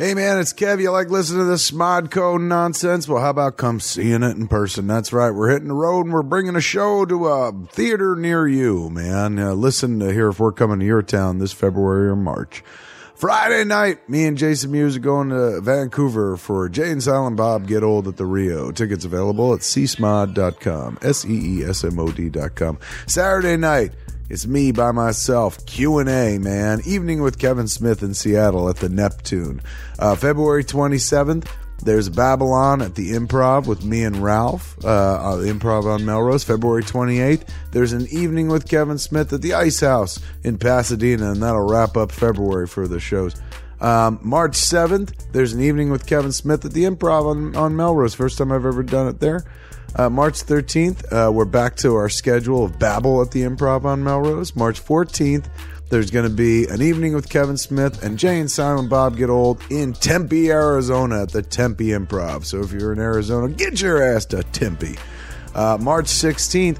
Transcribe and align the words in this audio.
Hey 0.00 0.14
man, 0.14 0.38
it's 0.38 0.54
Kev. 0.54 0.80
You 0.80 0.92
like 0.92 1.10
listening 1.10 1.40
to 1.40 1.44
this 1.44 1.70
Smodco 1.70 2.40
nonsense? 2.40 3.06
Well, 3.06 3.20
how 3.20 3.28
about 3.28 3.58
come 3.58 3.80
seeing 3.80 4.22
it 4.22 4.34
in 4.34 4.48
person? 4.48 4.86
That's 4.86 5.12
right. 5.12 5.30
We're 5.30 5.50
hitting 5.50 5.68
the 5.68 5.74
road 5.74 6.06
and 6.06 6.14
we're 6.14 6.22
bringing 6.22 6.56
a 6.56 6.60
show 6.62 7.04
to 7.04 7.28
a 7.28 7.52
theater 7.70 8.16
near 8.16 8.48
you, 8.48 8.88
man. 8.88 9.38
Uh, 9.38 9.52
listen 9.52 9.98
to 9.98 10.10
hear 10.10 10.30
if 10.30 10.40
we're 10.40 10.52
coming 10.52 10.80
to 10.80 10.86
your 10.86 11.02
town 11.02 11.36
this 11.36 11.52
February 11.52 12.08
or 12.08 12.16
March. 12.16 12.64
Friday 13.14 13.62
night, 13.64 14.08
me 14.08 14.24
and 14.24 14.38
Jason 14.38 14.70
Mewes 14.70 14.96
are 14.96 15.00
going 15.00 15.28
to 15.28 15.60
Vancouver 15.60 16.38
for 16.38 16.70
Jay 16.70 16.90
and 16.90 17.02
Silent 17.02 17.36
Bob 17.36 17.66
Get 17.66 17.82
Old 17.82 18.08
at 18.08 18.16
the 18.16 18.24
Rio. 18.24 18.70
Tickets 18.70 19.04
available 19.04 19.52
at 19.52 19.60
seesmod.com, 19.60 20.96
S-E-E-S-M-O-D.com. 21.02 22.78
Saturday 23.06 23.58
night, 23.58 23.92
it's 24.30 24.46
me 24.46 24.70
by 24.70 24.92
myself, 24.92 25.66
Q&A, 25.66 26.38
man. 26.38 26.80
Evening 26.86 27.20
with 27.20 27.38
Kevin 27.40 27.66
Smith 27.66 28.02
in 28.02 28.14
Seattle 28.14 28.68
at 28.68 28.76
the 28.76 28.88
Neptune. 28.88 29.60
Uh, 29.98 30.14
February 30.14 30.62
27th, 30.62 31.48
there's 31.82 32.08
Babylon 32.08 32.80
at 32.80 32.94
the 32.94 33.10
Improv 33.10 33.66
with 33.66 33.84
me 33.84 34.04
and 34.04 34.18
Ralph, 34.18 34.76
uh, 34.84 34.88
uh, 34.88 35.36
the 35.36 35.48
Improv 35.48 35.84
on 35.86 36.04
Melrose. 36.04 36.44
February 36.44 36.84
28th, 36.84 37.48
there's 37.72 37.92
an 37.92 38.06
evening 38.12 38.46
with 38.46 38.68
Kevin 38.68 38.98
Smith 38.98 39.32
at 39.32 39.42
the 39.42 39.54
Ice 39.54 39.80
House 39.80 40.20
in 40.44 40.58
Pasadena, 40.58 41.32
and 41.32 41.42
that'll 41.42 41.68
wrap 41.68 41.96
up 41.96 42.12
February 42.12 42.68
for 42.68 42.86
the 42.86 43.00
shows. 43.00 43.34
Um, 43.80 44.20
March 44.22 44.52
7th, 44.52 45.32
there's 45.32 45.54
an 45.54 45.60
evening 45.60 45.90
with 45.90 46.06
Kevin 46.06 46.32
Smith 46.32 46.64
at 46.64 46.72
the 46.72 46.84
Improv 46.84 47.26
on, 47.26 47.56
on 47.56 47.74
Melrose. 47.74 48.14
First 48.14 48.38
time 48.38 48.52
I've 48.52 48.66
ever 48.66 48.84
done 48.84 49.08
it 49.08 49.18
there. 49.18 49.44
Uh, 49.96 50.08
March 50.08 50.44
13th, 50.44 51.12
uh, 51.12 51.30
we're 51.32 51.44
back 51.44 51.76
to 51.76 51.96
our 51.96 52.08
schedule 52.08 52.64
of 52.64 52.78
Babel 52.78 53.20
at 53.22 53.32
the 53.32 53.42
Improv 53.42 53.84
on 53.84 54.04
Melrose. 54.04 54.54
March 54.54 54.82
14th, 54.82 55.46
there's 55.90 56.12
going 56.12 56.28
to 56.28 56.34
be 56.34 56.66
an 56.66 56.80
evening 56.80 57.12
with 57.12 57.28
Kevin 57.28 57.56
Smith 57.56 58.02
and 58.04 58.16
Jay 58.16 58.38
and 58.38 58.48
Silent 58.48 58.88
Bob 58.88 59.16
Get 59.16 59.28
Old 59.28 59.60
in 59.68 59.92
Tempe, 59.92 60.48
Arizona 60.50 61.22
at 61.22 61.32
the 61.32 61.42
Tempe 61.42 61.86
Improv. 61.86 62.44
So 62.44 62.60
if 62.60 62.70
you're 62.72 62.92
in 62.92 63.00
Arizona, 63.00 63.52
get 63.52 63.80
your 63.80 64.00
ass 64.00 64.26
to 64.26 64.44
Tempe. 64.44 64.96
Uh, 65.56 65.76
March 65.80 66.06
16th, 66.06 66.78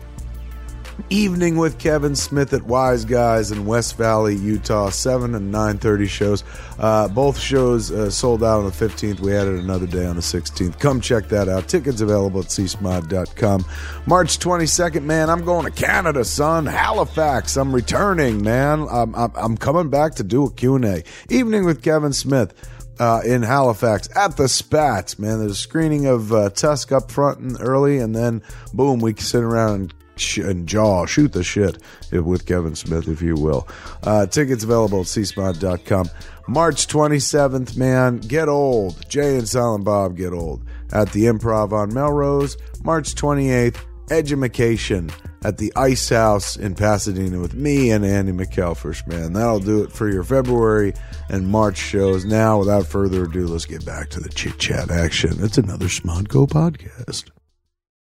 evening 1.09 1.57
with 1.57 1.79
Kevin 1.79 2.15
Smith 2.15 2.53
at 2.53 2.63
Wise 2.63 3.05
Guys 3.05 3.51
in 3.51 3.65
West 3.65 3.97
Valley, 3.97 4.37
Utah. 4.37 4.91
Seven 4.91 5.35
and 5.35 5.51
nine 5.51 5.79
thirty 5.79 6.07
shows. 6.07 6.45
Uh, 6.79 7.09
both 7.09 7.39
shows 7.39 7.91
uh, 7.91 8.11
sold 8.11 8.45
out 8.45 8.59
on 8.59 8.67
the 8.67 8.73
fifteenth. 8.73 9.21
We 9.21 9.35
added 9.35 9.55
another 9.61 9.87
day 9.87 10.07
on 10.07 10.17
the 10.17 10.23
sixteenth. 10.23 10.79
Come 10.79 11.01
check 11.01 11.29
that 11.29 11.49
out. 11.49 11.69
Tickets 11.69 12.01
available 12.01 12.41
at 12.41 12.47
seesmod.com. 12.47 13.65
March 14.07 14.39
twenty 14.39 14.67
second, 14.67 15.07
man. 15.07 15.31
I'm 15.31 15.45
going 15.45 15.65
to 15.65 15.71
Canada, 15.71 16.25
son. 16.25 16.67
Halifax. 16.67 17.57
I'm 17.57 17.75
returning, 17.75 18.43
man. 18.43 18.87
I'm, 18.91 19.15
I'm, 19.15 19.33
I'm 19.35 19.57
coming 19.57 19.91
back 19.91 20.17
to 20.17 20.25
do 20.25 20.45
a 20.45 20.53
Q 20.53 20.77
and 20.77 20.85
A 20.85 21.03
evening 21.29 21.65
with 21.65 21.83
Kevin 21.83 22.13
Smith. 22.13 22.55
Uh, 22.99 23.23
in 23.25 23.43
Halifax 23.43 24.11
at 24.15 24.37
the 24.37 24.43
Spatz, 24.43 25.19
man. 25.19 25.39
There's 25.39 25.53
a 25.53 25.55
screening 25.55 26.05
of 26.05 26.35
uh, 26.35 26.51
Tusk 26.51 26.93
up 26.93 27.11
front 27.11 27.39
and 27.39 27.57
early, 27.59 27.97
and 27.97 28.15
then 28.15 28.43
boom, 28.75 29.01
we 29.01 29.15
sit 29.15 29.43
around 29.43 29.75
and 29.75 29.95
sh- 30.21 30.39
and 30.39 30.67
jaw, 30.67 31.07
shoot 31.07 31.33
the 31.33 31.43
shit 31.43 31.79
with 32.13 32.47
Kevin 32.47 32.75
Smith, 32.75 33.09
if 33.09 33.23
you 33.23 33.35
will. 33.35 33.67
Uh, 34.03 34.27
tickets 34.27 34.65
available 34.65 35.01
at 35.01 35.07
seesmod.com. 35.07 36.09
March 36.49 36.87
27th, 36.87 37.77
man, 37.77 38.19
get 38.19 38.49
old. 38.49 39.09
Jay 39.09 39.37
and 39.37 39.49
Silent 39.49 39.85
Bob 39.85 40.17
get 40.17 40.33
old 40.33 40.63
at 40.93 41.13
the 41.13 41.25
Improv 41.25 41.73
on 41.73 41.95
Melrose. 41.95 42.57
March 42.83 43.15
28th, 43.15 43.79
education 44.11 45.11
at 45.45 45.59
the 45.59 45.73
Ice 45.77 46.09
House 46.09 46.57
in 46.57 46.75
Pasadena 46.75 47.41
with 47.41 47.55
me 47.55 47.91
and 47.91 48.05
Andy 48.05 48.33
McElfresh, 48.33 49.07
man. 49.07 49.33
That'll 49.33 49.61
do 49.61 49.83
it 49.83 49.93
for 49.93 50.11
your 50.11 50.25
February 50.25 50.93
and 51.29 51.49
March 51.49 51.79
shows. 51.79 52.25
Now, 52.25 52.59
without 52.59 52.87
further 52.87 53.25
ado, 53.25 53.47
let's 53.47 53.67
get 53.67 53.87
back 53.87 54.11
to 54.11 54.21
the 54.21 54.29
chit 54.29 54.59
chat 54.59 54.91
action. 54.91 55.37
It's 55.41 55.59
another 55.59 55.87
Smodco 55.87 56.49
podcast. 56.49 57.31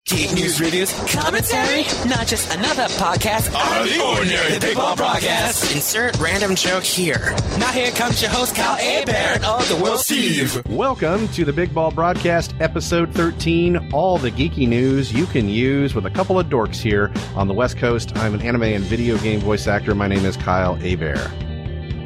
Geek 0.08 0.32
News 0.36 0.62
Reviews, 0.62 0.94
commentary, 1.14 1.84
not 2.08 2.28
just 2.28 2.56
another 2.56 2.84
podcast 2.94 3.54
on 3.54 3.86
the 3.86 4.02
ordinary 4.02 4.58
Big 4.58 4.78
Ball 4.78 4.96
Broadcast. 4.96 5.76
Insert 5.76 6.18
random 6.18 6.56
joke 6.56 6.86
here. 6.86 7.36
Now 7.60 7.74
here 7.74 7.92
comes 7.92 8.22
your 8.22 8.32
host, 8.32 8.56
Kyle 8.56 8.78
Hebert 8.78 9.44
of 9.44 9.68
the 9.68 9.76
World 9.76 10.00
Steve. 10.00 10.66
Welcome 10.70 11.28
to 11.30 11.44
the 11.44 11.52
Big 11.52 11.74
Ball 11.74 11.92
Broadcast, 11.92 12.56
episode 12.62 13.14
13. 13.16 13.92
All 13.92 14.18
the 14.18 14.32
geeky 14.32 14.66
news 14.66 15.12
you 15.12 15.26
can 15.26 15.50
use 15.50 15.94
with 15.94 16.06
a 16.06 16.10
couple 16.10 16.40
of 16.40 16.48
dorks 16.48 16.78
here 16.78 17.12
on 17.36 17.50
the 17.50 17.54
West 17.54 17.76
Coast. 17.76 18.16
I'm 18.16 18.34
an 18.34 18.42
anime 18.42 18.64
and 18.64 18.86
video 18.86 19.18
game 19.18 19.42
voice 19.42 19.68
actor. 19.68 19.94
My 19.94 20.08
name 20.08 20.24
is 20.24 20.38
Kyle 20.38 20.76
Hebert. 20.76 21.20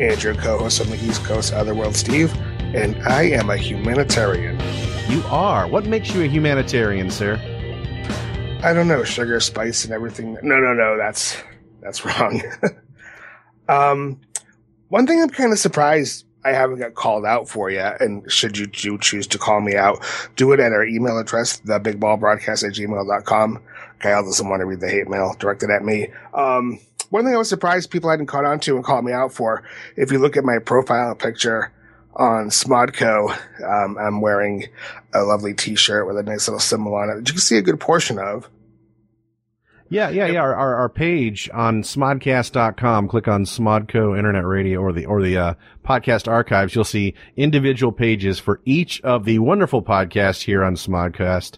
And 0.01 0.23
your 0.23 0.33
co-host 0.33 0.81
on 0.81 0.88
the 0.89 0.97
East 1.06 1.23
Coast, 1.23 1.53
Otherworld 1.53 1.95
Steve, 1.95 2.35
and 2.73 3.00
I 3.03 3.25
am 3.25 3.51
a 3.51 3.57
humanitarian. 3.57 4.59
You 5.07 5.22
are. 5.28 5.68
What 5.68 5.85
makes 5.85 6.16
you 6.16 6.23
a 6.23 6.28
humanitarian, 6.28 7.12
sir? 7.12 7.39
I 8.63 8.73
don't 8.73 8.88
know, 8.88 9.03
sugar, 9.03 9.39
spice, 9.39 9.85
and 9.85 9.94
everything. 9.94 10.38
No, 10.44 10.59
no, 10.59 10.73
no, 10.73 10.95
that's 10.95 11.35
that's 11.81 12.05
wrong. 12.19 12.41
um, 13.67 14.22
one 14.89 15.07
thing 15.07 15.19
I'm 15.19 15.29
kind 15.29 15.51
of 15.51 15.57
surprised 15.57 16.25
I 16.45 16.51
haven't 16.51 16.77
got 16.77 16.94
called 16.94 17.25
out 17.25 17.50
for 17.50 17.71
yet, 17.71 18.01
and 18.01 18.31
should 18.31 18.59
you 18.59 18.67
do 18.67 19.00
choose 19.00 19.25
to 19.27 19.39
call 19.39 19.61
me 19.61 19.75
out, 19.75 20.03
do 20.35 20.51
it 20.51 20.59
at 20.59 20.73
our 20.73 20.85
email 20.85 21.17
address, 21.17 21.59
thebigballbroadcast 21.61 22.67
at 22.67 22.75
gmail.com. 22.75 23.59
Kyle 24.00 24.23
doesn't 24.23 24.47
want 24.47 24.59
to 24.59 24.66
read 24.66 24.79
the 24.79 24.89
hate 24.89 25.09
mail 25.09 25.35
directed 25.39 25.71
at 25.71 25.83
me. 25.83 26.09
Um, 26.35 26.79
one 27.09 27.25
thing 27.25 27.33
I 27.33 27.38
was 27.38 27.50
surprised 27.50 27.89
people 27.89 28.11
hadn't 28.11 28.27
caught 28.27 28.45
on 28.45 28.59
to 28.61 28.75
and 28.75 28.85
called 28.85 29.05
me 29.05 29.11
out 29.11 29.33
for, 29.33 29.63
if 29.97 30.11
you 30.11 30.19
look 30.19 30.38
at 30.38 30.44
my 30.44 30.59
profile 30.59 31.16
picture 31.16 31.71
on 32.16 32.49
Smodco, 32.49 33.31
um, 33.63 33.97
I'm 33.97 34.22
wearing 34.22 34.67
a 35.13 35.23
lovely 35.23 35.53
t-shirt 35.53 36.07
with 36.07 36.17
a 36.17 36.23
nice 36.23 36.47
little 36.47 36.59
symbol 36.59 36.95
on 36.95 37.09
it 37.09 37.27
you 37.27 37.33
can 37.33 37.38
see 37.38 37.57
a 37.57 37.61
good 37.61 37.79
portion 37.79 38.19
of. 38.19 38.49
Yeah, 39.89 40.09
yeah, 40.09 40.27
yeah. 40.27 40.39
Our, 40.39 40.55
our, 40.55 40.75
our 40.75 40.89
page 40.89 41.50
on 41.53 41.83
smodcast.com, 41.83 43.09
click 43.09 43.27
on 43.27 43.44
Smodco 43.44 44.17
Internet 44.17 44.45
Radio 44.45 44.79
or 44.79 44.94
the, 44.94 45.05
or 45.05 45.21
the, 45.21 45.38
uh, 45.38 45.53
podcast 45.83 46.29
archives. 46.29 46.73
You'll 46.73 46.85
see 46.85 47.13
individual 47.35 47.91
pages 47.91 48.39
for 48.39 48.61
each 48.63 49.01
of 49.01 49.25
the 49.25 49.39
wonderful 49.39 49.83
podcasts 49.83 50.44
here 50.44 50.63
on 50.63 50.75
Smodcast. 50.75 51.57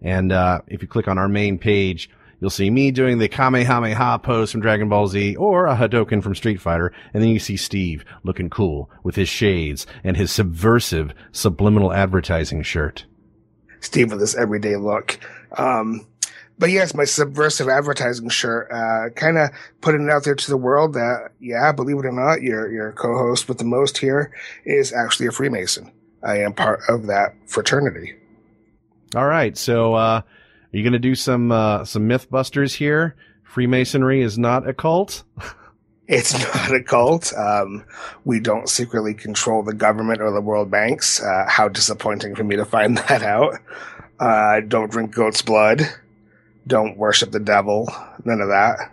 And, 0.00 0.32
uh, 0.32 0.62
if 0.66 0.80
you 0.80 0.88
click 0.88 1.08
on 1.08 1.18
our 1.18 1.28
main 1.28 1.58
page, 1.58 2.08
you'll 2.40 2.50
see 2.50 2.70
me 2.70 2.90
doing 2.90 3.18
the 3.18 3.28
Kamehameha 3.28 4.18
pose 4.20 4.50
from 4.50 4.60
Dragon 4.60 4.88
Ball 4.88 5.06
Z 5.06 5.36
or 5.36 5.66
a 5.66 5.76
Hadoken 5.76 6.22
from 6.22 6.34
Street 6.34 6.60
Fighter. 6.60 6.92
And 7.12 7.22
then 7.22 7.30
you 7.30 7.38
see 7.38 7.56
Steve 7.56 8.04
looking 8.22 8.50
cool 8.50 8.90
with 9.02 9.16
his 9.16 9.28
shades 9.28 9.86
and 10.02 10.16
his 10.16 10.32
subversive 10.32 11.12
subliminal 11.32 11.92
advertising 11.92 12.62
shirt. 12.62 13.04
Steve 13.80 14.10
with 14.10 14.20
this 14.20 14.36
everyday 14.36 14.76
look. 14.76 15.18
Um, 15.56 16.06
but 16.58 16.70
yes, 16.70 16.94
my 16.94 17.04
subversive 17.04 17.68
advertising 17.68 18.28
shirt, 18.28 18.70
uh, 18.70 19.10
kind 19.14 19.38
of 19.38 19.50
putting 19.80 20.04
it 20.04 20.10
out 20.10 20.24
there 20.24 20.36
to 20.36 20.50
the 20.50 20.56
world 20.56 20.94
that, 20.94 21.32
yeah, 21.40 21.72
believe 21.72 21.98
it 21.98 22.06
or 22.06 22.12
not, 22.12 22.42
your, 22.42 22.70
your 22.70 22.92
co-host 22.92 23.48
with 23.48 23.58
the 23.58 23.64
most 23.64 23.98
here 23.98 24.32
is 24.64 24.92
actually 24.92 25.26
a 25.26 25.32
Freemason. 25.32 25.92
I 26.22 26.38
am 26.38 26.54
part 26.54 26.80
of 26.88 27.08
that 27.08 27.34
fraternity. 27.46 28.14
All 29.14 29.26
right. 29.26 29.56
So, 29.58 29.94
uh, 29.94 30.22
you 30.76 30.82
going 30.82 30.92
to 30.92 30.98
do 30.98 31.14
some, 31.14 31.52
uh, 31.52 31.84
some 31.84 32.08
Mythbusters 32.08 32.74
here? 32.74 33.16
Freemasonry 33.42 34.22
is 34.22 34.38
not 34.38 34.68
a 34.68 34.74
cult. 34.74 35.24
It's 36.06 36.34
not 36.34 36.74
a 36.74 36.82
cult. 36.82 37.32
Um, 37.32 37.86
we 38.24 38.38
don't 38.38 38.68
secretly 38.68 39.14
control 39.14 39.62
the 39.62 39.72
government 39.72 40.20
or 40.20 40.32
the 40.32 40.40
world 40.40 40.70
banks. 40.70 41.22
Uh, 41.22 41.46
how 41.48 41.68
disappointing 41.68 42.34
for 42.34 42.44
me 42.44 42.56
to 42.56 42.64
find 42.64 42.98
that 43.08 43.22
out. 43.22 43.54
Uh, 44.20 44.60
don't 44.60 44.90
drink 44.90 45.14
goat's 45.14 45.42
blood. 45.42 45.82
Don't 46.66 46.98
worship 46.98 47.30
the 47.30 47.40
devil. 47.40 47.88
None 48.24 48.40
of 48.40 48.48
that. 48.48 48.92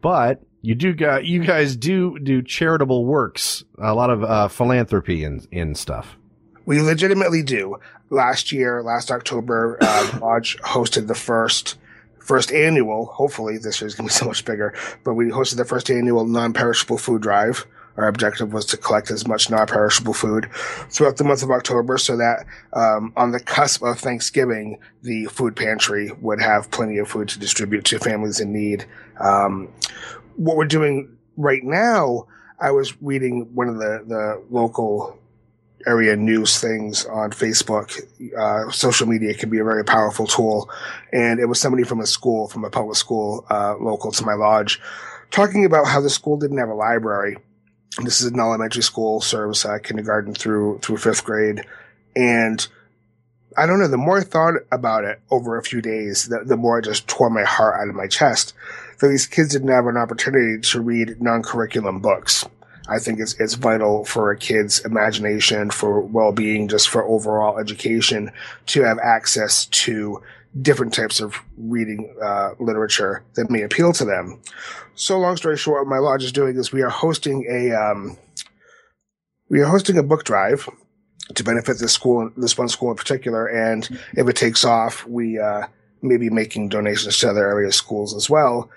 But 0.00 0.42
you 0.62 0.74
do 0.74 0.94
got, 0.94 1.24
you 1.24 1.44
guys 1.44 1.76
do 1.76 2.18
do 2.18 2.42
charitable 2.42 3.04
works, 3.04 3.64
a 3.78 3.94
lot 3.94 4.10
of, 4.10 4.22
uh, 4.22 4.48
philanthropy 4.48 5.24
and, 5.24 5.46
in 5.50 5.74
stuff. 5.74 6.16
We 6.66 6.80
legitimately 6.80 7.42
do. 7.42 7.78
Last 8.10 8.50
year, 8.50 8.82
last 8.82 9.12
October, 9.12 9.78
uh, 9.80 10.18
Lodge 10.20 10.58
hosted 10.58 11.06
the 11.06 11.14
first 11.14 11.78
first 12.18 12.52
annual. 12.52 13.06
Hopefully, 13.06 13.56
this 13.56 13.80
year's 13.80 13.94
gonna 13.94 14.08
be 14.08 14.12
so 14.22 14.26
much 14.26 14.44
bigger. 14.44 14.74
But 15.04 15.14
we 15.14 15.26
hosted 15.26 15.56
the 15.56 15.64
first 15.64 15.90
annual 15.90 16.26
non-perishable 16.26 16.98
food 16.98 17.22
drive. 17.22 17.66
Our 17.96 18.08
objective 18.08 18.52
was 18.52 18.66
to 18.66 18.76
collect 18.76 19.10
as 19.10 19.26
much 19.26 19.50
non-perishable 19.50 20.14
food 20.14 20.48
throughout 20.88 21.18
the 21.18 21.24
month 21.24 21.42
of 21.42 21.50
October, 21.50 21.98
so 21.98 22.16
that 22.16 22.46
um, 22.72 23.12
on 23.16 23.30
the 23.30 23.40
cusp 23.40 23.82
of 23.82 23.98
Thanksgiving, 23.98 24.78
the 25.02 25.26
food 25.26 25.54
pantry 25.54 26.10
would 26.20 26.40
have 26.40 26.70
plenty 26.70 26.98
of 26.98 27.08
food 27.08 27.28
to 27.28 27.38
distribute 27.38 27.84
to 27.86 27.98
families 27.98 28.40
in 28.40 28.52
need. 28.52 28.86
Um, 29.20 29.68
what 30.36 30.56
we're 30.56 30.64
doing 30.64 31.16
right 31.36 31.62
now, 31.62 32.26
I 32.60 32.70
was 32.70 33.00
reading 33.02 33.54
one 33.54 33.68
of 33.68 33.76
the 33.76 34.02
the 34.06 34.42
local 34.50 35.19
area 35.86 36.16
news 36.16 36.58
things 36.58 37.06
on 37.06 37.30
Facebook. 37.30 37.98
Uh, 38.36 38.70
social 38.70 39.06
media 39.06 39.34
can 39.34 39.50
be 39.50 39.58
a 39.58 39.64
very 39.64 39.84
powerful 39.84 40.26
tool. 40.26 40.70
And 41.12 41.40
it 41.40 41.46
was 41.46 41.60
somebody 41.60 41.84
from 41.84 42.00
a 42.00 42.06
school, 42.06 42.48
from 42.48 42.64
a 42.64 42.70
public 42.70 42.96
school, 42.96 43.46
uh, 43.50 43.76
local 43.78 44.12
to 44.12 44.24
my 44.24 44.34
lodge, 44.34 44.80
talking 45.30 45.64
about 45.64 45.86
how 45.86 46.00
the 46.00 46.10
school 46.10 46.36
didn't 46.36 46.58
have 46.58 46.68
a 46.68 46.74
library 46.74 47.36
this 47.98 48.20
is 48.20 48.30
an 48.30 48.38
elementary 48.38 48.82
school, 48.82 49.20
serves 49.20 49.64
uh, 49.64 49.78
kindergarten 49.78 50.34
through 50.34 50.78
through 50.78 50.98
fifth 50.98 51.24
grade, 51.24 51.66
and 52.14 52.66
I 53.56 53.66
don't 53.66 53.80
know. 53.80 53.88
The 53.88 53.96
more 53.96 54.18
I 54.18 54.22
thought 54.22 54.54
about 54.70 55.04
it 55.04 55.20
over 55.30 55.58
a 55.58 55.62
few 55.62 55.82
days, 55.82 56.28
the, 56.28 56.44
the 56.44 56.56
more 56.56 56.78
it 56.78 56.84
just 56.84 57.08
tore 57.08 57.30
my 57.30 57.42
heart 57.42 57.80
out 57.80 57.88
of 57.88 57.94
my 57.94 58.06
chest. 58.06 58.54
That 59.00 59.08
these 59.08 59.26
kids 59.26 59.50
didn't 59.50 59.68
have 59.68 59.86
an 59.86 59.96
opportunity 59.96 60.60
to 60.60 60.80
read 60.80 61.20
non-curriculum 61.20 62.00
books. 62.00 62.44
I 62.90 62.98
think 62.98 63.20
it's 63.20 63.34
it's 63.40 63.54
vital 63.54 64.04
for 64.04 64.30
a 64.30 64.36
kid's 64.36 64.84
imagination, 64.84 65.70
for 65.70 66.00
well-being, 66.00 66.68
just 66.68 66.88
for 66.88 67.04
overall 67.04 67.58
education, 67.58 68.32
to 68.66 68.82
have 68.82 68.98
access 68.98 69.66
to 69.66 70.20
different 70.60 70.92
types 70.92 71.20
of 71.20 71.36
reading 71.56 72.12
uh, 72.22 72.50
literature 72.58 73.22
that 73.34 73.50
may 73.50 73.62
appeal 73.62 73.92
to 73.92 74.04
them. 74.04 74.40
So, 74.96 75.18
long 75.18 75.36
story 75.36 75.56
short, 75.56 75.86
what 75.86 75.90
my 75.90 75.98
lodge 75.98 76.24
is 76.24 76.32
doing 76.32 76.56
is 76.56 76.72
we 76.72 76.82
are 76.82 76.90
hosting 76.90 77.46
a 77.48 77.72
um, 77.72 78.18
we 79.48 79.60
are 79.60 79.66
hosting 79.66 79.96
a 79.96 80.02
book 80.02 80.24
drive 80.24 80.68
to 81.34 81.44
benefit 81.44 81.78
this 81.78 81.92
school, 81.92 82.30
this 82.36 82.58
one 82.58 82.68
school 82.68 82.90
in 82.90 82.96
particular. 82.96 83.46
And 83.46 83.88
if 84.14 84.28
it 84.28 84.36
takes 84.36 84.64
off, 84.64 85.06
we 85.06 85.38
uh, 85.38 85.66
may 86.02 86.16
be 86.16 86.30
making 86.30 86.68
donations 86.70 87.18
to 87.18 87.30
other 87.30 87.48
area 87.48 87.72
schools 87.72 88.14
as 88.14 88.28
well. 88.28 88.70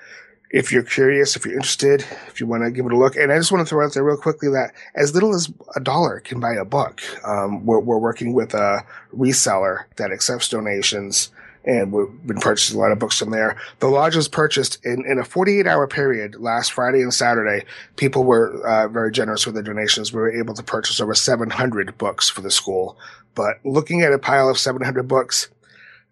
If 0.53 0.71
you're 0.71 0.83
curious, 0.83 1.35
if 1.35 1.45
you're 1.45 1.55
interested, 1.55 2.05
if 2.27 2.39
you 2.39 2.47
want 2.47 2.63
to 2.63 2.71
give 2.71 2.85
it 2.85 2.94
a 2.94 2.97
look, 2.97 3.15
and 3.15 3.31
I 3.31 3.38
just 3.38 3.51
want 3.51 3.67
to 3.67 3.69
throw 3.69 3.83
out 3.83 3.94
there 3.94 4.03
real 4.03 4.15
quickly 4.15 4.50
that 4.50 4.71
as 4.95 5.13
little 5.13 5.33
as 5.33 5.51
a 5.75 5.81
dollar 5.81 6.19
can 6.21 6.39
buy 6.39 6.53
a 6.53 6.63
book. 6.63 7.01
Um, 7.27 7.65
we're, 7.65 7.79
we're 7.79 7.97
working 7.97 8.33
with 8.33 8.53
a 8.53 8.85
reseller 9.13 9.85
that 9.97 10.11
accepts 10.11 10.47
donations 10.50 11.31
and 11.65 11.91
we've 11.91 12.27
been 12.27 12.39
purchasing 12.39 12.77
a 12.77 12.79
lot 12.79 12.91
of 12.91 13.00
books 13.00 13.19
from 13.19 13.31
there. 13.31 13.57
The 13.79 13.88
lodge 13.88 14.15
was 14.15 14.27
purchased 14.27 14.83
in, 14.85 15.05
in 15.05 15.19
a 15.19 15.23
48 15.23 15.65
hour 15.65 15.88
period 15.88 16.35
last 16.35 16.73
Friday 16.73 17.01
and 17.01 17.13
Saturday. 17.13 17.65
People 17.95 18.23
were 18.23 18.65
uh, 18.67 18.88
very 18.89 19.11
generous 19.11 19.45
with 19.45 19.55
their 19.55 19.63
donations. 19.63 20.11
We 20.11 20.19
were 20.19 20.31
able 20.31 20.53
to 20.55 20.63
purchase 20.63 21.00
over 21.00 21.15
700 21.15 21.97
books 21.97 22.29
for 22.29 22.41
the 22.41 22.51
school. 22.51 22.97
But 23.35 23.59
looking 23.63 24.01
at 24.01 24.13
a 24.13 24.19
pile 24.19 24.50
of 24.50 24.57
700 24.57 25.07
books, 25.07 25.50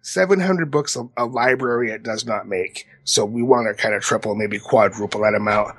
700 0.02 0.70
books 0.70 0.96
a, 0.96 1.08
a 1.16 1.24
library 1.24 1.90
it 1.90 2.02
does 2.02 2.26
not 2.26 2.46
make. 2.46 2.86
So 3.04 3.24
we 3.24 3.42
want 3.42 3.68
to 3.68 3.80
kind 3.80 3.94
of 3.94 4.02
triple, 4.02 4.34
maybe 4.34 4.58
quadruple 4.58 5.22
that 5.22 5.34
amount. 5.34 5.76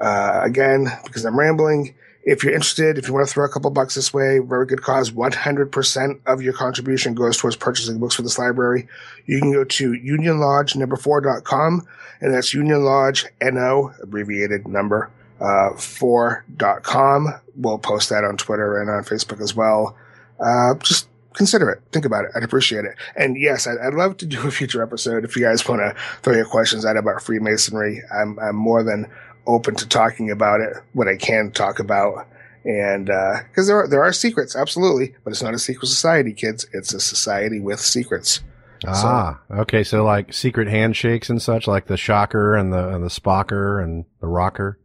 Uh, 0.00 0.40
again, 0.42 0.86
because 1.04 1.24
I'm 1.24 1.38
rambling, 1.38 1.94
if 2.26 2.42
you're 2.42 2.52
interested, 2.52 2.98
if 2.98 3.06
you 3.06 3.14
want 3.14 3.26
to 3.26 3.32
throw 3.32 3.44
a 3.44 3.48
couple 3.48 3.70
bucks 3.70 3.94
this 3.94 4.12
way, 4.12 4.40
very 4.40 4.66
good 4.66 4.82
cause. 4.82 5.12
100% 5.12 6.20
of 6.26 6.42
your 6.42 6.52
contribution 6.52 7.14
goes 7.14 7.36
towards 7.36 7.54
purchasing 7.54 7.98
books 7.98 8.16
for 8.16 8.22
this 8.22 8.38
library. 8.38 8.88
You 9.26 9.40
can 9.40 9.52
go 9.52 9.62
to 9.64 9.92
unionlodge 9.92 10.74
number 10.74 10.96
4.com 10.96 11.86
and 12.20 12.34
that's 12.34 12.52
Union 12.52 12.82
Lodge 12.82 13.26
NO, 13.40 13.92
abbreviated 14.02 14.66
number, 14.66 15.10
uh, 15.40 15.70
4.com. 15.74 17.34
We'll 17.56 17.78
post 17.78 18.08
that 18.08 18.24
on 18.24 18.36
Twitter 18.36 18.80
and 18.80 18.90
on 18.90 19.04
Facebook 19.04 19.40
as 19.40 19.54
well. 19.54 19.96
Uh, 20.40 20.74
just 20.82 21.08
consider 21.36 21.70
it. 21.70 21.82
Think 21.92 22.04
about 22.04 22.24
it. 22.24 22.32
I'd 22.34 22.42
appreciate 22.42 22.84
it. 22.84 22.96
And 23.14 23.38
yes, 23.38 23.66
I'd, 23.66 23.78
I'd 23.78 23.94
love 23.94 24.16
to 24.16 24.26
do 24.26 24.46
a 24.46 24.50
future 24.50 24.82
episode 24.82 25.24
if 25.24 25.36
you 25.36 25.42
guys 25.42 25.68
want 25.68 25.80
to 25.82 25.94
throw 26.22 26.34
your 26.34 26.46
questions 26.46 26.84
out 26.84 26.96
about 26.96 27.22
Freemasonry. 27.22 28.02
I'm, 28.12 28.38
I'm 28.38 28.56
more 28.56 28.82
than 28.82 29.10
open 29.46 29.76
to 29.76 29.86
talking 29.86 30.30
about 30.30 30.60
it, 30.60 30.76
what 30.92 31.06
I 31.06 31.16
can 31.16 31.52
talk 31.52 31.78
about. 31.78 32.26
And, 32.64 33.10
uh, 33.10 33.42
cause 33.54 33.68
there 33.68 33.76
are, 33.76 33.86
there 33.86 34.02
are 34.02 34.12
secrets, 34.12 34.56
absolutely, 34.56 35.14
but 35.22 35.30
it's 35.30 35.42
not 35.42 35.54
a 35.54 35.58
secret 35.58 35.86
society, 35.86 36.32
kids. 36.32 36.66
It's 36.72 36.92
a 36.92 36.98
society 36.98 37.60
with 37.60 37.78
secrets. 37.78 38.40
Ah, 38.86 39.40
so, 39.48 39.54
okay. 39.58 39.84
So 39.84 40.04
like 40.04 40.32
secret 40.32 40.68
handshakes 40.68 41.30
and 41.30 41.40
such, 41.40 41.68
like 41.68 41.86
the 41.86 41.96
shocker 41.96 42.56
and 42.56 42.72
the, 42.72 42.94
and 42.94 43.04
the 43.04 43.08
spocker 43.08 43.82
and 43.82 44.04
the 44.20 44.26
rocker. 44.26 44.80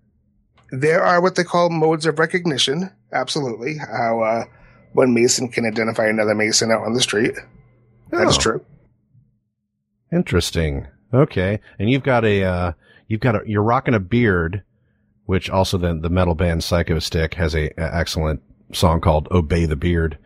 There 0.69 1.03
are 1.03 1.21
what 1.21 1.35
they 1.35 1.43
call 1.43 1.69
modes 1.69 2.05
of 2.05 2.19
recognition. 2.19 2.91
Absolutely. 3.11 3.77
How, 3.77 4.21
uh, 4.21 4.43
one 4.93 5.13
Mason 5.13 5.49
can 5.49 5.65
identify 5.65 6.07
another 6.07 6.35
Mason 6.35 6.71
out 6.71 6.83
on 6.83 6.93
the 6.93 7.01
street. 7.01 7.33
Oh. 8.11 8.17
That 8.17 8.27
is 8.27 8.37
oh. 8.37 8.41
true. 8.41 8.65
Interesting. 10.11 10.87
Okay. 11.13 11.59
And 11.79 11.89
you've 11.89 12.03
got 12.03 12.25
a, 12.25 12.43
uh, 12.43 12.71
you've 13.07 13.21
got 13.21 13.35
a, 13.35 13.41
you're 13.45 13.63
rocking 13.63 13.93
a 13.93 13.99
beard, 13.99 14.63
which 15.25 15.49
also 15.49 15.77
then 15.77 16.01
the 16.01 16.09
metal 16.09 16.35
band 16.35 16.63
Psycho 16.63 16.99
Stick 16.99 17.35
has 17.35 17.55
a, 17.55 17.67
a 17.79 17.95
excellent 17.95 18.41
song 18.73 19.01
called 19.01 19.27
Obey 19.31 19.65
the 19.65 19.75
Beard, 19.75 20.17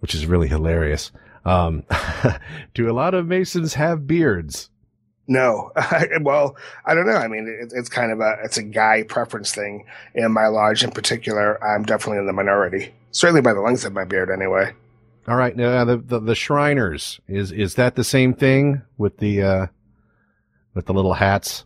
which 0.00 0.14
is 0.14 0.26
really 0.26 0.48
hilarious. 0.48 1.12
Um, 1.44 1.84
do 2.74 2.90
a 2.90 2.92
lot 2.92 3.14
of 3.14 3.26
Masons 3.26 3.74
have 3.74 4.06
beards? 4.06 4.70
No. 5.28 5.72
well, 6.20 6.56
I 6.84 6.94
don't 6.94 7.06
know. 7.06 7.16
I 7.16 7.28
mean, 7.28 7.46
it, 7.48 7.72
it's 7.74 7.88
kind 7.88 8.12
of 8.12 8.20
a, 8.20 8.36
it's 8.44 8.58
a 8.58 8.62
guy 8.62 9.04
preference 9.04 9.52
thing. 9.52 9.86
In 10.14 10.32
my 10.32 10.48
lodge 10.48 10.84
in 10.84 10.90
particular, 10.90 11.62
I'm 11.64 11.84
definitely 11.84 12.18
in 12.18 12.26
the 12.26 12.32
minority. 12.32 12.92
Certainly 13.10 13.42
by 13.42 13.54
the 13.54 13.60
length 13.60 13.84
of 13.84 13.92
my 13.92 14.04
beard 14.04 14.30
anyway. 14.30 14.72
All 15.28 15.36
right. 15.36 15.56
Now 15.56 15.84
the, 15.84 15.96
the, 15.96 16.20
the 16.20 16.34
Shriners, 16.34 17.20
is, 17.26 17.50
is 17.50 17.74
that 17.74 17.96
the 17.96 18.04
same 18.04 18.34
thing 18.34 18.82
with 18.98 19.18
the, 19.18 19.42
uh, 19.42 19.66
with 20.74 20.86
the 20.86 20.94
little 20.94 21.14
hats? 21.14 21.64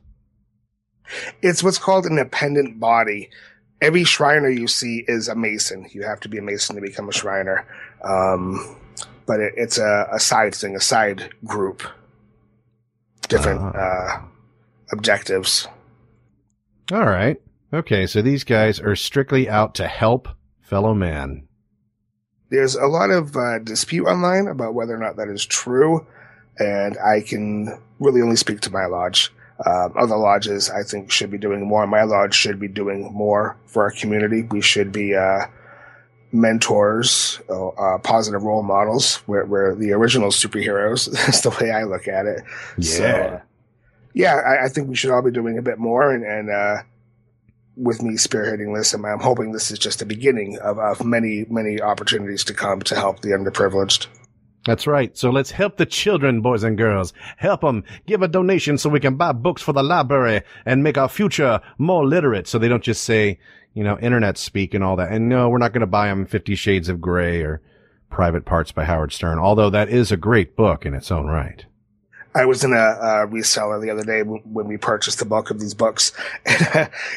It's 1.42 1.62
what's 1.62 1.78
called 1.78 2.06
an 2.06 2.18
appendant 2.18 2.78
body. 2.78 3.30
Every 3.82 4.04
Shriner 4.04 4.48
you 4.48 4.66
see 4.66 5.04
is 5.08 5.28
a 5.28 5.34
Mason. 5.34 5.86
You 5.92 6.04
have 6.04 6.20
to 6.20 6.28
be 6.28 6.38
a 6.38 6.42
Mason 6.42 6.76
to 6.76 6.82
become 6.82 7.08
a 7.08 7.12
Shriner. 7.12 7.66
Um, 8.02 8.76
but 9.26 9.40
it, 9.40 9.54
it's 9.56 9.78
a, 9.78 10.08
a, 10.12 10.20
side 10.20 10.54
thing, 10.54 10.76
a 10.76 10.80
side 10.80 11.30
group. 11.44 11.82
Different 13.28 13.60
uh, 13.60 13.78
uh, 13.78 14.22
objectives. 14.92 15.68
All 16.92 17.06
right. 17.06 17.40
Okay, 17.72 18.06
so 18.06 18.22
these 18.22 18.42
guys 18.42 18.80
are 18.80 18.96
strictly 18.96 19.48
out 19.48 19.76
to 19.76 19.86
help 19.86 20.28
fellow 20.70 20.94
man. 20.94 21.48
There's 22.48 22.76
a 22.76 22.86
lot 22.86 23.10
of 23.10 23.36
uh, 23.36 23.58
dispute 23.58 24.06
online 24.06 24.46
about 24.46 24.72
whether 24.72 24.94
or 24.94 24.98
not 24.98 25.16
that 25.16 25.28
is 25.28 25.44
true, 25.44 26.06
and 26.58 26.96
I 26.98 27.20
can 27.20 27.76
really 27.98 28.22
only 28.22 28.36
speak 28.36 28.60
to 28.62 28.70
my 28.70 28.86
lodge. 28.86 29.32
Um, 29.66 29.92
other 29.98 30.16
lodges, 30.16 30.70
I 30.70 30.84
think, 30.84 31.10
should 31.10 31.30
be 31.30 31.38
doing 31.38 31.66
more. 31.66 31.86
My 31.86 32.04
lodge 32.04 32.34
should 32.34 32.58
be 32.58 32.68
doing 32.68 33.12
more 33.12 33.56
for 33.66 33.82
our 33.82 33.90
community. 33.90 34.42
We 34.42 34.62
should 34.62 34.90
be 34.90 35.14
uh, 35.14 35.46
mentors, 36.32 37.40
uh, 37.50 37.98
positive 38.02 38.42
role 38.44 38.62
models. 38.62 39.22
We're, 39.26 39.44
we're, 39.44 39.74
the 39.74 39.92
original 39.92 40.30
superheroes. 40.30 41.10
That's 41.26 41.42
the 41.42 41.50
way 41.60 41.72
I 41.72 41.82
look 41.82 42.08
at 42.08 42.26
it. 42.26 42.42
Yeah. 42.78 42.84
So, 42.84 43.42
yeah, 44.14 44.36
I, 44.36 44.64
I, 44.64 44.68
think 44.68 44.88
we 44.88 44.96
should 44.96 45.10
all 45.10 45.22
be 45.22 45.30
doing 45.30 45.58
a 45.58 45.62
bit 45.62 45.78
more. 45.78 46.10
And, 46.10 46.24
and 46.24 46.50
uh, 46.50 46.82
with 47.80 48.02
me 48.02 48.14
spearheading 48.14 48.76
this, 48.76 48.94
I'm, 48.94 49.04
I'm 49.04 49.20
hoping 49.20 49.52
this 49.52 49.70
is 49.70 49.78
just 49.78 49.98
the 49.98 50.06
beginning 50.06 50.58
of, 50.58 50.78
of 50.78 51.04
many, 51.04 51.46
many 51.48 51.80
opportunities 51.80 52.44
to 52.44 52.54
come 52.54 52.80
to 52.82 52.94
help 52.94 53.20
the 53.20 53.30
underprivileged. 53.30 54.06
That's 54.66 54.86
right. 54.86 55.16
So 55.16 55.30
let's 55.30 55.50
help 55.50 55.78
the 55.78 55.86
children, 55.86 56.42
boys 56.42 56.62
and 56.62 56.76
girls. 56.76 57.14
Help 57.38 57.62
them. 57.62 57.82
Give 58.06 58.20
a 58.20 58.28
donation 58.28 58.76
so 58.76 58.90
we 58.90 59.00
can 59.00 59.16
buy 59.16 59.32
books 59.32 59.62
for 59.62 59.72
the 59.72 59.82
library 59.82 60.42
and 60.66 60.82
make 60.82 60.98
our 60.98 61.08
future 61.08 61.60
more 61.78 62.06
literate 62.06 62.46
so 62.46 62.58
they 62.58 62.68
don't 62.68 62.84
just 62.84 63.04
say, 63.04 63.38
you 63.72 63.82
know, 63.82 63.98
internet 64.00 64.36
speak 64.36 64.74
and 64.74 64.84
all 64.84 64.96
that. 64.96 65.12
And 65.12 65.30
no, 65.30 65.48
we're 65.48 65.58
not 65.58 65.72
going 65.72 65.80
to 65.80 65.86
buy 65.86 66.08
them 66.08 66.26
Fifty 66.26 66.54
Shades 66.54 66.90
of 66.90 67.00
Grey 67.00 67.40
or 67.40 67.62
Private 68.10 68.44
Parts 68.44 68.70
by 68.70 68.84
Howard 68.84 69.12
Stern, 69.12 69.38
although 69.38 69.70
that 69.70 69.88
is 69.88 70.12
a 70.12 70.16
great 70.18 70.56
book 70.56 70.84
in 70.84 70.92
its 70.92 71.10
own 71.10 71.26
right. 71.26 71.64
I 72.34 72.44
was 72.44 72.62
in 72.62 72.72
a, 72.72 72.76
a 72.76 73.26
reseller 73.26 73.80
the 73.80 73.90
other 73.90 74.04
day 74.04 74.22
when 74.22 74.68
we 74.68 74.76
purchased 74.76 75.18
the 75.18 75.24
bulk 75.24 75.50
of 75.50 75.58
these 75.60 75.74
books. 75.74 76.12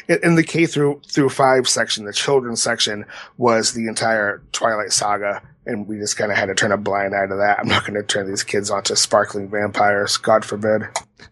in 0.08 0.34
the 0.34 0.44
K 0.46 0.66
through 0.66 1.00
through 1.06 1.28
five 1.28 1.68
section, 1.68 2.04
the 2.04 2.12
children's 2.12 2.62
section 2.62 3.04
was 3.38 3.72
the 3.72 3.86
entire 3.86 4.42
Twilight 4.52 4.92
Saga 4.92 5.42
and 5.66 5.86
we 5.86 5.98
just 5.98 6.16
kind 6.16 6.30
of 6.30 6.36
had 6.36 6.46
to 6.46 6.54
turn 6.54 6.72
a 6.72 6.76
blind 6.76 7.14
eye 7.14 7.26
to 7.26 7.36
that. 7.36 7.58
I'm 7.58 7.68
not 7.68 7.86
going 7.86 7.94
to 7.94 8.02
turn 8.02 8.28
these 8.28 8.42
kids 8.42 8.70
onto 8.70 8.94
sparkling 8.94 9.48
vampires, 9.48 10.16
God 10.16 10.44
forbid. 10.44 10.82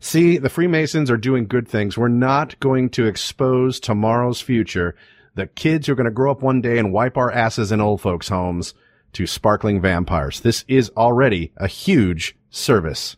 See, 0.00 0.38
the 0.38 0.48
Freemasons 0.48 1.10
are 1.10 1.16
doing 1.16 1.46
good 1.46 1.68
things. 1.68 1.98
We're 1.98 2.08
not 2.08 2.58
going 2.60 2.90
to 2.90 3.06
expose 3.06 3.78
tomorrow's 3.78 4.40
future. 4.40 4.94
The 5.34 5.46
kids 5.46 5.88
are 5.88 5.94
going 5.94 6.06
to 6.06 6.10
grow 6.10 6.30
up 6.30 6.42
one 6.42 6.60
day 6.60 6.78
and 6.78 6.92
wipe 6.92 7.16
our 7.16 7.30
asses 7.30 7.72
in 7.72 7.80
old 7.80 8.00
folks' 8.00 8.28
homes 8.28 8.74
to 9.14 9.26
sparkling 9.26 9.80
vampires. 9.80 10.40
This 10.40 10.64
is 10.66 10.90
already 10.96 11.52
a 11.56 11.66
huge 11.66 12.36
service. 12.50 13.16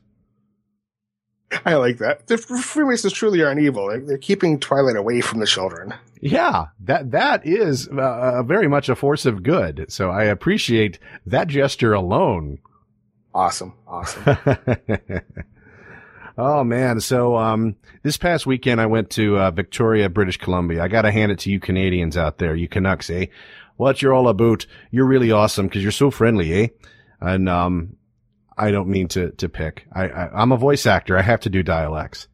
I 1.64 1.74
like 1.74 1.98
that. 1.98 2.26
The 2.26 2.38
Freemasons 2.38 3.12
truly 3.12 3.42
aren't 3.42 3.60
evil. 3.60 3.88
They're, 3.88 4.00
they're 4.00 4.18
keeping 4.18 4.58
Twilight 4.58 4.96
away 4.96 5.20
from 5.20 5.40
the 5.40 5.46
children. 5.46 5.94
Yeah, 6.20 6.66
that 6.80 7.10
that 7.10 7.46
is 7.46 7.88
uh, 7.88 8.42
very 8.44 8.68
much 8.68 8.88
a 8.88 8.96
force 8.96 9.26
of 9.26 9.42
good. 9.42 9.86
So 9.88 10.10
I 10.10 10.24
appreciate 10.24 10.98
that 11.26 11.48
gesture 11.48 11.92
alone. 11.92 12.58
Awesome, 13.34 13.74
awesome. 13.86 14.38
oh 16.38 16.64
man, 16.64 17.00
so 17.00 17.36
um, 17.36 17.76
this 18.02 18.16
past 18.16 18.46
weekend 18.46 18.80
I 18.80 18.86
went 18.86 19.10
to 19.10 19.38
uh, 19.38 19.50
Victoria, 19.50 20.08
British 20.08 20.38
Columbia. 20.38 20.82
I 20.82 20.88
got 20.88 21.02
to 21.02 21.10
hand 21.10 21.32
it 21.32 21.40
to 21.40 21.50
you 21.50 21.60
Canadians 21.60 22.16
out 22.16 22.38
there, 22.38 22.54
you 22.54 22.68
Canucks, 22.68 23.10
eh? 23.10 23.26
What 23.76 24.00
you're 24.00 24.14
all 24.14 24.28
about? 24.28 24.66
You're 24.92 25.06
really 25.06 25.32
awesome 25.32 25.66
because 25.66 25.82
you're 25.82 25.92
so 25.92 26.10
friendly, 26.10 26.54
eh? 26.54 26.68
And 27.20 27.48
um, 27.48 27.96
I 28.56 28.70
don't 28.70 28.88
mean 28.88 29.08
to 29.08 29.30
to 29.32 29.48
pick. 29.48 29.86
I, 29.92 30.08
I 30.08 30.42
am 30.42 30.52
a 30.52 30.56
voice 30.56 30.86
actor. 30.86 31.16
I 31.16 31.22
have 31.22 31.40
to 31.40 31.50
do 31.50 31.62
dialects. 31.62 32.28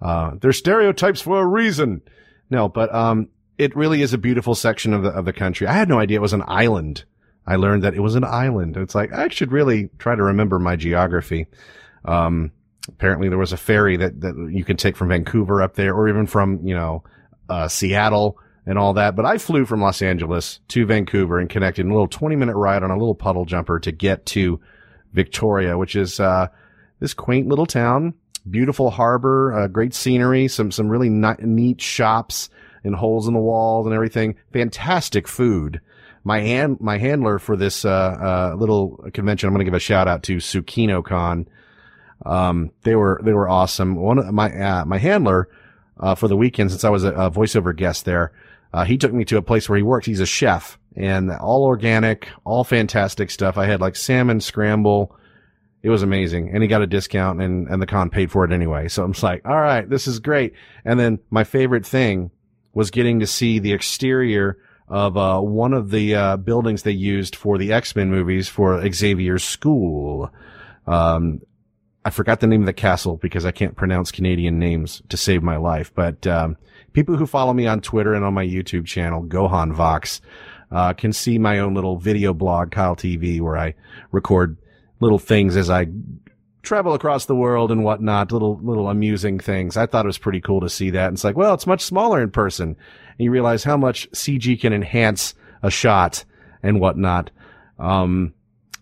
Uh, 0.00 0.32
they're 0.40 0.52
stereotypes 0.52 1.20
for 1.20 1.40
a 1.40 1.46
reason. 1.46 2.02
No, 2.50 2.68
but 2.68 2.94
um, 2.94 3.28
it 3.58 3.76
really 3.76 4.02
is 4.02 4.14
a 4.14 4.18
beautiful 4.18 4.54
section 4.54 4.94
of 4.94 5.02
the 5.02 5.10
of 5.10 5.24
the 5.24 5.32
country. 5.32 5.66
I 5.66 5.72
had 5.72 5.88
no 5.88 5.98
idea 5.98 6.18
it 6.18 6.22
was 6.22 6.32
an 6.32 6.44
island. 6.46 7.04
I 7.46 7.56
learned 7.56 7.82
that 7.82 7.94
it 7.94 8.00
was 8.00 8.14
an 8.14 8.24
island. 8.24 8.76
It's 8.76 8.94
like 8.94 9.12
I 9.12 9.28
should 9.28 9.52
really 9.52 9.90
try 9.98 10.14
to 10.14 10.22
remember 10.22 10.58
my 10.58 10.76
geography. 10.76 11.46
Um, 12.04 12.52
apparently 12.88 13.28
there 13.28 13.38
was 13.38 13.52
a 13.52 13.58
ferry 13.58 13.96
that 13.96 14.20
that 14.20 14.50
you 14.52 14.64
can 14.64 14.76
take 14.76 14.96
from 14.96 15.08
Vancouver 15.08 15.62
up 15.62 15.74
there, 15.74 15.94
or 15.94 16.08
even 16.08 16.26
from 16.26 16.66
you 16.66 16.74
know 16.74 17.04
uh, 17.48 17.68
Seattle 17.68 18.38
and 18.66 18.78
all 18.78 18.94
that. 18.94 19.16
But 19.16 19.26
I 19.26 19.38
flew 19.38 19.64
from 19.64 19.80
Los 19.80 20.02
Angeles 20.02 20.60
to 20.68 20.86
Vancouver 20.86 21.38
and 21.38 21.48
connected 21.48 21.84
in 21.84 21.90
a 21.90 21.94
little 21.94 22.08
20 22.08 22.36
minute 22.36 22.56
ride 22.56 22.82
on 22.82 22.90
a 22.90 22.98
little 22.98 23.14
puddle 23.14 23.44
jumper 23.44 23.80
to 23.80 23.92
get 23.92 24.26
to 24.26 24.60
Victoria, 25.12 25.78
which 25.78 25.96
is, 25.96 26.20
uh, 26.20 26.48
this 27.00 27.14
quaint 27.14 27.48
little 27.48 27.66
town, 27.66 28.14
beautiful 28.50 28.90
harbor, 28.90 29.52
uh, 29.52 29.66
great 29.68 29.94
scenery, 29.94 30.48
some, 30.48 30.70
some 30.70 30.88
really 30.88 31.08
neat 31.08 31.80
shops 31.80 32.50
and 32.84 32.94
holes 32.94 33.28
in 33.28 33.34
the 33.34 33.40
walls 33.40 33.86
and 33.86 33.94
everything. 33.94 34.36
Fantastic 34.52 35.28
food. 35.28 35.80
My 36.24 36.40
hand, 36.40 36.78
my 36.80 36.98
handler 36.98 37.38
for 37.38 37.56
this, 37.56 37.84
uh, 37.84 37.90
uh, 38.52 38.56
little 38.56 38.96
convention, 39.12 39.48
I'm 39.48 39.54
going 39.54 39.60
to 39.60 39.64
give 39.64 39.74
a 39.74 39.80
shout 39.80 40.08
out 40.08 40.22
to 40.24 40.36
Tsukino 40.36 41.04
Con. 41.04 41.48
Um, 42.26 42.72
they 42.82 42.96
were, 42.96 43.20
they 43.22 43.32
were 43.32 43.48
awesome. 43.48 43.94
One 43.94 44.18
of 44.18 44.32
my, 44.32 44.52
uh, 44.52 44.84
my 44.84 44.98
handler, 44.98 45.48
uh, 46.00 46.14
for 46.14 46.28
the 46.28 46.36
weekend, 46.36 46.70
since 46.70 46.84
I 46.84 46.90
was 46.90 47.04
a, 47.04 47.12
a 47.12 47.30
voiceover 47.30 47.74
guest 47.74 48.04
there, 48.04 48.32
uh, 48.72 48.84
he 48.84 48.98
took 48.98 49.12
me 49.12 49.24
to 49.26 49.36
a 49.36 49.42
place 49.42 49.68
where 49.68 49.76
he 49.76 49.82
works. 49.82 50.06
He's 50.06 50.20
a 50.20 50.26
chef 50.26 50.78
and 50.98 51.30
all 51.30 51.64
organic, 51.64 52.28
all 52.44 52.64
fantastic 52.64 53.30
stuff. 53.30 53.56
I 53.56 53.66
had 53.66 53.80
like 53.80 53.94
salmon 53.94 54.40
scramble. 54.40 55.16
It 55.80 55.90
was 55.90 56.02
amazing. 56.02 56.50
And 56.52 56.60
he 56.60 56.68
got 56.68 56.82
a 56.82 56.88
discount 56.88 57.40
and, 57.40 57.68
and 57.68 57.80
the 57.80 57.86
con 57.86 58.10
paid 58.10 58.32
for 58.32 58.44
it 58.44 58.50
anyway. 58.50 58.88
So 58.88 59.04
I'm 59.04 59.12
just 59.12 59.22
like, 59.22 59.46
all 59.46 59.60
right, 59.60 59.88
this 59.88 60.08
is 60.08 60.18
great. 60.18 60.54
And 60.84 60.98
then 60.98 61.20
my 61.30 61.44
favorite 61.44 61.86
thing 61.86 62.32
was 62.74 62.90
getting 62.90 63.20
to 63.20 63.28
see 63.28 63.60
the 63.60 63.72
exterior 63.72 64.58
of, 64.88 65.16
uh, 65.16 65.40
one 65.40 65.72
of 65.72 65.90
the, 65.90 66.16
uh, 66.16 66.36
buildings 66.36 66.82
they 66.82 66.90
used 66.90 67.36
for 67.36 67.58
the 67.58 67.72
X-Men 67.72 68.10
movies 68.10 68.48
for 68.48 68.82
Xavier's 68.92 69.44
school. 69.44 70.30
Um, 70.86 71.42
I 72.04 72.10
forgot 72.10 72.40
the 72.40 72.46
name 72.48 72.62
of 72.62 72.66
the 72.66 72.72
castle 72.72 73.18
because 73.18 73.44
I 73.46 73.52
can't 73.52 73.76
pronounce 73.76 74.10
Canadian 74.10 74.58
names 74.58 75.00
to 75.10 75.16
save 75.16 75.44
my 75.44 75.58
life, 75.58 75.92
but, 75.94 76.26
um, 76.26 76.56
people 76.92 77.16
who 77.16 77.26
follow 77.26 77.52
me 77.52 77.68
on 77.68 77.82
Twitter 77.82 78.14
and 78.14 78.24
on 78.24 78.34
my 78.34 78.44
YouTube 78.44 78.86
channel, 78.86 79.22
Gohan 79.22 79.74
Vox, 79.74 80.20
uh, 80.70 80.92
can 80.92 81.12
see 81.12 81.38
my 81.38 81.58
own 81.58 81.74
little 81.74 81.98
video 81.98 82.34
blog, 82.34 82.70
Kyle 82.70 82.96
TV, 82.96 83.40
where 83.40 83.56
I 83.56 83.74
record 84.12 84.56
little 85.00 85.18
things 85.18 85.56
as 85.56 85.70
I 85.70 85.86
travel 86.62 86.94
across 86.94 87.26
the 87.26 87.36
world 87.36 87.70
and 87.70 87.84
whatnot, 87.84 88.32
little, 88.32 88.58
little 88.62 88.88
amusing 88.88 89.38
things. 89.38 89.76
I 89.76 89.86
thought 89.86 90.04
it 90.04 90.08
was 90.08 90.18
pretty 90.18 90.40
cool 90.40 90.60
to 90.60 90.68
see 90.68 90.90
that. 90.90 91.08
And 91.08 91.16
it's 91.16 91.24
like, 91.24 91.36
well, 91.36 91.54
it's 91.54 91.66
much 91.66 91.82
smaller 91.82 92.22
in 92.22 92.30
person. 92.30 92.68
And 92.68 93.24
you 93.24 93.30
realize 93.30 93.64
how 93.64 93.76
much 93.76 94.10
CG 94.10 94.60
can 94.60 94.72
enhance 94.72 95.34
a 95.62 95.70
shot 95.70 96.24
and 96.62 96.80
whatnot. 96.80 97.30
Um, 97.78 98.34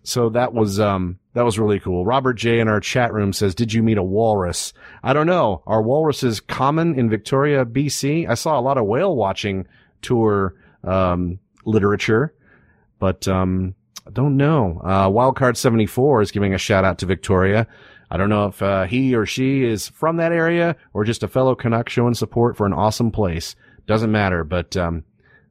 so 0.02 0.30
that 0.30 0.52
was, 0.52 0.80
um, 0.80 1.18
that 1.34 1.44
was 1.44 1.58
really 1.58 1.78
cool. 1.78 2.04
Robert 2.04 2.34
J 2.34 2.60
in 2.60 2.68
our 2.68 2.80
chat 2.80 3.12
room 3.12 3.32
says, 3.32 3.54
did 3.54 3.72
you 3.72 3.82
meet 3.82 3.98
a 3.98 4.02
walrus? 4.02 4.72
I 5.02 5.12
don't 5.12 5.26
know. 5.26 5.62
Are 5.66 5.82
walruses 5.82 6.40
common 6.40 6.98
in 6.98 7.10
Victoria, 7.10 7.64
BC? 7.64 8.28
I 8.28 8.34
saw 8.34 8.58
a 8.58 8.62
lot 8.62 8.78
of 8.78 8.86
whale 8.86 9.14
watching 9.14 9.66
tour, 10.02 10.54
um, 10.82 11.38
literature, 11.66 12.32
but, 12.98 13.28
um, 13.28 13.74
I 14.06 14.10
don't 14.10 14.36
know. 14.36 14.80
Uh, 14.84 15.08
Wildcard74 15.08 16.22
is 16.22 16.30
giving 16.30 16.54
a 16.54 16.58
shout 16.58 16.84
out 16.84 16.98
to 16.98 17.06
Victoria. 17.06 17.66
I 18.10 18.16
don't 18.16 18.28
know 18.28 18.46
if, 18.46 18.62
uh, 18.62 18.84
he 18.84 19.14
or 19.14 19.26
she 19.26 19.64
is 19.64 19.88
from 19.88 20.16
that 20.16 20.32
area 20.32 20.76
or 20.94 21.04
just 21.04 21.22
a 21.22 21.28
fellow 21.28 21.54
Canuck 21.54 21.88
showing 21.88 22.14
support 22.14 22.56
for 22.56 22.66
an 22.66 22.72
awesome 22.72 23.10
place. 23.10 23.56
Doesn't 23.86 24.12
matter, 24.12 24.44
but, 24.44 24.76
um, 24.76 25.04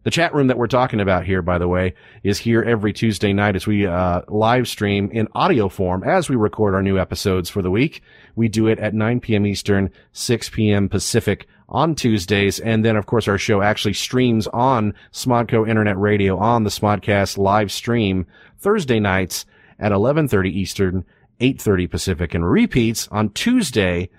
the 0.05 0.11
chat 0.11 0.35
room 0.35 0.47
that 0.47 0.57
we're 0.59 0.67
talking 0.67 0.99
about 0.99 1.25
here, 1.25 1.41
by 1.41 1.57
the 1.57 1.67
way, 1.67 1.95
is 2.23 2.37
here 2.37 2.61
every 2.61 2.93
Tuesday 2.93 3.33
night 3.33 3.55
as 3.55 3.65
we 3.65 3.87
uh, 3.87 4.21
live 4.27 4.67
stream 4.67 5.09
in 5.11 5.27
audio 5.33 5.67
form 5.67 6.03
as 6.03 6.29
we 6.29 6.35
record 6.35 6.75
our 6.75 6.83
new 6.83 6.99
episodes 6.99 7.49
for 7.49 7.63
the 7.63 7.71
week. 7.71 8.03
We 8.35 8.47
do 8.47 8.67
it 8.67 8.77
at 8.77 8.93
9 8.93 9.19
p.m. 9.19 9.47
Eastern, 9.47 9.89
6 10.13 10.49
p.m. 10.49 10.89
Pacific 10.89 11.47
on 11.69 11.95
Tuesdays. 11.95 12.59
And 12.59 12.85
then, 12.85 12.95
of 12.95 13.05
course, 13.05 13.27
our 13.27 13.37
show 13.37 13.61
actually 13.61 13.93
streams 13.93 14.47
on 14.47 14.93
Smodco 15.11 15.67
Internet 15.67 15.97
Radio 15.97 16.37
on 16.37 16.63
the 16.63 16.69
Smodcast 16.69 17.37
live 17.37 17.71
stream 17.71 18.27
Thursday 18.59 18.99
nights 18.99 19.45
at 19.79 19.91
11.30 19.91 20.47
Eastern, 20.51 21.05
8.30 21.39 21.89
Pacific 21.89 22.33
and 22.33 22.49
repeats 22.49 23.07
on 23.09 23.29
Tuesday 23.29 24.09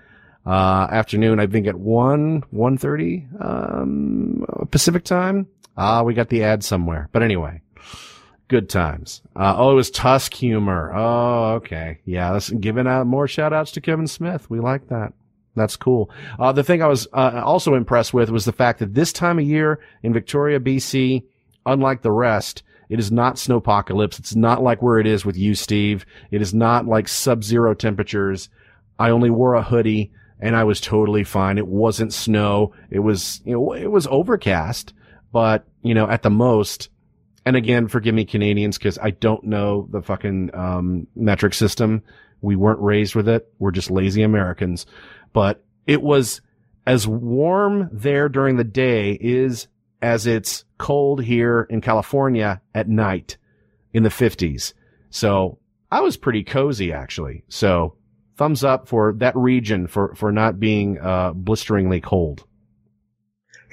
uh, 0.47 0.87
afternoon, 0.91 1.41
I 1.41 1.47
think 1.47 1.67
at 1.67 1.75
1, 1.75 2.43
1.30, 2.55 3.45
um, 3.45 4.47
Pacific 4.71 5.03
time. 5.05 5.49
Ah, 5.77 6.03
we 6.03 6.15
got 6.15 6.29
the 6.29 6.45
ad 6.45 6.63
somewhere. 6.63 7.09
But 7.13 7.23
anyway, 7.23 7.63
good 8.49 8.69
times. 8.69 9.23
Uh, 9.35 9.55
oh, 9.57 9.73
it 9.73 9.75
was 9.75 9.91
Tusk 9.91 10.33
humor. 10.33 10.93
Oh, 10.95 11.55
okay. 11.55 11.99
Yeah, 12.05 12.39
giving 12.61 12.87
out 12.87 13.07
more 13.07 13.27
shout 13.27 13.53
outs 13.53 13.73
to 13.73 13.81
Kevin 13.81 14.07
Smith. 14.07 14.49
We 14.49 14.61
like 14.61 14.89
that. 14.89 15.13
That's 15.57 15.77
cool. 15.77 16.11
Uh, 16.39 16.53
the 16.53 16.63
thing 16.63 16.83
I 16.83 16.87
was 16.87 17.09
uh, 17.13 17.43
also 17.45 17.75
impressed 17.75 18.15
with 18.15 18.31
was 18.31 18.45
the 18.45 18.53
fact 18.53 18.79
that 18.79 18.95
this 18.95 19.13
time 19.13 19.39
of 19.39 19.45
year 19.45 19.81
in 20.03 20.13
Victoria, 20.13 20.61
BC, 20.61 21.25
unlike 21.65 22.03
the 22.03 22.13
rest, 22.13 22.63
it 22.89 22.99
is 23.01 23.11
not 23.11 23.37
snowpocalypse. 23.37 24.19
It's 24.19 24.37
not 24.37 24.63
like 24.63 24.83
where 24.83 24.99
it 24.99 25.07
is 25.07 25.25
with 25.25 25.37
you, 25.37 25.55
Steve. 25.55 26.07
It 26.31 26.43
is 26.43 26.55
not 26.55 26.87
like 26.87 27.09
sub-zero 27.09 27.75
temperatures. 27.75 28.49
I 28.99 29.11
only 29.11 29.31
wore 29.31 29.55
a 29.55 29.63
hoodie 29.63 30.13
and 30.39 30.55
I 30.55 30.65
was 30.65 30.81
totally 30.81 31.25
fine. 31.25 31.59
It 31.59 31.67
wasn't 31.67 32.13
snow. 32.13 32.75
It 32.91 33.01
was, 33.01 33.41
you 33.45 33.55
know, 33.55 33.73
it 33.73 33.91
was 33.91 34.07
overcast 34.07 34.93
but 35.37 35.67
you 35.83 35.93
know, 35.93 36.09
at 36.09 36.23
the 36.23 36.31
most, 36.31 36.89
and 37.45 37.57
again, 37.57 37.89
forgive 37.89 38.15
me, 38.15 38.25
Canadians, 38.25 38.79
because 38.79 38.99
I 38.99 39.11
don't 39.11 39.45
know 39.45 39.87
the 39.91 40.01
fucking 40.01 40.51
um, 40.55 41.07
metric 41.15 41.53
system. 41.53 42.03
We 42.41 42.57
weren't 42.57 42.81
raised 42.81 43.15
with 43.15 43.29
it. 43.29 43.47
We're 43.59 43.71
just 43.71 43.91
lazy 43.91 44.23
Americans. 44.23 44.87
But 45.33 45.65
it 45.87 46.03
was 46.03 46.41
as 46.87 47.07
warm 47.07 47.89
there 47.93 48.29
during 48.29 48.57
the 48.57 48.65
day 48.65 49.13
is 49.21 49.69
as 50.03 50.27
it's 50.27 50.65
cold 50.79 51.23
here 51.23 51.67
in 51.69 51.81
California 51.81 52.61
at 52.75 52.89
night 52.89 53.37
in 53.93 54.03
the 54.03 54.09
50s. 54.09 54.73
So 55.11 55.59
I 55.91 56.01
was 56.01 56.17
pretty 56.17 56.45
cozy 56.45 56.93
actually. 56.93 57.45
So 57.49 57.97
thumbs 58.37 58.63
up 58.63 58.89
for 58.89 59.15
that 59.15 59.37
region 59.37 59.87
for, 59.87 60.15
for 60.15 60.31
not 60.31 60.61
being 60.61 60.99
uh, 61.01 61.33
blisteringly 61.33 62.01
cold. 62.01 62.45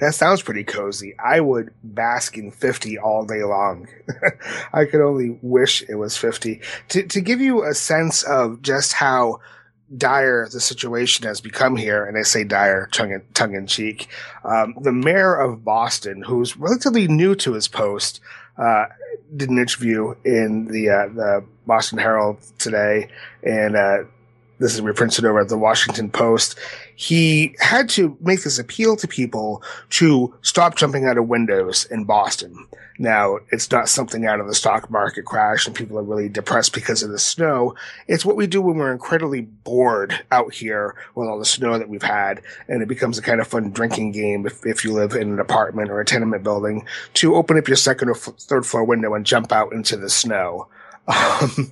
That 0.00 0.14
sounds 0.14 0.42
pretty 0.42 0.64
cozy. 0.64 1.14
I 1.24 1.40
would 1.40 1.72
bask 1.84 2.36
in 2.36 2.50
50 2.50 2.98
all 2.98 3.24
day 3.24 3.44
long. 3.44 3.86
I 4.72 4.86
could 4.86 5.00
only 5.00 5.38
wish 5.40 5.84
it 5.88 5.94
was 5.94 6.16
50. 6.16 6.60
To, 6.88 7.06
to 7.06 7.20
give 7.20 7.40
you 7.40 7.64
a 7.64 7.74
sense 7.74 8.24
of 8.24 8.60
just 8.60 8.92
how 8.92 9.38
dire 9.96 10.48
the 10.48 10.60
situation 10.60 11.26
has 11.26 11.40
become 11.40 11.76
here, 11.76 12.04
and 12.04 12.16
I 12.16 12.22
say 12.22 12.44
dire 12.44 12.88
tongue 12.92 13.12
in, 13.12 13.22
tongue 13.34 13.54
in 13.54 13.66
cheek, 13.66 14.08
um, 14.44 14.74
the 14.80 14.92
mayor 14.92 15.34
of 15.34 15.64
Boston, 15.64 16.22
who's 16.22 16.56
relatively 16.56 17.06
new 17.08 17.34
to 17.36 17.52
his 17.52 17.68
post, 17.68 18.20
uh, 18.56 18.86
did 19.36 19.50
an 19.50 19.58
interview 19.58 20.14
in 20.24 20.66
the 20.66 20.88
uh, 20.88 21.08
the 21.08 21.44
Boston 21.66 21.98
Herald 21.98 22.38
today, 22.58 23.08
and 23.42 23.76
uh, 23.76 24.04
this 24.58 24.74
is 24.74 24.80
reprinted 24.80 25.24
over 25.24 25.40
at 25.40 25.48
the 25.48 25.58
Washington 25.58 26.10
Post. 26.10 26.58
He 26.96 27.54
had 27.58 27.88
to 27.90 28.16
make 28.20 28.42
this 28.42 28.58
appeal 28.58 28.96
to 28.96 29.08
people 29.08 29.62
to 29.90 30.34
stop 30.42 30.76
jumping 30.76 31.06
out 31.06 31.18
of 31.18 31.28
windows 31.28 31.86
in 31.90 32.04
Boston. 32.04 32.66
Now, 32.98 33.38
it's 33.50 33.70
not 33.70 33.88
something 33.88 34.24
out 34.24 34.38
of 34.38 34.46
the 34.46 34.54
stock 34.54 34.88
market 34.88 35.24
crash 35.24 35.66
and 35.66 35.74
people 35.74 35.98
are 35.98 36.02
really 36.02 36.28
depressed 36.28 36.72
because 36.72 37.02
of 37.02 37.10
the 37.10 37.18
snow. 37.18 37.74
It's 38.06 38.24
what 38.24 38.36
we 38.36 38.46
do 38.46 38.62
when 38.62 38.76
we're 38.76 38.92
incredibly 38.92 39.40
bored 39.40 40.24
out 40.30 40.54
here 40.54 40.94
with 41.14 41.28
all 41.28 41.38
the 41.38 41.44
snow 41.44 41.76
that 41.76 41.88
we've 41.88 42.02
had. 42.02 42.40
And 42.68 42.82
it 42.82 42.88
becomes 42.88 43.18
a 43.18 43.22
kind 43.22 43.40
of 43.40 43.48
fun 43.48 43.70
drinking 43.70 44.12
game 44.12 44.46
if, 44.46 44.64
if 44.64 44.84
you 44.84 44.92
live 44.92 45.14
in 45.14 45.32
an 45.32 45.40
apartment 45.40 45.90
or 45.90 46.00
a 46.00 46.04
tenement 46.04 46.44
building 46.44 46.86
to 47.14 47.34
open 47.34 47.58
up 47.58 47.66
your 47.66 47.76
second 47.76 48.10
or 48.10 48.16
f- 48.16 48.34
third 48.38 48.64
floor 48.64 48.84
window 48.84 49.14
and 49.14 49.26
jump 49.26 49.50
out 49.50 49.72
into 49.72 49.96
the 49.96 50.10
snow. 50.10 50.68
Um, 51.06 51.70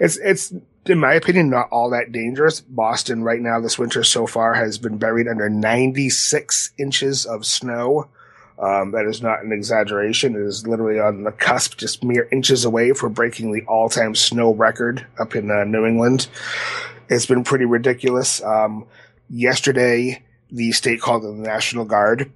it's 0.00 0.16
it's 0.16 0.52
in 0.86 0.98
my 0.98 1.14
opinion 1.14 1.50
not 1.50 1.68
all 1.70 1.90
that 1.90 2.12
dangerous. 2.12 2.60
Boston 2.60 3.22
right 3.22 3.40
now 3.40 3.60
this 3.60 3.78
winter 3.78 4.02
so 4.02 4.26
far 4.26 4.54
has 4.54 4.78
been 4.78 4.98
buried 4.98 5.28
under 5.28 5.48
96 5.48 6.72
inches 6.78 7.26
of 7.26 7.46
snow. 7.46 8.08
Um, 8.58 8.92
that 8.92 9.06
is 9.06 9.22
not 9.22 9.42
an 9.42 9.52
exaggeration. 9.52 10.36
It 10.36 10.42
is 10.42 10.66
literally 10.66 11.00
on 11.00 11.24
the 11.24 11.32
cusp, 11.32 11.78
just 11.78 12.04
mere 12.04 12.28
inches 12.30 12.64
away 12.64 12.92
from 12.92 13.12
breaking 13.12 13.52
the 13.52 13.62
all-time 13.62 14.14
snow 14.14 14.52
record 14.52 15.06
up 15.18 15.34
in 15.34 15.50
uh, 15.50 15.64
New 15.64 15.84
England. 15.84 16.28
It's 17.08 17.26
been 17.26 17.42
pretty 17.42 17.64
ridiculous. 17.64 18.42
Um, 18.42 18.86
yesterday, 19.28 20.22
the 20.50 20.70
state 20.72 21.00
called 21.00 21.24
in 21.24 21.42
the 21.42 21.48
National 21.48 21.84
Guard 21.84 22.30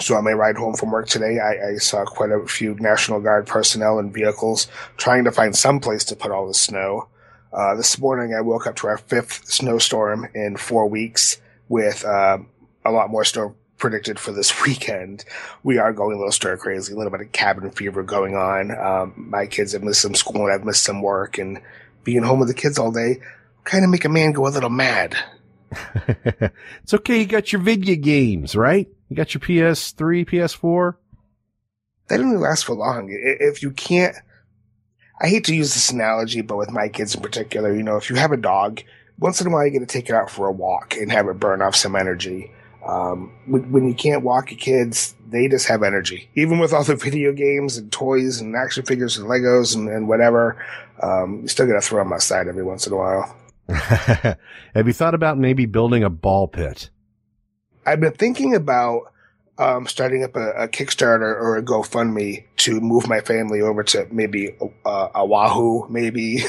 so 0.00 0.16
on 0.16 0.24
my 0.24 0.32
ride 0.32 0.56
home 0.56 0.74
from 0.74 0.90
work 0.90 1.06
today, 1.06 1.38
I, 1.38 1.74
I, 1.74 1.76
saw 1.76 2.04
quite 2.04 2.30
a 2.30 2.44
few 2.46 2.74
National 2.74 3.20
Guard 3.20 3.46
personnel 3.46 3.98
and 3.98 4.12
vehicles 4.12 4.66
trying 4.96 5.24
to 5.24 5.30
find 5.30 5.54
some 5.54 5.78
place 5.78 6.04
to 6.06 6.16
put 6.16 6.32
all 6.32 6.48
the 6.48 6.54
snow. 6.54 7.08
Uh, 7.54 7.76
this 7.76 7.98
morning, 8.00 8.34
I 8.34 8.40
woke 8.40 8.66
up 8.66 8.74
to 8.76 8.88
our 8.88 8.98
fifth 8.98 9.46
snowstorm 9.46 10.28
in 10.34 10.56
four 10.56 10.88
weeks 10.88 11.40
with 11.68 12.04
uh, 12.04 12.38
a 12.84 12.90
lot 12.90 13.10
more 13.10 13.24
snow 13.24 13.54
predicted 13.78 14.18
for 14.18 14.32
this 14.32 14.62
weekend. 14.66 15.24
We 15.62 15.78
are 15.78 15.92
going 15.92 16.16
a 16.16 16.18
little 16.18 16.32
stir 16.32 16.56
crazy, 16.56 16.92
a 16.92 16.96
little 16.96 17.12
bit 17.12 17.20
of 17.20 17.32
cabin 17.32 17.70
fever 17.70 18.02
going 18.02 18.34
on. 18.34 18.70
Um, 18.76 19.14
my 19.16 19.46
kids 19.46 19.72
have 19.72 19.84
missed 19.84 20.02
some 20.02 20.14
school 20.14 20.46
and 20.46 20.52
I've 20.52 20.64
missed 20.64 20.82
some 20.82 21.00
work 21.00 21.38
and 21.38 21.60
being 22.02 22.24
home 22.24 22.40
with 22.40 22.48
the 22.48 22.54
kids 22.54 22.78
all 22.78 22.90
day 22.90 23.20
kind 23.64 23.84
of 23.84 23.90
make 23.90 24.04
a 24.04 24.08
man 24.08 24.32
go 24.32 24.46
a 24.46 24.48
little 24.48 24.70
mad. 24.70 25.16
it's 25.96 26.94
okay. 26.94 27.20
You 27.20 27.26
got 27.26 27.52
your 27.52 27.62
video 27.62 27.96
games, 27.96 28.54
right? 28.54 28.88
You 29.08 29.16
got 29.16 29.34
your 29.34 29.40
PS3, 29.40 30.28
PS4. 30.28 30.94
They 32.08 32.18
don't 32.18 32.38
last 32.40 32.66
for 32.66 32.74
long. 32.74 33.08
If 33.10 33.62
you 33.62 33.70
can't, 33.70 34.14
I 35.20 35.28
hate 35.28 35.44
to 35.44 35.54
use 35.54 35.74
this 35.74 35.90
analogy, 35.90 36.40
but 36.40 36.56
with 36.56 36.70
my 36.70 36.88
kids 36.88 37.14
in 37.14 37.22
particular, 37.22 37.74
you 37.74 37.82
know, 37.82 37.96
if 37.96 38.10
you 38.10 38.16
have 38.16 38.32
a 38.32 38.36
dog, 38.36 38.82
once 39.18 39.40
in 39.40 39.46
a 39.46 39.50
while 39.50 39.64
you 39.64 39.70
get 39.70 39.80
to 39.80 39.86
take 39.86 40.08
it 40.08 40.14
out 40.14 40.30
for 40.30 40.48
a 40.48 40.52
walk 40.52 40.96
and 40.96 41.10
have 41.12 41.28
it 41.28 41.38
burn 41.38 41.62
off 41.62 41.76
some 41.76 41.94
energy. 41.96 42.50
Um, 42.84 43.32
when, 43.46 43.72
when, 43.72 43.88
you 43.88 43.94
can't 43.94 44.22
walk 44.22 44.50
your 44.50 44.58
kids, 44.58 45.14
they 45.26 45.48
just 45.48 45.66
have 45.68 45.82
energy. 45.82 46.28
Even 46.34 46.58
with 46.58 46.74
all 46.74 46.84
the 46.84 46.96
video 47.02 47.32
games 47.32 47.78
and 47.78 47.90
toys 47.90 48.40
and 48.40 48.54
action 48.54 48.84
figures 48.84 49.16
and 49.16 49.26
Legos 49.26 49.74
and, 49.74 49.88
and 49.88 50.06
whatever, 50.06 50.62
um, 51.02 51.40
you 51.42 51.48
still 51.48 51.66
got 51.66 51.74
to 51.74 51.80
throw 51.80 52.02
them 52.02 52.12
outside 52.12 52.46
every 52.46 52.62
once 52.62 52.86
in 52.86 52.92
a 52.92 52.96
while. 52.96 53.36
have 53.68 54.86
you 54.86 54.92
thought 54.92 55.14
about 55.14 55.38
maybe 55.38 55.64
building 55.64 56.04
a 56.04 56.10
ball 56.10 56.46
pit? 56.46 56.90
I've 57.86 58.00
been 58.00 58.12
thinking 58.12 58.54
about 58.54 59.13
um, 59.58 59.86
starting 59.86 60.24
up 60.24 60.34
a, 60.34 60.50
a, 60.52 60.68
Kickstarter 60.68 61.22
or 61.22 61.56
a 61.56 61.62
GoFundMe 61.62 62.44
to 62.58 62.80
move 62.80 63.06
my 63.06 63.20
family 63.20 63.60
over 63.60 63.84
to 63.84 64.06
maybe 64.10 64.56
uh, 64.84 65.08
Oahu, 65.14 65.88
maybe 65.88 66.42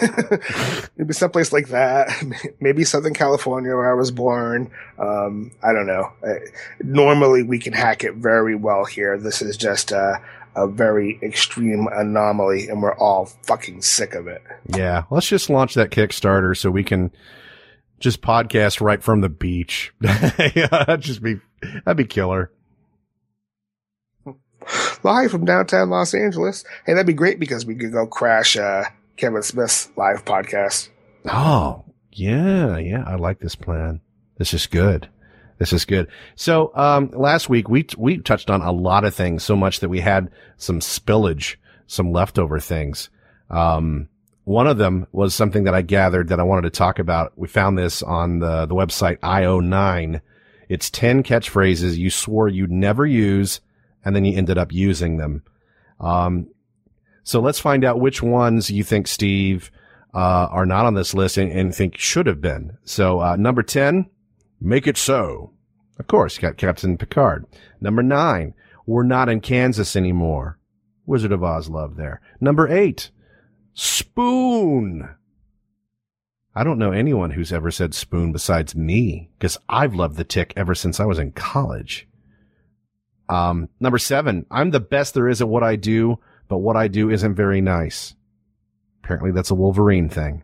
maybe 0.97 1.13
someplace 1.13 1.53
like 1.53 1.67
that, 1.67 2.09
maybe 2.59 2.83
Southern 2.83 3.13
California 3.13 3.75
where 3.75 3.91
I 3.91 3.95
was 3.95 4.09
born. 4.09 4.71
Um, 4.97 5.51
I 5.61 5.73
don't 5.73 5.85
know. 5.85 6.11
Uh, 6.25 6.33
normally 6.81 7.43
we 7.43 7.59
can 7.59 7.73
hack 7.73 8.03
it 8.03 8.15
very 8.15 8.55
well 8.55 8.85
here. 8.85 9.19
This 9.19 9.43
is 9.43 9.55
just 9.55 9.91
a, 9.91 10.19
a 10.55 10.67
very 10.67 11.19
extreme 11.21 11.87
anomaly, 11.91 12.69
and 12.69 12.81
we're 12.81 12.97
all 12.97 13.27
fucking 13.43 13.83
sick 13.83 14.15
of 14.15 14.25
it. 14.25 14.41
Yeah, 14.75 15.03
let's 15.11 15.27
just 15.27 15.51
launch 15.51 15.75
that 15.75 15.91
Kickstarter 15.91 16.57
so 16.57 16.71
we 16.71 16.83
can 16.83 17.11
just 17.99 18.21
podcast 18.21 18.81
right 18.81 19.03
from 19.03 19.21
the 19.21 19.29
beach. 19.29 19.93
that'd 19.99 21.01
just 21.01 21.21
be 21.21 21.39
that'd 21.85 21.97
be 21.97 22.05
killer 22.05 22.51
live 25.05 25.29
from 25.29 25.45
downtown 25.45 25.91
Los 25.91 26.15
Angeles. 26.15 26.65
Hey, 26.85 26.93
that'd 26.93 27.05
be 27.05 27.13
great 27.13 27.39
because 27.39 27.63
we 27.63 27.75
could 27.75 27.93
go 27.93 28.07
crash 28.07 28.57
uh, 28.57 28.85
Kevin 29.17 29.43
Smith's 29.43 29.89
live 29.95 30.25
podcast. 30.25 30.89
Oh, 31.29 31.85
yeah, 32.11 32.77
yeah. 32.77 33.03
I 33.05 33.15
like 33.15 33.39
this 33.39 33.55
plan. 33.55 34.01
This 34.39 34.53
is 34.53 34.65
good. 34.65 35.07
This 35.59 35.71
is 35.71 35.85
good. 35.85 36.07
So, 36.35 36.71
um, 36.75 37.11
last 37.11 37.49
week 37.49 37.69
we, 37.69 37.85
we 37.97 38.17
touched 38.17 38.49
on 38.49 38.61
a 38.61 38.71
lot 38.71 39.05
of 39.05 39.13
things 39.13 39.43
so 39.43 39.55
much 39.55 39.79
that 39.79 39.89
we 39.89 40.01
had 40.01 40.31
some 40.57 40.79
spillage, 40.79 41.57
some 41.85 42.11
leftover 42.11 42.59
things. 42.59 43.09
Um, 43.51 44.09
one 44.43 44.65
of 44.65 44.79
them 44.79 45.05
was 45.11 45.35
something 45.35 45.65
that 45.65 45.75
I 45.75 45.83
gathered 45.83 46.29
that 46.29 46.39
I 46.39 46.43
wanted 46.43 46.63
to 46.63 46.77
talk 46.77 46.97
about. 46.97 47.31
We 47.37 47.47
found 47.47 47.77
this 47.77 48.01
on 48.01 48.39
the, 48.39 48.65
the 48.65 48.75
website 48.75 49.19
IO9. 49.19 50.19
It's 50.67 50.89
10 50.89 51.21
catchphrases 51.21 51.95
you 51.95 52.09
swore 52.09 52.47
you'd 52.47 52.71
never 52.71 53.05
use 53.05 53.61
and 54.05 54.15
then 54.15 54.23
you 54.23 54.37
ended 54.37 54.57
up 54.57 54.71
using 54.71 55.17
them. 55.17 55.43
Um, 55.99 56.47
so 57.23 57.39
let's 57.39 57.59
find 57.59 57.83
out 57.83 57.99
which 57.99 58.21
ones 58.21 58.69
you 58.69 58.83
think, 58.83 59.07
Steve, 59.07 59.71
uh, 60.13 60.47
are 60.51 60.65
not 60.65 60.85
on 60.85 60.93
this 60.93 61.13
list 61.13 61.37
and, 61.37 61.51
and 61.51 61.75
think 61.75 61.97
should 61.97 62.27
have 62.27 62.39
been. 62.39 62.77
So, 62.85 63.19
uh, 63.19 63.35
number 63.35 63.63
10, 63.63 64.09
make 64.61 64.87
it 64.87 64.95
so. 64.95 65.51
Of 65.97 66.07
course, 66.07 66.37
got 66.37 66.57
Captain 66.57 66.97
Picard. 66.97 67.45
Number 67.81 68.03
nine, 68.03 68.53
we're 68.85 69.03
not 69.03 69.29
in 69.29 69.41
Kansas 69.41 69.95
anymore. 69.95 70.59
Wizard 71.05 71.31
of 71.31 71.43
Oz 71.43 71.69
love 71.69 71.95
there. 71.95 72.21
Number 72.41 72.67
eight, 72.67 73.11
spoon. 73.73 75.09
I 76.53 76.63
don't 76.63 76.79
know 76.79 76.91
anyone 76.91 77.31
who's 77.31 77.51
ever 77.53 77.71
said 77.71 77.93
spoon 77.93 78.31
besides 78.31 78.75
me, 78.75 79.29
because 79.37 79.57
I've 79.67 79.95
loved 79.95 80.17
the 80.17 80.23
tick 80.23 80.53
ever 80.55 80.75
since 80.75 80.99
I 80.99 81.05
was 81.05 81.19
in 81.19 81.31
college. 81.31 82.07
Um, 83.29 83.69
number 83.79 83.97
seven, 83.97 84.45
I'm 84.51 84.71
the 84.71 84.79
best 84.79 85.13
there 85.13 85.27
is 85.27 85.41
at 85.41 85.49
what 85.49 85.63
I 85.63 85.75
do, 85.75 86.19
but 86.47 86.59
what 86.59 86.75
I 86.75 86.87
do 86.87 87.09
isn't 87.09 87.35
very 87.35 87.61
nice. 87.61 88.15
Apparently 89.03 89.31
that's 89.31 89.51
a 89.51 89.55
Wolverine 89.55 90.09
thing. 90.09 90.43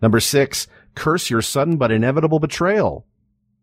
Number 0.00 0.20
six, 0.20 0.66
curse 0.94 1.30
your 1.30 1.42
sudden 1.42 1.76
but 1.76 1.90
inevitable 1.90 2.38
betrayal. 2.38 3.06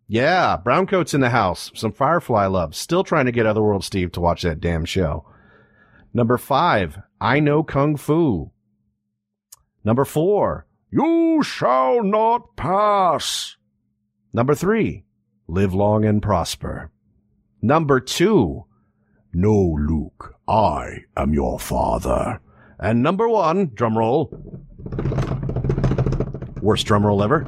Yeah, 0.07 0.57
Browncoat's 0.57 1.13
in 1.13 1.21
the 1.21 1.29
house. 1.29 1.71
Some 1.73 1.93
Firefly 1.93 2.47
love. 2.47 2.75
Still 2.75 3.03
trying 3.03 3.27
to 3.27 3.31
get 3.31 3.45
Otherworld 3.45 3.85
Steve 3.85 4.11
to 4.13 4.19
watch 4.19 4.41
that 4.41 4.59
damn 4.59 4.83
show. 4.83 5.25
Number 6.13 6.37
five, 6.37 6.99
I 7.21 7.39
know 7.39 7.63
Kung 7.63 7.95
Fu. 7.95 8.51
Number 9.85 10.03
four, 10.03 10.67
you 10.91 11.41
shall 11.43 12.03
not 12.03 12.57
pass. 12.57 13.55
Number 14.33 14.53
three, 14.53 15.05
live 15.47 15.73
long 15.73 16.03
and 16.03 16.21
prosper. 16.21 16.91
Number 17.63 17.99
two, 17.99 18.65
no, 19.33 19.77
Luke, 19.79 20.35
I 20.47 21.03
am 21.15 21.33
your 21.33 21.59
father. 21.59 22.41
And 22.79 23.03
number 23.03 23.29
one, 23.29 23.67
drumroll. 23.67 24.31
Worst 26.59 26.87
drumroll 26.87 27.23
ever. 27.23 27.41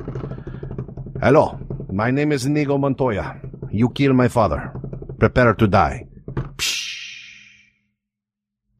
Hello, 1.20 1.60
my 1.92 2.12
name 2.12 2.32
is 2.32 2.46
Inigo 2.46 2.78
Montoya. 2.78 3.42
You 3.72 3.90
kill 3.90 4.14
my 4.14 4.28
father. 4.28 4.72
Prepare 5.18 5.56
to 5.56 5.68
die. 5.68 6.08
Psh. 6.30 6.96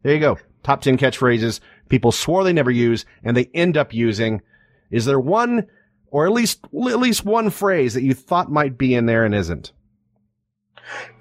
There 0.04 0.14
you 0.14 0.20
go. 0.20 0.38
Top 0.62 0.82
10 0.82 1.00
catchphrases 1.00 1.60
people 1.90 2.12
swore 2.12 2.44
they 2.44 2.54
never 2.54 2.72
use 2.72 3.06
and 3.24 3.36
they 3.36 3.50
end 3.56 3.76
up 3.76 3.92
using. 3.92 4.42
Is 4.92 5.06
there 5.06 5.20
one 5.20 5.66
or 6.12 6.28
at 6.28 6.32
least 6.32 6.64
at 6.66 7.00
least 7.00 7.26
one 7.26 7.50
phrase 7.50 7.96
that 7.96 8.04
you 8.04 8.14
thought 8.14 8.52
might 8.52 8.78
be 8.78 8.94
in 8.94 9.08
there 9.08 9.26
and 9.26 9.34
isn't? 9.34 9.72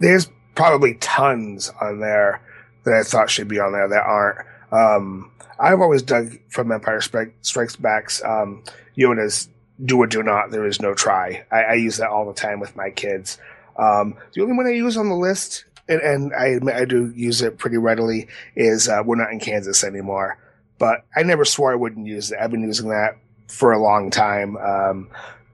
There's 0.01 0.31
probably 0.55 0.95
tons 0.95 1.71
on 1.81 2.01
there 2.01 2.41
that 2.85 2.95
I 2.95 3.03
thought 3.03 3.31
should 3.31 3.49
be 3.49 3.61
on 3.61 3.73
there 3.73 3.89
that 3.89 4.03
aren't. 4.03 4.47
Um, 4.71 5.31
I've 5.59 5.81
always 5.81 6.03
dug 6.03 6.39
from 6.49 6.73
Empire 6.73 7.01
Strikes 7.01 7.77
Back's 7.77 8.23
um, 8.25 8.65
Yoda's 8.97 9.49
"Do 9.85 9.99
or 9.99 10.07
do 10.07 10.23
not." 10.23 10.51
There 10.51 10.67
is 10.67 10.81
no 10.81 10.95
try. 10.95 11.45
I, 11.51 11.63
I 11.63 11.75
use 11.75 11.99
that 11.99 12.09
all 12.09 12.27
the 12.27 12.35
time 12.35 12.61
with 12.61 12.75
my 12.77 12.91
kids. 12.91 13.39
Um, 13.77 14.17
the 14.35 14.43
only 14.43 14.57
one 14.57 14.67
I 14.67 14.71
use 14.71 14.97
on 14.97 15.09
the 15.09 15.15
list, 15.15 15.65
and, 15.89 16.01
and 16.01 16.35
I 16.35 16.47
admit 16.47 16.75
I 16.75 16.85
do 16.85 17.13
use 17.15 17.43
it 17.43 17.59
pretty 17.59 17.79
readily, 17.79 18.29
is 18.57 18.89
uh, 18.89 19.03
"We're 19.05 19.17
not 19.17 19.33
in 19.33 19.41
Kansas 19.41 19.85
anymore." 19.85 20.39
But 20.79 21.05
I 21.15 21.23
never 21.23 21.45
swore 21.45 21.73
I 21.73 21.77
wouldn't 21.77 22.07
use 22.07 22.33
it. 22.33 22.39
I've 22.41 22.51
been 22.51 22.63
using 22.63 22.89
that 22.89 23.17
for 23.49 23.73
a 23.73 23.81
long 23.81 24.11
time. 24.11 24.57
Um, 24.57 25.11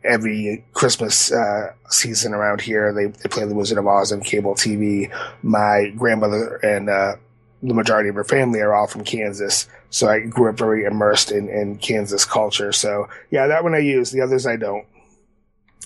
every 0.08 0.64
Christmas 0.72 1.30
uh, 1.32 1.72
season 1.90 2.34
around 2.34 2.60
here. 2.60 2.92
They, 2.92 3.06
they 3.06 3.28
play 3.28 3.44
The 3.44 3.54
Wizard 3.54 3.78
of 3.78 3.86
Oz 3.86 4.12
on 4.12 4.20
cable 4.20 4.54
TV. 4.54 5.12
My 5.42 5.92
grandmother 5.96 6.56
and 6.56 6.88
uh, 6.88 7.16
the 7.62 7.74
majority 7.74 8.08
of 8.08 8.14
her 8.14 8.24
family 8.24 8.60
are 8.60 8.74
all 8.74 8.86
from 8.86 9.04
Kansas. 9.04 9.68
So 9.90 10.08
I 10.08 10.20
grew 10.20 10.50
up 10.50 10.58
very 10.58 10.84
immersed 10.84 11.30
in, 11.30 11.48
in 11.48 11.78
Kansas 11.78 12.24
culture. 12.24 12.72
So 12.72 13.08
yeah, 13.30 13.46
that 13.46 13.64
one 13.64 13.74
I 13.74 13.78
use. 13.78 14.10
The 14.10 14.20
others 14.20 14.46
I 14.46 14.56
don't. 14.56 14.86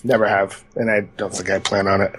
Never 0.03 0.27
have. 0.27 0.63
And 0.75 0.91
I 0.91 1.01
don't 1.17 1.33
think 1.33 1.49
I 1.49 1.59
plan 1.59 1.87
on 1.87 2.01
it. 2.01 2.15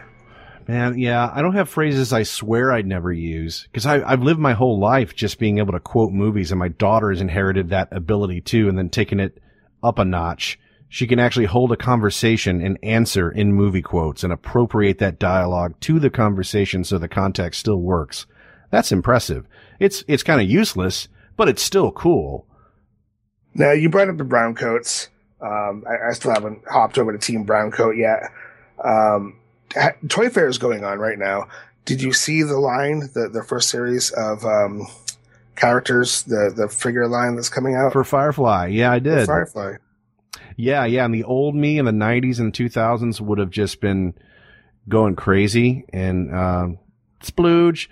Man, 0.66 0.98
yeah, 0.98 1.30
I 1.32 1.42
don't 1.42 1.54
have 1.54 1.68
phrases 1.68 2.12
I 2.12 2.22
swear 2.22 2.72
I'd 2.72 2.86
never 2.86 3.12
use 3.12 3.64
because 3.64 3.84
I've 3.84 4.22
lived 4.22 4.40
my 4.40 4.54
whole 4.54 4.80
life 4.80 5.14
just 5.14 5.38
being 5.38 5.58
able 5.58 5.72
to 5.72 5.80
quote 5.80 6.10
movies, 6.10 6.52
and 6.52 6.58
my 6.58 6.68
daughter 6.68 7.10
has 7.10 7.20
inherited 7.20 7.68
that 7.68 7.92
ability 7.92 8.40
too, 8.40 8.70
and 8.70 8.78
then 8.78 8.88
taking 8.88 9.20
it 9.20 9.42
up 9.82 9.98
a 9.98 10.06
notch 10.06 10.58
she 10.88 11.06
can 11.06 11.18
actually 11.18 11.46
hold 11.46 11.72
a 11.72 11.76
conversation 11.76 12.60
and 12.60 12.78
answer 12.82 13.30
in 13.30 13.52
movie 13.52 13.82
quotes 13.82 14.22
and 14.22 14.32
appropriate 14.32 14.98
that 14.98 15.18
dialogue 15.18 15.74
to 15.80 15.98
the 15.98 16.10
conversation 16.10 16.84
so 16.84 16.98
the 16.98 17.08
context 17.08 17.60
still 17.60 17.80
works. 17.80 18.26
That's 18.70 18.92
impressive. 18.92 19.46
It's, 19.80 20.04
it's 20.06 20.22
kind 20.22 20.40
of 20.40 20.48
useless, 20.48 21.08
but 21.36 21.48
it's 21.48 21.62
still 21.62 21.90
cool. 21.92 22.46
Now, 23.54 23.72
you 23.72 23.88
brought 23.88 24.08
up 24.08 24.18
the 24.18 24.24
brown 24.24 24.54
coats. 24.54 25.08
Um, 25.40 25.84
I, 25.88 26.10
I, 26.10 26.12
still 26.12 26.32
haven't 26.32 26.62
hopped 26.68 26.96
over 26.96 27.12
to 27.12 27.18
Team 27.18 27.44
Brown 27.44 27.70
Coat 27.70 27.96
yet. 27.96 28.30
Um, 28.82 29.38
Toy 30.08 30.30
Fair 30.30 30.48
is 30.48 30.58
going 30.58 30.84
on 30.84 30.98
right 30.98 31.18
now. 31.18 31.48
Did 31.84 32.00
you 32.00 32.12
see 32.12 32.42
the 32.42 32.58
line, 32.58 33.10
the, 33.14 33.28
the 33.28 33.42
first 33.42 33.68
series 33.68 34.10
of, 34.12 34.44
um, 34.44 34.86
characters, 35.54 36.22
the, 36.22 36.52
the 36.54 36.68
figure 36.68 37.06
line 37.06 37.36
that's 37.36 37.48
coming 37.48 37.74
out? 37.74 37.92
For 37.92 38.04
Firefly. 38.04 38.68
Yeah, 38.68 38.90
I 38.90 38.98
did. 39.00 39.20
For 39.20 39.26
Firefly. 39.26 39.74
Yeah, 40.56 40.84
yeah. 40.84 41.04
And 41.04 41.14
the 41.14 41.24
old 41.24 41.54
me 41.54 41.78
in 41.78 41.84
the 41.84 41.90
90s 41.90 42.38
and 42.38 42.52
2000s 42.52 43.20
would 43.20 43.38
have 43.38 43.50
just 43.50 43.80
been 43.80 44.14
going 44.88 45.16
crazy 45.16 45.84
and 45.92 46.32
uh, 46.32 46.68
splooge 47.22 47.88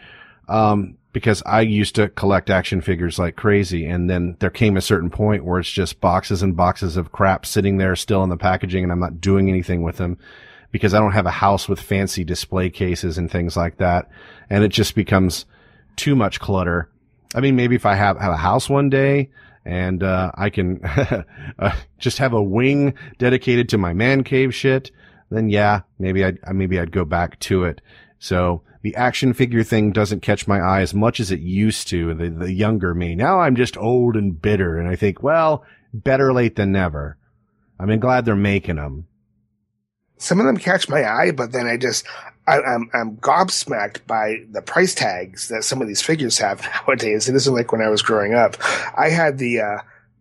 um, 0.48 0.96
because 1.12 1.42
I 1.44 1.62
used 1.62 1.94
to 1.96 2.08
collect 2.08 2.50
action 2.50 2.80
figures 2.80 3.18
like 3.18 3.36
crazy. 3.36 3.86
And 3.86 4.08
then 4.08 4.36
there 4.40 4.50
came 4.50 4.76
a 4.76 4.82
certain 4.82 5.10
point 5.10 5.44
where 5.44 5.58
it's 5.58 5.70
just 5.70 6.00
boxes 6.00 6.42
and 6.42 6.56
boxes 6.56 6.96
of 6.96 7.12
crap 7.12 7.46
sitting 7.46 7.78
there 7.78 7.96
still 7.96 8.22
in 8.22 8.30
the 8.30 8.36
packaging 8.36 8.82
and 8.82 8.92
I'm 8.92 9.00
not 9.00 9.20
doing 9.20 9.48
anything 9.48 9.82
with 9.82 9.96
them 9.96 10.18
because 10.70 10.94
I 10.94 10.98
don't 10.98 11.12
have 11.12 11.26
a 11.26 11.30
house 11.30 11.68
with 11.68 11.80
fancy 11.80 12.24
display 12.24 12.70
cases 12.70 13.18
and 13.18 13.30
things 13.30 13.56
like 13.56 13.78
that. 13.78 14.08
And 14.48 14.64
it 14.64 14.68
just 14.68 14.94
becomes 14.94 15.44
too 15.96 16.16
much 16.16 16.40
clutter. 16.40 16.88
I 17.34 17.40
mean, 17.40 17.56
maybe 17.56 17.76
if 17.76 17.86
I 17.86 17.94
have, 17.94 18.18
have 18.18 18.32
a 18.32 18.38
house 18.38 18.68
one 18.70 18.88
day 18.88 19.30
and, 19.64 20.02
uh, 20.02 20.32
I 20.34 20.50
can 20.50 20.84
uh, 21.58 21.76
just 21.98 22.18
have 22.18 22.32
a 22.32 22.42
wing 22.42 22.94
dedicated 23.18 23.68
to 23.70 23.78
my 23.78 23.92
man 23.92 24.24
cave 24.24 24.54
shit, 24.54 24.90
then 25.30 25.48
yeah, 25.48 25.82
maybe 25.98 26.24
I'd, 26.24 26.38
maybe 26.52 26.78
I'd 26.78 26.92
go 26.92 27.04
back 27.04 27.38
to 27.40 27.64
it. 27.64 27.80
So 28.18 28.62
the 28.82 28.94
action 28.96 29.32
figure 29.32 29.62
thing 29.62 29.92
doesn't 29.92 30.20
catch 30.20 30.46
my 30.46 30.58
eye 30.58 30.82
as 30.82 30.92
much 30.92 31.20
as 31.20 31.30
it 31.30 31.40
used 31.40 31.88
to, 31.88 32.14
the, 32.14 32.30
the 32.30 32.52
younger 32.52 32.94
me. 32.94 33.14
Now 33.14 33.40
I'm 33.40 33.56
just 33.56 33.76
old 33.76 34.16
and 34.16 34.40
bitter 34.40 34.78
and 34.78 34.88
I 34.88 34.96
think, 34.96 35.22
well, 35.22 35.64
better 35.92 36.32
late 36.32 36.56
than 36.56 36.72
never. 36.72 37.16
I 37.78 37.86
mean, 37.86 38.00
glad 38.00 38.24
they're 38.24 38.36
making 38.36 38.76
them. 38.76 39.06
Some 40.18 40.38
of 40.38 40.46
them 40.46 40.56
catch 40.56 40.88
my 40.88 41.04
eye, 41.04 41.32
but 41.32 41.52
then 41.52 41.66
I 41.66 41.76
just, 41.76 42.06
I, 42.46 42.58
am 42.58 42.64
I'm, 42.64 42.90
I'm 42.94 43.16
gobsmacked 43.18 44.06
by 44.06 44.44
the 44.50 44.62
price 44.62 44.94
tags 44.94 45.48
that 45.48 45.64
some 45.64 45.80
of 45.80 45.88
these 45.88 46.02
figures 46.02 46.38
have 46.38 46.60
nowadays. 46.86 47.28
It 47.28 47.34
isn't 47.36 47.54
like 47.54 47.72
when 47.72 47.82
I 47.82 47.88
was 47.88 48.02
growing 48.02 48.34
up. 48.34 48.56
I 48.96 49.08
had 49.10 49.38
the 49.38 49.60
uh, 49.60 49.78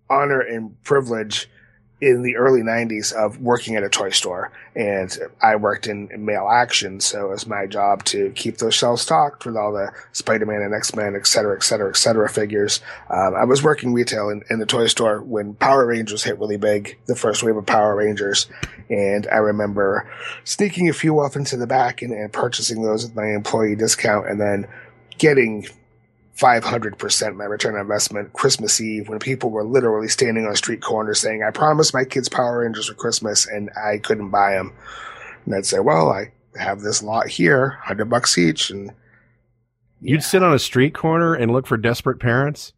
honor 0.10 0.42
and 0.42 0.82
privilege 0.84 1.50
in 2.02 2.24
the 2.24 2.36
early 2.36 2.62
90s 2.62 3.14
of 3.14 3.40
working 3.40 3.76
at 3.76 3.84
a 3.84 3.90
toy 3.90 4.10
store 4.10 4.52
and 4.76 5.16
I 5.42 5.56
worked 5.56 5.86
in, 5.86 6.10
in 6.12 6.26
mail 6.26 6.50
action. 6.52 7.00
So 7.00 7.28
it 7.28 7.30
was 7.30 7.46
my 7.46 7.68
job 7.68 8.04
to 8.06 8.32
keep 8.32 8.58
those 8.58 8.74
shelves 8.74 9.04
stocked 9.04 9.46
with 9.46 9.56
all 9.56 9.72
the 9.72 9.92
Spider-Man 10.12 10.64
and 10.64 10.74
X-Men, 10.74 11.16
et 11.16 11.28
cetera, 11.28 11.56
et 11.56 11.64
cetera, 11.64 11.90
et 11.90 11.98
cetera 11.98 12.28
figures. 12.28 12.82
Um, 13.12 13.36
I 13.36 13.44
was 13.44 13.62
working 13.62 13.94
retail 13.94 14.30
in, 14.30 14.42
in 14.50 14.58
the 14.58 14.66
toy 14.66 14.88
store 14.88 15.22
when 15.22 15.54
Power 15.54 15.86
Rangers 15.86 16.24
hit 16.24 16.40
really 16.40 16.58
big, 16.58 16.98
the 17.06 17.16
first 17.16 17.44
wave 17.44 17.58
of 17.58 17.68
Power 17.68 17.96
Rangers. 17.96 18.48
And 18.90 19.28
I 19.32 19.38
remember 19.38 20.10
sneaking 20.44 20.90
a 20.90 20.94
few 20.94 21.20
off 21.20 21.36
into 21.36 21.56
the 21.56 21.68
back 21.68 22.02
and, 22.02 22.12
and 22.12 22.34
purchasing 22.34 22.82
those 22.82 23.06
with 23.06 23.16
my 23.16 23.28
employee 23.28 23.76
discount 23.76 24.28
and 24.28 24.42
then 24.42 24.68
getting 25.20 25.68
500% 26.42 27.36
my 27.36 27.44
return 27.44 27.76
on 27.76 27.82
investment 27.82 28.34
Christmas 28.34 28.82
Eve 28.82 29.08
when 29.08 29.20
people 29.20 29.52
were 29.52 29.64
literally 29.64 30.08
standing 30.08 30.48
on 30.48 30.56
street 30.56 30.82
corners 30.82 31.20
saying, 31.20 31.44
I 31.44 31.52
promised 31.52 31.94
my 31.94 32.04
kids 32.04 32.30
Power 32.30 32.62
Rangers 32.62 32.88
for 32.88 32.96
Christmas 32.96 33.46
and 33.46 33.70
I 33.78 34.00
couldn't 34.00 34.32
buy 34.32 34.54
them. 34.54 34.74
And 35.46 35.54
I'd 35.54 35.68
say, 35.68 35.80
well, 35.80 36.10
I 36.10 36.32
have 36.60 36.82
this 36.82 37.04
lot 37.04 37.28
here, 37.28 37.78
100 37.82 38.06
bucks 38.06 38.40
each. 38.40 38.72
And 38.72 38.92
you'd 40.02 40.24
sit 40.24 40.42
on 40.42 40.54
a 40.54 40.60
street 40.60 40.96
corner 40.96 41.36
and 41.36 41.52
look 41.52 41.68
for 41.68 41.78
desperate 41.78 42.20
parents. 42.20 42.74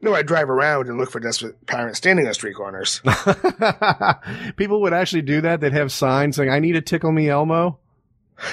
No, 0.00 0.14
I'd 0.14 0.26
drive 0.26 0.48
around 0.48 0.88
and 0.88 0.98
look 0.98 1.10
for 1.10 1.20
desperate 1.20 1.66
parents 1.66 1.98
standing 1.98 2.26
on 2.26 2.32
street 2.32 2.56
corners. 2.56 3.02
people 4.56 4.80
would 4.80 4.94
actually 4.94 5.22
do 5.22 5.42
that. 5.42 5.60
They'd 5.60 5.72
have 5.74 5.92
signs 5.92 6.36
saying, 6.36 6.50
I 6.50 6.58
need 6.58 6.76
a 6.76 6.82
tickle 6.82 7.12
me 7.12 7.28
Elmo. 7.28 7.78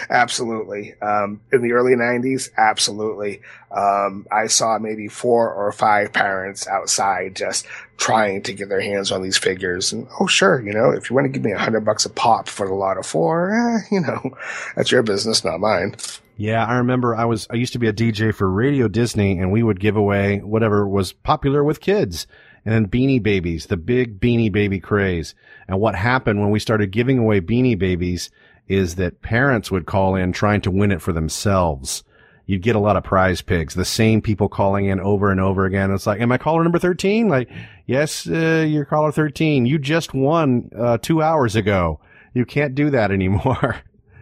Absolutely. 0.10 0.94
Um, 1.02 1.42
in 1.52 1.62
the 1.62 1.74
early 1.74 1.94
90s, 1.94 2.50
absolutely. 2.58 3.42
Um, 3.76 4.28
I 4.32 4.48
saw 4.48 4.78
maybe 4.78 5.08
four 5.08 5.52
or 5.52 5.72
five 5.72 6.14
parents 6.14 6.68
outside 6.68 7.36
just 7.36 7.66
trying 7.98 8.44
to 8.44 8.54
get 8.54 8.70
their 8.70 8.82
hands 8.82 9.12
on 9.12 9.22
these 9.22 9.38
figures. 9.38 9.92
And 9.92 10.08
oh, 10.20 10.28
sure, 10.28 10.62
you 10.62 10.74
know, 10.74 10.92
if 10.92 11.10
you 11.10 11.16
want 11.16 11.26
to 11.26 11.30
give 11.30 11.44
me 11.44 11.52
a 11.52 11.58
hundred 11.58 11.82
bucks 11.82 12.06
a 12.06 12.10
pop 12.10 12.48
for 12.48 12.68
the 12.68 12.74
lot 12.74 12.98
of 12.98 13.06
four, 13.06 13.54
eh, 13.54 13.88
you 13.92 14.02
know, 14.02 14.38
that's 14.76 14.92
your 14.92 15.04
business, 15.04 15.44
not 15.44 15.60
mine. 15.60 15.96
Yeah, 16.38 16.66
I 16.66 16.78
remember 16.78 17.16
I 17.16 17.26
was, 17.26 17.48
I 17.50 17.56
used 17.56 17.74
to 17.74 17.80
be 17.80 17.88
a 17.88 17.94
DJ 17.94 18.34
for 18.34 18.50
Radio 18.50 18.88
Disney 18.88 19.38
and 19.40 19.52
we 19.52 19.64
would 19.64 19.80
give 19.80 19.96
away 19.96 20.40
whatever 20.40 20.88
was 20.88 21.14
popular 21.14 21.64
with 21.64 21.82
kids 21.82 22.28
and 22.66 22.74
then 22.74 22.88
beanie 22.88 23.22
babies, 23.22 23.68
the 23.68 23.78
big 23.78 24.20
beanie 24.20 24.52
baby 24.52 24.80
craze. 24.80 25.34
And 25.68 25.80
what 25.80 25.96
happened 25.96 26.40
when 26.40 26.52
we 26.52 26.60
started 26.60 26.92
giving 26.92 27.18
away 27.18 27.42
beanie 27.42 27.78
babies 27.78 28.30
is 28.72 28.96
that 28.96 29.22
parents 29.22 29.70
would 29.70 29.86
call 29.86 30.16
in 30.16 30.32
trying 30.32 30.62
to 30.62 30.72
win 30.72 30.92
it 30.92 31.02
for 31.02 31.12
themselves. 31.12 32.04
You'd 32.46 32.62
get 32.62 32.76
a 32.76 32.80
lot 32.80 32.98
of 32.98 33.04
prize 33.04 33.42
pigs, 33.42 33.76
the 33.76 33.86
same 33.86 34.22
people 34.22 34.50
calling 34.50 34.86
in 34.86 35.00
over 35.00 35.32
and 35.32 35.40
over 35.40 35.66
again. 35.66 35.92
It's 35.92 36.08
like, 36.08 36.22
am 36.22 36.32
I 36.32 36.38
caller 36.38 36.64
number 36.64 36.80
13? 36.80 37.28
Like, 37.28 37.50
yes, 37.86 38.28
uh, 38.28 38.66
you're 38.68 38.86
caller 38.86 39.12
13. 39.12 39.66
You 39.66 39.78
just 39.78 40.14
won, 40.14 40.70
uh, 40.78 40.98
two 40.98 41.22
hours 41.22 41.56
ago. 41.56 42.00
You 42.34 42.46
can't 42.46 42.76
do 42.76 42.90
that 42.90 43.12
anymore. 43.12 43.78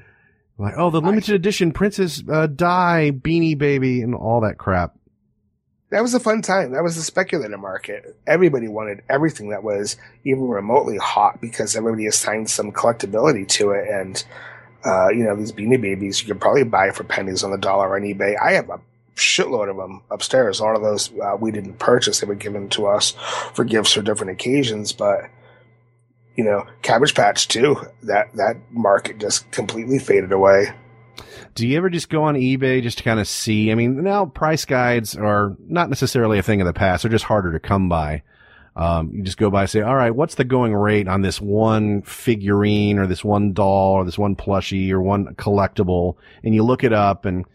like, 0.58 0.74
oh, 0.78 0.90
the 0.90 1.02
limited 1.02 1.36
edition 1.36 1.72
Princess, 1.72 2.24
uh, 2.30 2.48
Di 2.48 3.12
beanie 3.12 3.58
baby 3.58 4.02
and 4.02 4.14
all 4.14 4.42
that 4.42 4.58
crap 4.58 4.96
that 5.92 6.02
was 6.02 6.14
a 6.14 6.20
fun 6.20 6.42
time. 6.42 6.72
That 6.72 6.84
was 6.84 6.96
the 6.96 7.02
speculator 7.02 7.58
market. 7.58 8.16
Everybody 8.28 8.68
wanted 8.68 9.02
everything 9.10 9.50
that 9.50 9.64
was 9.64 9.98
even 10.24 10.48
remotely 10.48 10.98
hot 10.98 11.42
because 11.42 11.76
everybody 11.76 12.06
assigned 12.06 12.50
some 12.50 12.72
collectability 12.72 13.48
to 13.50 13.72
it. 13.72 13.88
And, 13.90 14.24
uh, 14.86 15.10
you 15.10 15.24
know, 15.24 15.36
these 15.36 15.52
Beanie 15.52 15.82
Babies 15.82 16.22
you 16.22 16.28
could 16.28 16.42
probably 16.42 16.64
buy 16.64 16.92
for 16.92 17.04
pennies 17.04 17.44
on 17.44 17.52
the 17.52 17.58
dollar 17.58 17.96
on 17.96 18.04
eBay. 18.04 18.36
I 18.40 18.54
have 18.54 18.70
a 18.70 18.80
shitload 19.16 19.70
of 19.70 19.78
them 19.78 20.02
upstairs. 20.12 20.60
A 20.60 20.64
lot 20.64 20.76
of 20.76 20.84
those 20.84 21.12
uh, 21.20 21.36
we 21.40 21.52
didn't 21.52 21.80
purchase; 21.80 22.20
they 22.20 22.28
were 22.28 22.36
given 22.36 22.70
to 22.70 22.88
us 22.88 23.12
for 23.54 23.64
gifts 23.66 23.94
for 23.94 24.02
different 24.02 24.32
occasions. 24.32 24.94
But 24.94 25.30
you 26.36 26.44
know, 26.44 26.66
Cabbage 26.84 27.16
Patch 27.16 27.48
too. 27.48 27.78
That 28.04 28.34
that 28.36 28.58
market 28.72 29.20
just 29.20 29.50
completely 29.52 30.00
faded 30.00 30.32
away. 30.32 30.72
Do 31.56 31.68
you 31.68 31.78
ever 31.78 31.90
just 31.90 32.10
go 32.10 32.24
on 32.24 32.36
eBay 32.36 32.82
just 32.82 33.00
to 33.00 33.04
kind 33.04 33.20
of 33.20 33.28
see? 33.28 33.72
I 33.72 33.76
mean, 33.76 34.04
now 34.04 34.26
price 34.26 34.66
guides 34.66 35.16
are 35.16 35.56
not 35.68 35.90
necessarily 35.90 36.40
a 36.40 36.44
thing 36.44 36.62
of 36.62 36.68
the 36.68 36.74
past. 36.74 37.04
They're 37.04 37.12
just 37.12 37.26
harder 37.26 37.52
to 37.52 37.60
come 37.60 37.90
by. 37.90 38.24
Um, 38.76 39.12
you 39.14 39.24
just 39.24 39.38
go 39.38 39.50
by 39.50 39.62
and 39.62 39.70
say, 39.70 39.82
all 39.82 39.96
right, 39.96 40.16
what's 40.16 40.36
the 40.36 40.46
going 40.46 40.74
rate 40.74 41.08
on 41.08 41.22
this 41.22 41.42
one 41.42 42.02
figurine 42.04 42.98
or 42.98 43.08
this 43.08 43.26
one 43.26 43.52
doll 43.52 43.94
or 43.94 44.06
this 44.06 44.18
one 44.18 44.36
plushie 44.36 44.92
or 44.92 45.02
one 45.02 45.36
collectible? 45.36 46.16
And 46.44 46.56
you 46.56 46.64
look 46.64 46.84
it 46.84 46.94
up 46.94 47.26
and 47.26 47.46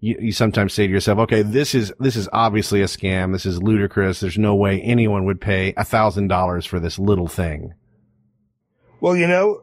you, 0.00 0.16
you 0.18 0.32
sometimes 0.32 0.72
say 0.72 0.86
to 0.86 0.92
yourself, 0.92 1.18
okay, 1.18 1.42
this 1.42 1.74
is, 1.74 1.92
this 2.00 2.16
is 2.16 2.28
obviously 2.32 2.80
a 2.80 2.86
scam. 2.86 3.32
This 3.32 3.44
is 3.44 3.62
ludicrous. 3.62 4.20
There's 4.20 4.38
no 4.38 4.54
way 4.54 4.80
anyone 4.80 5.26
would 5.26 5.40
pay 5.40 5.74
a 5.76 5.84
thousand 5.84 6.28
dollars 6.28 6.64
for 6.64 6.80
this 6.80 6.98
little 6.98 7.28
thing. 7.28 7.74
Well, 9.00 9.16
you 9.16 9.26
know, 9.26 9.60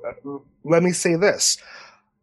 let 0.64 0.84
me 0.84 0.92
say 0.92 1.16
this. 1.16 1.58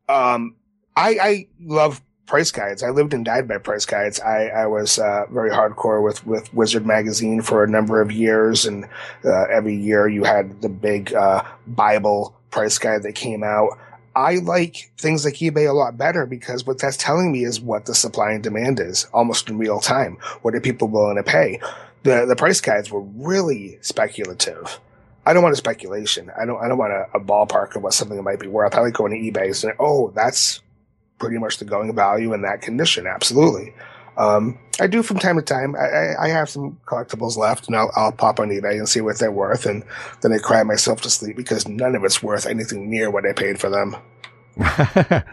Um, 0.09 0.55
I, 0.99 1.19
I 1.23 1.47
love 1.61 2.03
price 2.27 2.51
guides. 2.51 2.83
I 2.83 2.91
lived 2.91 3.15
and 3.15 3.25
died 3.25 3.47
by 3.47 3.59
price 3.59 3.87
guides. 3.87 4.19
I, 4.21 4.49
I 4.49 4.67
was 4.67 4.99
uh, 4.99 5.27
very 5.31 5.51
hardcore 5.51 6.05
with, 6.05 6.27
with 6.27 6.53
Wizard 6.53 6.85
magazine 6.85 7.41
for 7.41 7.63
a 7.63 7.69
number 7.69 8.03
of 8.03 8.11
years, 8.11 8.67
and 8.67 8.85
uh, 9.25 9.45
every 9.45 9.77
year 9.77 10.09
you 10.09 10.25
had 10.25 10.61
the 10.61 10.69
big 10.69 11.15
uh, 11.15 11.45
Bible 11.69 12.37
price 12.51 12.79
guide 12.79 13.05
that 13.05 13.15
came 13.15 13.45
out. 13.45 13.79
I 14.17 14.37
like 14.37 14.91
things 14.99 15.25
like 15.25 15.35
eBay 15.35 15.69
a 15.69 15.73
lot 15.73 15.97
better 15.97 16.27
because 16.27 16.67
what 16.67 16.79
that's 16.79 16.97
telling 16.97 17.31
me 17.31 17.45
is 17.45 17.61
what 17.61 17.87
the 17.87 17.95
supply 17.95 18.33
and 18.33 18.43
demand 18.43 18.81
is 18.81 19.07
almost 19.13 19.49
in 19.49 19.57
real 19.57 19.79
time. 19.79 20.19
What 20.43 20.57
are 20.57 20.61
people 20.61 20.89
willing 20.89 21.17
to 21.17 21.23
pay? 21.23 21.61
The 22.03 22.27
the 22.27 22.35
price 22.35 22.61
guides 22.61 22.91
were 22.91 23.03
really 23.03 23.79
speculative. 23.81 24.81
I 25.25 25.35
don't 25.35 25.45
want 25.45 25.53
a 25.53 25.57
speculation. 25.57 26.33
I 26.37 26.47
don't 26.47 26.61
I 26.61 26.67
don't 26.67 26.79
want 26.79 26.93
a, 26.93 27.07
a 27.15 27.21
ballpark 27.21 27.77
of 27.77 27.83
what 27.85 27.95
something 27.95 28.21
might 28.25 28.41
be 28.41 28.49
worth. 28.49 28.75
I 28.75 28.81
like 28.81 28.95
going 28.95 29.13
to 29.13 29.19
eBay 29.19 29.47
and 29.47 29.57
saying, 29.57 29.77
"Oh, 29.79 30.11
that's 30.17 30.63
pretty 31.19 31.39
much 31.39 31.59
the 31.59 31.65
going 31.65 31.95
value 31.95 32.33
in 32.33 32.43
that 32.43 32.63
condition. 32.63 33.07
Absolutely. 33.07 33.75
Um, 34.17 34.59
I 34.81 34.89
do 34.89 35.03
from 35.03 35.19
time 35.19 35.37
to 35.37 35.43
time. 35.43 35.77
I, 35.77 36.15
I, 36.19 36.29
have 36.29 36.51
some 36.51 36.79
collectibles 36.87 37.37
left, 37.37 37.69
and 37.69 37.77
I'll, 37.77 37.93
I'll, 37.95 38.11
pop 38.11 38.41
on 38.41 38.49
eBay 38.49 38.73
and 38.73 38.89
see 38.89 39.01
what 39.01 39.21
they're 39.21 39.31
worth, 39.31 39.65
and 39.65 39.85
then 40.23 40.33
I 40.33 40.39
cry 40.39 40.65
myself 40.65 41.03
to 41.03 41.11
sleep 41.11 41.37
because 41.37 41.69
none 41.69 41.95
of 41.95 42.03
it's 42.03 42.21
worth 42.21 42.45
anything 42.45 42.91
near 42.91 43.13
what 43.13 43.25
I 43.25 43.33
paid 43.33 43.61
for 43.61 43.71
them. 43.71 43.97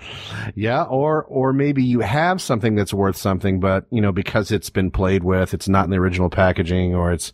yeah, 0.55 0.83
or 0.83 1.23
or 1.23 1.51
maybe 1.51 1.83
you 1.83 2.01
have 2.01 2.39
something 2.39 2.75
that's 2.75 2.93
worth 2.93 3.17
something, 3.17 3.59
but 3.59 3.87
you 3.89 4.01
know 4.01 4.11
because 4.11 4.51
it's 4.51 4.69
been 4.69 4.91
played 4.91 5.23
with, 5.23 5.55
it's 5.55 5.67
not 5.67 5.85
in 5.85 5.89
the 5.89 5.97
original 5.97 6.29
packaging, 6.29 6.93
or 6.93 7.11
it's 7.11 7.33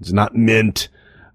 it's 0.00 0.12
not 0.12 0.34
mint 0.34 0.88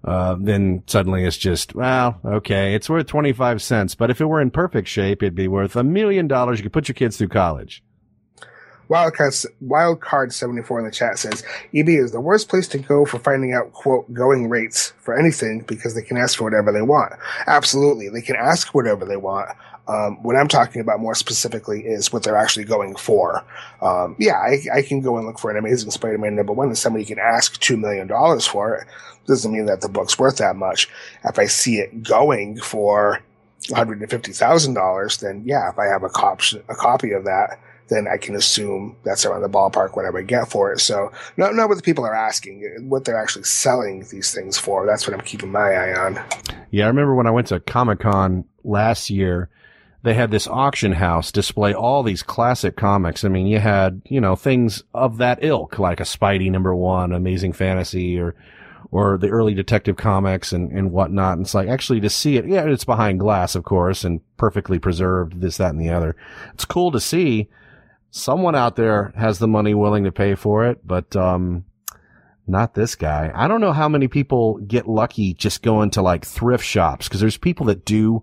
uh, 0.04 0.36
then 0.38 0.82
suddenly 0.86 1.24
it's 1.24 1.38
just, 1.38 1.74
well, 1.74 2.20
okay, 2.24 2.74
it's 2.74 2.90
worth 2.90 3.06
25 3.06 3.62
cents. 3.62 3.94
But 3.94 4.10
if 4.10 4.20
it 4.20 4.26
were 4.26 4.40
in 4.40 4.50
perfect 4.50 4.88
shape, 4.88 5.22
it'd 5.22 5.34
be 5.34 5.48
worth 5.48 5.76
a 5.76 5.84
million 5.84 6.28
dollars. 6.28 6.58
You 6.58 6.64
could 6.64 6.72
put 6.72 6.88
your 6.88 6.94
kids 6.94 7.16
through 7.16 7.28
college. 7.28 7.82
Wildcard, 8.88 9.46
Wildcard74 9.64 10.78
in 10.78 10.84
the 10.84 10.90
chat 10.90 11.18
says, 11.18 11.42
eBay 11.72 12.02
is 12.02 12.12
the 12.12 12.20
worst 12.20 12.48
place 12.48 12.68
to 12.68 12.78
go 12.78 13.04
for 13.04 13.18
finding 13.18 13.52
out, 13.52 13.72
quote, 13.72 14.12
going 14.12 14.48
rates 14.48 14.92
for 14.98 15.18
anything 15.18 15.60
because 15.60 15.94
they 15.94 16.02
can 16.02 16.16
ask 16.16 16.38
for 16.38 16.44
whatever 16.44 16.72
they 16.72 16.82
want. 16.82 17.12
Absolutely. 17.46 18.08
They 18.08 18.22
can 18.22 18.36
ask 18.36 18.74
whatever 18.74 19.04
they 19.04 19.16
want. 19.16 19.50
Um, 19.86 20.22
what 20.22 20.36
I'm 20.36 20.48
talking 20.48 20.80
about 20.80 21.00
more 21.00 21.14
specifically 21.14 21.82
is 21.82 22.10
what 22.10 22.22
they're 22.22 22.36
actually 22.36 22.64
going 22.64 22.96
for. 22.96 23.44
Um, 23.82 24.16
yeah, 24.18 24.36
I, 24.36 24.78
I, 24.78 24.82
can 24.82 25.02
go 25.02 25.18
and 25.18 25.26
look 25.26 25.38
for 25.38 25.50
an 25.50 25.58
amazing 25.58 25.90
Spider-Man 25.90 26.34
number 26.34 26.54
one 26.54 26.68
and 26.68 26.78
somebody 26.78 27.04
can 27.04 27.18
ask 27.18 27.60
$2 27.60 27.78
million 27.78 28.08
for 28.40 28.76
it 28.76 28.86
doesn't 29.26 29.52
mean 29.52 29.66
that 29.66 29.80
the 29.80 29.88
book's 29.88 30.18
worth 30.18 30.38
that 30.38 30.56
much. 30.56 30.88
If 31.24 31.38
I 31.38 31.46
see 31.46 31.76
it 31.76 32.02
going 32.02 32.58
for 32.60 33.20
$150,000, 33.68 35.20
then 35.20 35.42
yeah, 35.44 35.70
if 35.70 35.78
I 35.78 35.86
have 35.86 36.02
a, 36.02 36.08
cop- 36.08 36.40
a 36.68 36.74
copy 36.74 37.12
of 37.12 37.24
that, 37.24 37.58
then 37.88 38.06
I 38.08 38.16
can 38.16 38.34
assume 38.34 38.96
that's 39.04 39.24
around 39.24 39.42
the 39.42 39.48
ballpark 39.48 39.96
whatever 39.96 40.18
I 40.18 40.22
get 40.22 40.50
for 40.50 40.72
it. 40.72 40.80
So 40.80 41.12
not, 41.36 41.54
not 41.54 41.68
what 41.68 41.76
the 41.76 41.82
people 41.82 42.04
are 42.04 42.14
asking, 42.14 42.88
what 42.88 43.04
they're 43.04 43.20
actually 43.20 43.44
selling 43.44 44.06
these 44.10 44.32
things 44.32 44.58
for. 44.58 44.86
That's 44.86 45.06
what 45.06 45.14
I'm 45.14 45.24
keeping 45.24 45.52
my 45.52 45.72
eye 45.72 45.94
on. 45.94 46.20
Yeah, 46.70 46.84
I 46.84 46.88
remember 46.88 47.14
when 47.14 47.26
I 47.26 47.30
went 47.30 47.48
to 47.48 47.60
Comic 47.60 48.00
Con 48.00 48.44
last 48.64 49.10
year 49.10 49.50
they 50.04 50.12
had 50.12 50.30
this 50.30 50.46
auction 50.46 50.92
house 50.92 51.32
display 51.32 51.72
all 51.72 52.02
these 52.02 52.22
classic 52.22 52.76
comics. 52.76 53.24
I 53.24 53.28
mean, 53.28 53.46
you 53.46 53.58
had, 53.58 54.02
you 54.04 54.20
know, 54.20 54.36
things 54.36 54.82
of 54.92 55.16
that 55.16 55.42
ilk, 55.42 55.78
like 55.78 55.98
a 55.98 56.04
Spidey 56.04 56.50
number 56.50 56.74
one, 56.74 57.10
Amazing 57.10 57.54
Fantasy, 57.54 58.20
or, 58.20 58.34
or 58.90 59.16
the 59.16 59.30
early 59.30 59.54
detective 59.54 59.96
comics 59.96 60.52
and, 60.52 60.70
and 60.72 60.92
whatnot. 60.92 61.38
And 61.38 61.46
it's 61.46 61.54
like 61.54 61.70
actually 61.70 62.00
to 62.00 62.10
see 62.10 62.36
it. 62.36 62.46
Yeah, 62.46 62.66
it's 62.66 62.84
behind 62.84 63.18
glass, 63.18 63.54
of 63.54 63.64
course, 63.64 64.04
and 64.04 64.20
perfectly 64.36 64.78
preserved, 64.78 65.40
this, 65.40 65.56
that, 65.56 65.70
and 65.70 65.80
the 65.80 65.88
other. 65.88 66.16
It's 66.52 66.66
cool 66.66 66.92
to 66.92 67.00
see 67.00 67.48
someone 68.14 68.54
out 68.54 68.76
there 68.76 69.12
has 69.16 69.40
the 69.40 69.48
money 69.48 69.74
willing 69.74 70.04
to 70.04 70.12
pay 70.12 70.36
for 70.36 70.64
it, 70.66 70.86
but, 70.86 71.16
um, 71.16 71.64
not 72.46 72.74
this 72.74 72.94
guy. 72.94 73.32
I 73.34 73.48
don't 73.48 73.60
know 73.60 73.72
how 73.72 73.88
many 73.88 74.06
people 74.06 74.58
get 74.58 74.86
lucky 74.86 75.34
just 75.34 75.62
going 75.62 75.90
to 75.90 76.02
like 76.02 76.24
thrift 76.24 76.64
shops 76.64 77.08
because 77.08 77.20
there's 77.20 77.36
people 77.36 77.66
that 77.66 77.84
do 77.84 78.22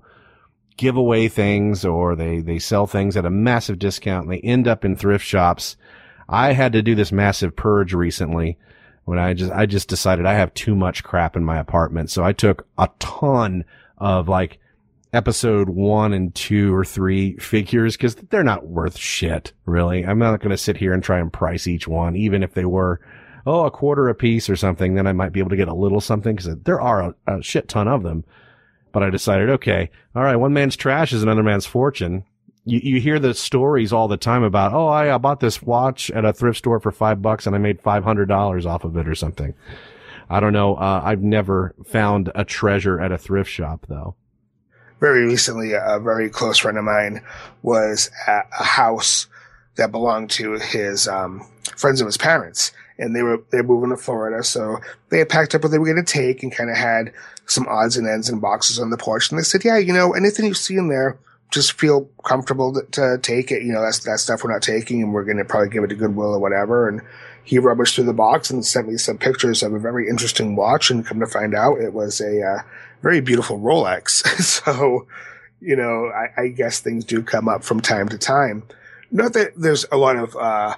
give 0.77 0.95
away 0.95 1.27
things 1.27 1.83
or 1.83 2.15
they, 2.15 2.39
they 2.39 2.57
sell 2.57 2.87
things 2.87 3.17
at 3.17 3.25
a 3.25 3.29
massive 3.29 3.79
discount 3.79 4.25
and 4.25 4.31
they 4.31 4.39
end 4.39 4.65
up 4.65 4.85
in 4.85 4.95
thrift 4.95 5.25
shops. 5.25 5.75
I 6.29 6.53
had 6.53 6.71
to 6.71 6.81
do 6.81 6.95
this 6.95 7.11
massive 7.11 7.57
purge 7.57 7.93
recently 7.93 8.57
when 9.03 9.19
I 9.19 9.33
just, 9.33 9.51
I 9.51 9.65
just 9.65 9.89
decided 9.89 10.25
I 10.25 10.35
have 10.35 10.53
too 10.53 10.75
much 10.75 11.03
crap 11.03 11.35
in 11.35 11.43
my 11.43 11.57
apartment. 11.57 12.11
So 12.11 12.23
I 12.23 12.31
took 12.31 12.65
a 12.77 12.89
ton 12.99 13.65
of 13.97 14.29
like 14.29 14.57
episode 15.13 15.69
one 15.69 16.13
and 16.13 16.33
two 16.33 16.73
or 16.73 16.85
three 16.85 17.35
figures 17.37 17.97
because 17.97 18.15
they're 18.15 18.43
not 18.43 18.67
worth 18.67 18.97
shit, 18.97 19.53
really. 19.65 20.05
I'm 20.05 20.19
not 20.19 20.39
going 20.39 20.51
to 20.51 20.57
sit 20.57 20.77
here 20.77 20.93
and 20.93 21.03
try 21.03 21.19
and 21.19 21.31
price 21.31 21.67
each 21.67 21.87
one, 21.87 22.15
even 22.15 22.43
if 22.43 22.53
they 22.53 22.65
were 22.65 23.01
oh, 23.45 23.65
a 23.65 23.71
quarter 23.71 24.07
a 24.07 24.15
piece 24.15 24.49
or 24.49 24.55
something, 24.55 24.95
then 24.95 25.07
I 25.07 25.13
might 25.13 25.31
be 25.31 25.39
able 25.39 25.49
to 25.49 25.55
get 25.55 25.67
a 25.67 25.73
little 25.73 26.01
something 26.01 26.35
because 26.35 26.55
there 26.63 26.81
are 26.81 27.01
a, 27.01 27.15
a, 27.27 27.41
shit 27.41 27.67
ton 27.67 27.87
of 27.87 28.03
them. 28.03 28.23
But 28.91 29.03
I 29.03 29.09
decided, 29.09 29.49
okay, 29.49 29.89
all 30.15 30.23
right, 30.23 30.35
one 30.35 30.53
man's 30.53 30.75
trash 30.75 31.13
is 31.13 31.23
another 31.23 31.43
man's 31.43 31.65
fortune. 31.65 32.25
You, 32.65 32.79
you 32.83 33.01
hear 33.01 33.19
the 33.19 33.33
stories 33.33 33.93
all 33.93 34.07
the 34.07 34.17
time 34.17 34.43
about, 34.43 34.73
oh, 34.73 34.87
I, 34.87 35.13
I 35.13 35.17
bought 35.17 35.39
this 35.39 35.61
watch 35.61 36.11
at 36.11 36.25
a 36.25 36.33
thrift 36.33 36.57
store 36.57 36.79
for 36.79 36.91
five 36.91 37.21
bucks 37.21 37.47
and 37.47 37.55
I 37.55 37.59
made 37.59 37.81
$500 37.81 38.65
off 38.65 38.83
of 38.83 38.97
it 38.97 39.07
or 39.07 39.15
something. 39.15 39.53
I 40.29 40.39
don't 40.39 40.53
know. 40.53 40.75
Uh, 40.75 41.01
I've 41.03 41.21
never 41.21 41.73
found 41.85 42.31
a 42.35 42.45
treasure 42.45 42.99
at 42.99 43.11
a 43.11 43.17
thrift 43.17 43.49
shop 43.49 43.85
though. 43.87 44.15
Very 45.01 45.25
recently, 45.25 45.73
a 45.73 45.99
very 45.99 46.29
close 46.29 46.59
friend 46.59 46.77
of 46.77 46.85
mine 46.85 47.21
was 47.61 48.09
at 48.27 48.47
a 48.57 48.63
house 48.63 49.27
that 49.75 49.91
belonged 49.91 50.29
to 50.29 50.53
his 50.53 51.09
um, 51.09 51.45
friends 51.75 51.99
of 51.99 52.05
his 52.05 52.17
parents 52.17 52.71
and 53.01 53.15
they 53.15 53.23
were 53.23 53.43
they're 53.49 53.63
moving 53.63 53.89
to 53.89 53.97
Florida, 53.97 54.43
so 54.43 54.79
they 55.09 55.17
had 55.17 55.27
packed 55.27 55.55
up 55.55 55.63
what 55.63 55.71
they 55.71 55.79
were 55.79 55.91
going 55.91 56.05
to 56.05 56.13
take 56.13 56.43
and 56.43 56.55
kind 56.55 56.69
of 56.69 56.77
had 56.77 57.11
some 57.47 57.67
odds 57.67 57.97
and 57.97 58.07
ends 58.07 58.29
and 58.29 58.39
boxes 58.39 58.79
on 58.79 58.91
the 58.91 58.97
porch. 58.97 59.29
And 59.29 59.39
they 59.39 59.43
said, 59.43 59.65
"Yeah, 59.65 59.77
you 59.77 59.91
know, 59.91 60.13
anything 60.13 60.45
you 60.45 60.53
see 60.53 60.77
in 60.77 60.87
there, 60.87 61.17
just 61.49 61.73
feel 61.73 62.07
comfortable 62.23 62.71
to, 62.73 62.83
to 62.91 63.17
take 63.21 63.51
it. 63.51 63.63
You 63.63 63.73
know, 63.73 63.81
that's 63.81 63.99
that 63.99 64.19
stuff 64.19 64.43
we're 64.43 64.53
not 64.53 64.61
taking, 64.61 65.01
and 65.01 65.13
we're 65.13 65.25
going 65.25 65.37
to 65.37 65.45
probably 65.45 65.69
give 65.69 65.83
it 65.83 65.87
to 65.87 65.95
Goodwill 65.95 66.35
or 66.35 66.39
whatever." 66.39 66.87
And 66.87 67.01
he 67.43 67.57
rummaged 67.57 67.95
through 67.95 68.03
the 68.05 68.13
box 68.13 68.51
and 68.51 68.63
sent 68.63 68.87
me 68.87 68.97
some 68.97 69.17
pictures 69.17 69.63
of 69.63 69.73
a 69.73 69.79
very 69.79 70.07
interesting 70.07 70.55
watch. 70.55 70.91
And 70.91 71.05
come 71.05 71.19
to 71.19 71.25
find 71.25 71.55
out, 71.55 71.81
it 71.81 71.93
was 71.93 72.21
a 72.21 72.43
uh, 72.43 72.61
very 73.01 73.21
beautiful 73.21 73.59
Rolex. 73.59 74.25
so, 74.41 75.07
you 75.59 75.75
know, 75.75 76.11
I, 76.13 76.43
I 76.43 76.47
guess 76.49 76.79
things 76.79 77.05
do 77.05 77.21
come 77.21 77.47
up 77.47 77.63
from 77.63 77.81
time 77.81 78.09
to 78.09 78.17
time. 78.17 78.63
Not 79.11 79.33
that 79.33 79.53
there's 79.55 79.85
a 79.91 79.97
lot 79.97 80.15
of 80.15 80.35
uh, 80.35 80.75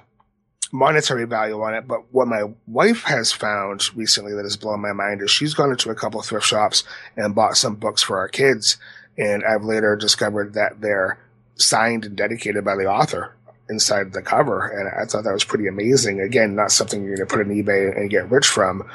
monetary 0.74 1.24
value 1.24 1.62
on 1.62 1.74
it. 1.74 1.86
But 1.86 2.12
what 2.12 2.28
my 2.28 2.44
wife 2.66 3.04
has 3.04 3.32
found 3.32 3.96
recently 3.96 4.34
that 4.34 4.42
has 4.42 4.56
blown 4.56 4.80
my 4.80 4.92
mind 4.92 5.22
is 5.22 5.30
she's 5.30 5.54
gone 5.54 5.70
into 5.70 5.90
a 5.90 5.94
couple 5.94 6.20
thrift 6.20 6.46
shops 6.46 6.84
and 7.16 7.34
bought 7.34 7.56
some 7.56 7.76
books 7.76 8.02
for 8.02 8.18
our 8.18 8.28
kids. 8.28 8.76
And 9.16 9.44
I've 9.44 9.64
later 9.64 9.96
discovered 9.96 10.54
that 10.54 10.80
they're 10.80 11.18
signed 11.54 12.04
and 12.04 12.16
dedicated 12.16 12.64
by 12.64 12.74
the 12.74 12.86
author 12.86 13.36
inside 13.70 14.12
the 14.12 14.20
cover. 14.20 14.66
And 14.66 14.88
I 14.88 15.06
thought 15.06 15.24
that 15.24 15.32
was 15.32 15.44
pretty 15.44 15.68
amazing. 15.68 16.20
Again, 16.20 16.56
not 16.56 16.72
something 16.72 17.04
you're 17.04 17.16
going 17.16 17.28
to 17.28 17.34
put 17.34 17.46
on 17.46 17.54
eBay 17.54 17.96
and 17.96 18.10
get 18.10 18.30
rich 18.30 18.46
from. 18.46 18.90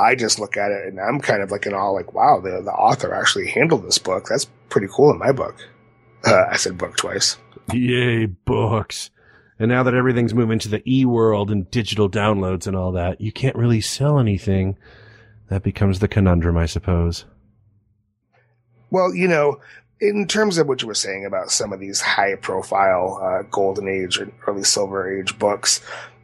I 0.00 0.14
just 0.14 0.38
look 0.38 0.56
at 0.56 0.70
it 0.70 0.86
and 0.86 0.98
I'm 0.98 1.20
kind 1.20 1.42
of 1.42 1.50
like 1.50 1.66
in 1.66 1.74
all 1.74 1.94
like, 1.94 2.14
wow, 2.14 2.40
the, 2.40 2.62
the 2.62 2.72
author 2.72 3.14
actually 3.14 3.48
handled 3.48 3.84
this 3.84 3.98
book. 3.98 4.26
That's 4.28 4.46
pretty 4.68 4.88
cool 4.90 5.10
in 5.10 5.18
my 5.18 5.32
book. 5.32 5.56
Uh, 6.24 6.44
I 6.50 6.56
said 6.56 6.78
book 6.78 6.96
twice. 6.96 7.36
Yay, 7.72 8.26
books. 8.26 9.10
And 9.58 9.68
now 9.68 9.82
that 9.82 9.94
everything's 9.94 10.32
moving 10.32 10.58
to 10.60 10.68
the 10.68 10.82
e 10.90 11.04
world 11.04 11.50
and 11.50 11.70
digital 11.70 12.08
downloads 12.08 12.66
and 12.66 12.74
all 12.74 12.92
that, 12.92 13.20
you 13.20 13.30
can't 13.30 13.56
really 13.56 13.82
sell 13.82 14.18
anything. 14.18 14.78
That 15.48 15.62
becomes 15.62 15.98
the 15.98 16.08
conundrum, 16.08 16.56
I 16.56 16.66
suppose. 16.66 17.26
Well, 18.90 19.14
you 19.14 19.28
know, 19.28 19.60
in 20.00 20.26
terms 20.26 20.56
of 20.56 20.66
what 20.66 20.80
you 20.80 20.88
were 20.88 20.94
saying 20.94 21.26
about 21.26 21.50
some 21.50 21.72
of 21.72 21.80
these 21.80 22.00
high 22.00 22.36
profile 22.36 23.20
uh, 23.22 23.42
golden 23.50 23.86
age 23.86 24.18
or 24.18 24.32
early 24.46 24.64
silver 24.64 25.20
age 25.20 25.38
books, 25.38 25.80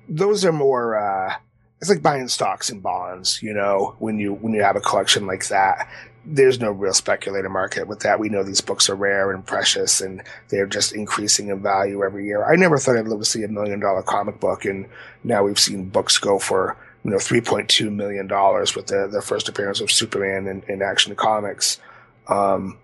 those 0.08 0.44
are 0.44 0.52
more 0.52 0.96
uh, 0.96 1.34
it's 1.80 1.90
like 1.90 2.02
buying 2.02 2.28
stocks 2.28 2.70
and 2.70 2.82
bonds, 2.82 3.42
you 3.42 3.52
know, 3.52 3.96
when 3.98 4.18
you 4.18 4.34
when 4.34 4.54
you 4.54 4.62
have 4.62 4.76
a 4.76 4.80
collection 4.80 5.26
like 5.26 5.48
that 5.48 5.88
there's 6.26 6.60
no 6.60 6.70
real 6.72 6.92
speculator 6.92 7.48
market 7.48 7.86
with 7.86 8.00
that. 8.00 8.18
We 8.18 8.28
know 8.28 8.42
these 8.42 8.60
books 8.60 8.90
are 8.90 8.96
rare 8.96 9.30
and 9.30 9.46
precious 9.46 10.00
and 10.00 10.22
they're 10.48 10.66
just 10.66 10.92
increasing 10.92 11.48
in 11.48 11.62
value 11.62 12.02
every 12.02 12.26
year. 12.26 12.44
I 12.44 12.56
never 12.56 12.78
thought 12.78 12.96
I'd 12.96 13.06
live 13.06 13.20
to 13.20 13.24
see 13.24 13.44
a 13.44 13.48
million 13.48 13.80
dollar 13.80 14.02
comic 14.02 14.40
book 14.40 14.64
and 14.64 14.86
now 15.22 15.44
we've 15.44 15.58
seen 15.58 15.88
books 15.88 16.18
go 16.18 16.38
for, 16.38 16.76
you 17.04 17.12
know, 17.12 17.18
$3.2 17.18 17.92
million 17.92 18.26
with 18.26 18.86
the, 18.88 19.08
the 19.10 19.22
first 19.22 19.48
appearance 19.48 19.80
of 19.80 19.90
Superman 19.90 20.48
in, 20.48 20.62
in 20.68 20.82
Action 20.82 21.14
Comics. 21.14 21.78
Um, 22.26 22.78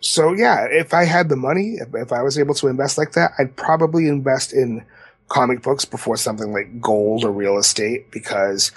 so 0.00 0.34
yeah, 0.34 0.66
if 0.70 0.92
I 0.92 1.04
had 1.04 1.30
the 1.30 1.36
money, 1.36 1.76
if, 1.80 1.88
if 1.94 2.12
I 2.12 2.22
was 2.22 2.38
able 2.38 2.54
to 2.56 2.68
invest 2.68 2.98
like 2.98 3.12
that, 3.12 3.32
I'd 3.38 3.56
probably 3.56 4.08
invest 4.08 4.52
in 4.52 4.84
comic 5.28 5.62
books 5.62 5.84
before 5.84 6.16
something 6.16 6.52
like 6.52 6.80
gold 6.80 7.24
or 7.24 7.30
real 7.30 7.58
estate 7.58 8.10
because 8.10 8.72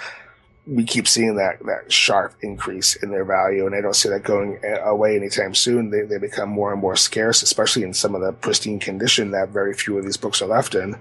we 0.68 0.84
keep 0.84 1.08
seeing 1.08 1.36
that 1.36 1.60
that 1.66 1.92
sharp 1.92 2.36
increase 2.42 2.96
in 2.96 3.10
their 3.10 3.26
value, 3.26 3.66
and 3.66 3.76
I 3.76 3.82
don't 3.82 3.96
see 3.96 4.10
that 4.10 4.24
going 4.24 4.60
away 4.84 5.16
anytime 5.16 5.56
soon. 5.56 5.90
They 5.90 6.02
they 6.02 6.18
become 6.18 6.50
more 6.50 6.72
and 6.72 6.82
more 6.82 6.96
scarce, 6.96 7.42
especially 7.42 7.84
in 7.84 7.94
some 7.94 8.16
of 8.16 8.22
the 8.22 8.32
pristine 8.32 8.80
condition 8.80 9.32
that 9.32 9.50
very 9.50 9.74
few 9.74 9.98
of 9.98 10.06
these 10.06 10.18
books 10.18 10.42
are 10.42 10.48
left 10.48 10.76
in. 10.76 10.98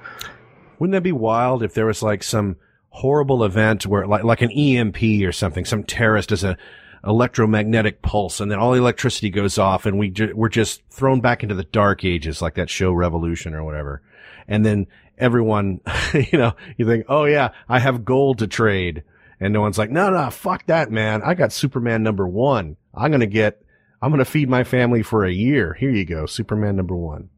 Wouldn't 0.78 0.94
that 0.94 1.02
be 1.02 1.12
wild 1.12 1.62
if 1.62 1.74
there 1.74 1.86
was 1.86 2.02
like 2.02 2.22
some 2.22 2.56
horrible 2.88 3.44
event 3.44 3.86
where 3.86 4.06
like 4.06 4.24
like 4.24 4.40
an 4.40 4.50
EMP 4.50 5.02
or 5.24 5.32
something, 5.32 5.64
some 5.64 5.84
terrorist 5.84 6.30
does 6.30 6.42
a 6.42 6.56
electromagnetic 7.04 8.02
pulse, 8.02 8.40
and 8.40 8.50
then 8.50 8.58
all 8.58 8.72
the 8.72 8.78
electricity 8.78 9.30
goes 9.30 9.58
off, 9.58 9.84
and 9.84 9.98
we 9.98 10.10
ju- 10.10 10.32
we're 10.34 10.48
just 10.48 10.82
thrown 10.90 11.20
back 11.20 11.42
into 11.42 11.54
the 11.54 11.64
dark 11.64 12.04
ages, 12.04 12.40
like 12.40 12.54
that 12.54 12.70
show 12.70 12.92
Revolution 12.92 13.54
or 13.54 13.62
whatever, 13.62 14.02
and 14.48 14.64
then 14.64 14.86
everyone, 15.20 15.80
you 16.14 16.38
know, 16.38 16.54
you 16.76 16.86
think, 16.86 17.06
oh 17.08 17.24
yeah, 17.24 17.50
I 17.68 17.78
have 17.78 18.04
gold 18.04 18.38
to 18.38 18.46
trade 18.46 19.04
and 19.40 19.54
no 19.54 19.62
one's 19.62 19.78
like, 19.78 19.90
no, 19.90 20.10
no, 20.10 20.30
fuck 20.30 20.66
that, 20.66 20.90
man. 20.90 21.22
I 21.22 21.34
got 21.34 21.52
Superman 21.52 22.02
number 22.02 22.28
one. 22.28 22.76
I'm 22.94 23.10
going 23.10 23.20
to 23.20 23.26
get, 23.26 23.62
I'm 24.02 24.10
going 24.10 24.18
to 24.18 24.26
feed 24.26 24.50
my 24.50 24.64
family 24.64 25.02
for 25.02 25.24
a 25.24 25.32
year. 25.32 25.72
Here 25.72 25.90
you 25.90 26.04
go. 26.04 26.26
Superman 26.26 26.76
number 26.76 26.94
one. 26.94 27.30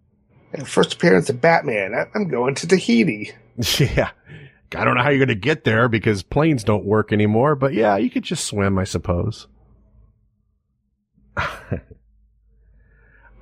And 0.53 0.69
first 0.69 0.95
appearance 0.95 1.31
of 1.31 1.41
Batman. 1.41 1.95
I'm 2.15 2.29
going 2.29 2.57
to 2.57 2.67
Tahiti. 2.67 3.33
Yeah. 3.79 4.11
I 4.75 4.85
don't 4.85 4.95
know 4.97 5.03
how 5.03 5.11
you're 5.11 5.19
going 5.19 5.29
to 5.29 5.35
get 5.35 5.65
there 5.65 5.87
because 5.87 6.23
planes 6.23 6.65
don't 6.65 6.87
work 6.87 7.13
anymore, 7.13 7.55
but 7.55 7.75
yeah, 7.75 7.99
you 7.99 8.09
could 8.09 8.23
just 8.23 8.47
swim, 8.47 8.79
I 8.79 8.85
suppose. 8.85 9.47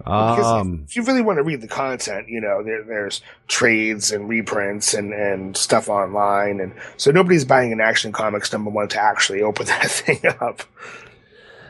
Um, 0.06 0.84
if 0.88 0.96
you 0.96 1.02
really 1.02 1.22
want 1.22 1.38
to 1.38 1.42
read 1.42 1.60
the 1.60 1.68
content, 1.68 2.28
you 2.28 2.40
know, 2.40 2.62
there, 2.62 2.84
there's 2.84 3.22
trades 3.48 4.12
and 4.12 4.28
reprints 4.28 4.94
and, 4.94 5.12
and 5.12 5.56
stuff 5.56 5.88
online. 5.88 6.60
And 6.60 6.74
so 6.96 7.10
nobody's 7.10 7.44
buying 7.44 7.72
an 7.72 7.80
Action 7.80 8.12
Comics 8.12 8.52
number 8.52 8.70
one 8.70 8.88
to 8.88 9.00
actually 9.00 9.42
open 9.42 9.66
that 9.66 9.90
thing 9.90 10.20
up. 10.40 10.62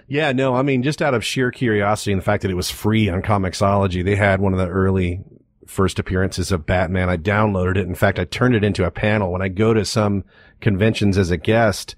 Yeah, 0.07 0.33
no, 0.33 0.57
I 0.57 0.63
mean, 0.63 0.83
just 0.83 1.03
out 1.03 1.15
of 1.15 1.25
sheer 1.25 1.53
curiosity 1.53 2.11
and 2.13 2.21
the 2.21 2.25
fact 2.25 2.43
that 2.43 2.51
it 2.51 2.57
was 2.57 2.71
free 2.71 3.09
on 3.09 3.23
Comixology, 3.23 4.05
they 4.05 4.17
had 4.17 4.41
one 4.41 4.53
of 4.53 4.59
the 4.59 4.67
early 4.67 5.21
first 5.69 6.01
appearances 6.01 6.51
of 6.51 6.67
Batman. 6.67 7.09
I 7.09 7.17
downloaded 7.17 7.77
it. 7.77 7.87
In 7.87 7.95
fact, 7.95 8.19
I 8.19 8.25
turned 8.25 8.57
it 8.57 8.65
into 8.65 8.85
a 8.85 8.91
panel. 8.91 9.31
When 9.31 9.43
I 9.43 9.49
go 9.49 9.73
to 9.73 9.85
some 9.85 10.25
conventions 10.61 11.17
as 11.17 11.31
a 11.31 11.37
guest, 11.37 11.95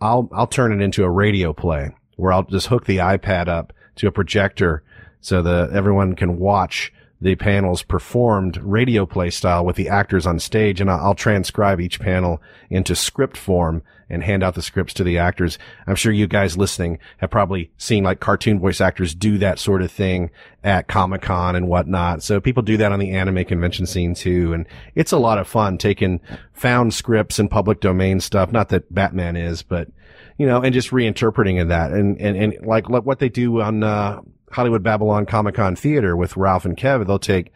I'll, 0.00 0.28
I'll 0.32 0.48
turn 0.48 0.72
it 0.72 0.82
into 0.82 1.04
a 1.04 1.10
radio 1.10 1.52
play 1.52 1.90
where 2.16 2.32
I'll 2.32 2.42
just 2.42 2.66
hook 2.66 2.86
the 2.86 2.98
iPad 2.98 3.48
up 3.48 3.72
to 3.96 4.08
a 4.08 4.12
projector 4.12 4.82
so 5.24 5.40
that 5.40 5.70
everyone 5.70 6.14
can 6.14 6.38
watch 6.38 6.92
the 7.18 7.34
panels 7.34 7.82
performed 7.82 8.58
radio 8.58 9.06
play 9.06 9.30
style 9.30 9.64
with 9.64 9.74
the 9.74 9.88
actors 9.88 10.26
on 10.26 10.38
stage. 10.38 10.82
And 10.82 10.90
I'll 10.90 11.14
transcribe 11.14 11.80
each 11.80 11.98
panel 11.98 12.42
into 12.68 12.94
script 12.94 13.38
form 13.38 13.82
and 14.10 14.22
hand 14.22 14.42
out 14.42 14.54
the 14.54 14.60
scripts 14.60 14.92
to 14.94 15.02
the 15.02 15.16
actors. 15.16 15.58
I'm 15.86 15.94
sure 15.94 16.12
you 16.12 16.26
guys 16.26 16.58
listening 16.58 16.98
have 17.16 17.30
probably 17.30 17.70
seen 17.78 18.04
like 18.04 18.20
cartoon 18.20 18.60
voice 18.60 18.82
actors 18.82 19.14
do 19.14 19.38
that 19.38 19.58
sort 19.58 19.80
of 19.80 19.90
thing 19.90 20.30
at 20.62 20.88
Comic 20.88 21.22
Con 21.22 21.56
and 21.56 21.68
whatnot. 21.68 22.22
So 22.22 22.38
people 22.38 22.62
do 22.62 22.76
that 22.76 22.92
on 22.92 22.98
the 22.98 23.12
anime 23.12 23.46
convention 23.46 23.86
scene 23.86 24.14
too. 24.14 24.52
And 24.52 24.66
it's 24.94 25.12
a 25.12 25.18
lot 25.18 25.38
of 25.38 25.48
fun 25.48 25.78
taking 25.78 26.20
found 26.52 26.92
scripts 26.92 27.38
and 27.38 27.50
public 27.50 27.80
domain 27.80 28.20
stuff. 28.20 28.52
Not 28.52 28.68
that 28.68 28.92
Batman 28.92 29.36
is, 29.36 29.62
but 29.62 29.88
you 30.36 30.46
know, 30.46 30.60
and 30.60 30.74
just 30.74 30.90
reinterpreting 30.90 31.62
of 31.62 31.68
that 31.68 31.92
and, 31.92 32.20
and, 32.20 32.36
and 32.36 32.66
like, 32.66 32.90
like 32.90 33.06
what 33.06 33.20
they 33.20 33.30
do 33.30 33.62
on, 33.62 33.82
uh, 33.82 34.20
Hollywood 34.54 34.84
Babylon 34.84 35.26
Comic 35.26 35.56
Con 35.56 35.74
Theater 35.74 36.16
with 36.16 36.36
Ralph 36.36 36.64
and 36.64 36.76
Kev, 36.76 37.04
they'll 37.04 37.18
take, 37.18 37.52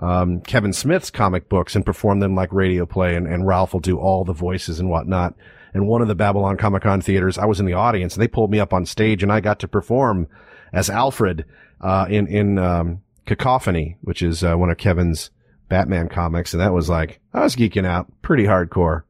um, 0.00 0.40
Kevin 0.40 0.72
Smith's 0.72 1.08
comic 1.08 1.48
books 1.48 1.76
and 1.76 1.86
perform 1.86 2.18
them 2.18 2.34
like 2.34 2.52
radio 2.52 2.84
play 2.84 3.14
and, 3.14 3.28
and 3.28 3.46
Ralph 3.46 3.72
will 3.72 3.80
do 3.80 4.00
all 4.00 4.24
the 4.24 4.32
voices 4.32 4.80
and 4.80 4.90
whatnot. 4.90 5.34
And 5.72 5.86
one 5.86 6.02
of 6.02 6.08
the 6.08 6.16
Babylon 6.16 6.56
Comic 6.56 6.82
Con 6.82 7.00
theaters, 7.00 7.38
I 7.38 7.44
was 7.44 7.60
in 7.60 7.66
the 7.66 7.74
audience 7.74 8.14
and 8.14 8.22
they 8.22 8.26
pulled 8.26 8.50
me 8.50 8.58
up 8.58 8.72
on 8.72 8.86
stage 8.86 9.22
and 9.22 9.30
I 9.30 9.38
got 9.38 9.60
to 9.60 9.68
perform 9.68 10.26
as 10.72 10.90
Alfred, 10.90 11.44
uh, 11.80 12.06
in, 12.10 12.26
in, 12.26 12.58
um, 12.58 13.02
Cacophony, 13.24 13.96
which 14.00 14.20
is, 14.20 14.42
uh, 14.42 14.56
one 14.56 14.68
of 14.68 14.78
Kevin's 14.78 15.30
Batman 15.68 16.08
comics. 16.08 16.52
And 16.52 16.60
that 16.60 16.72
was 16.72 16.90
like, 16.90 17.20
I 17.32 17.44
was 17.44 17.54
geeking 17.54 17.86
out 17.86 18.10
pretty 18.20 18.44
hardcore. 18.44 19.04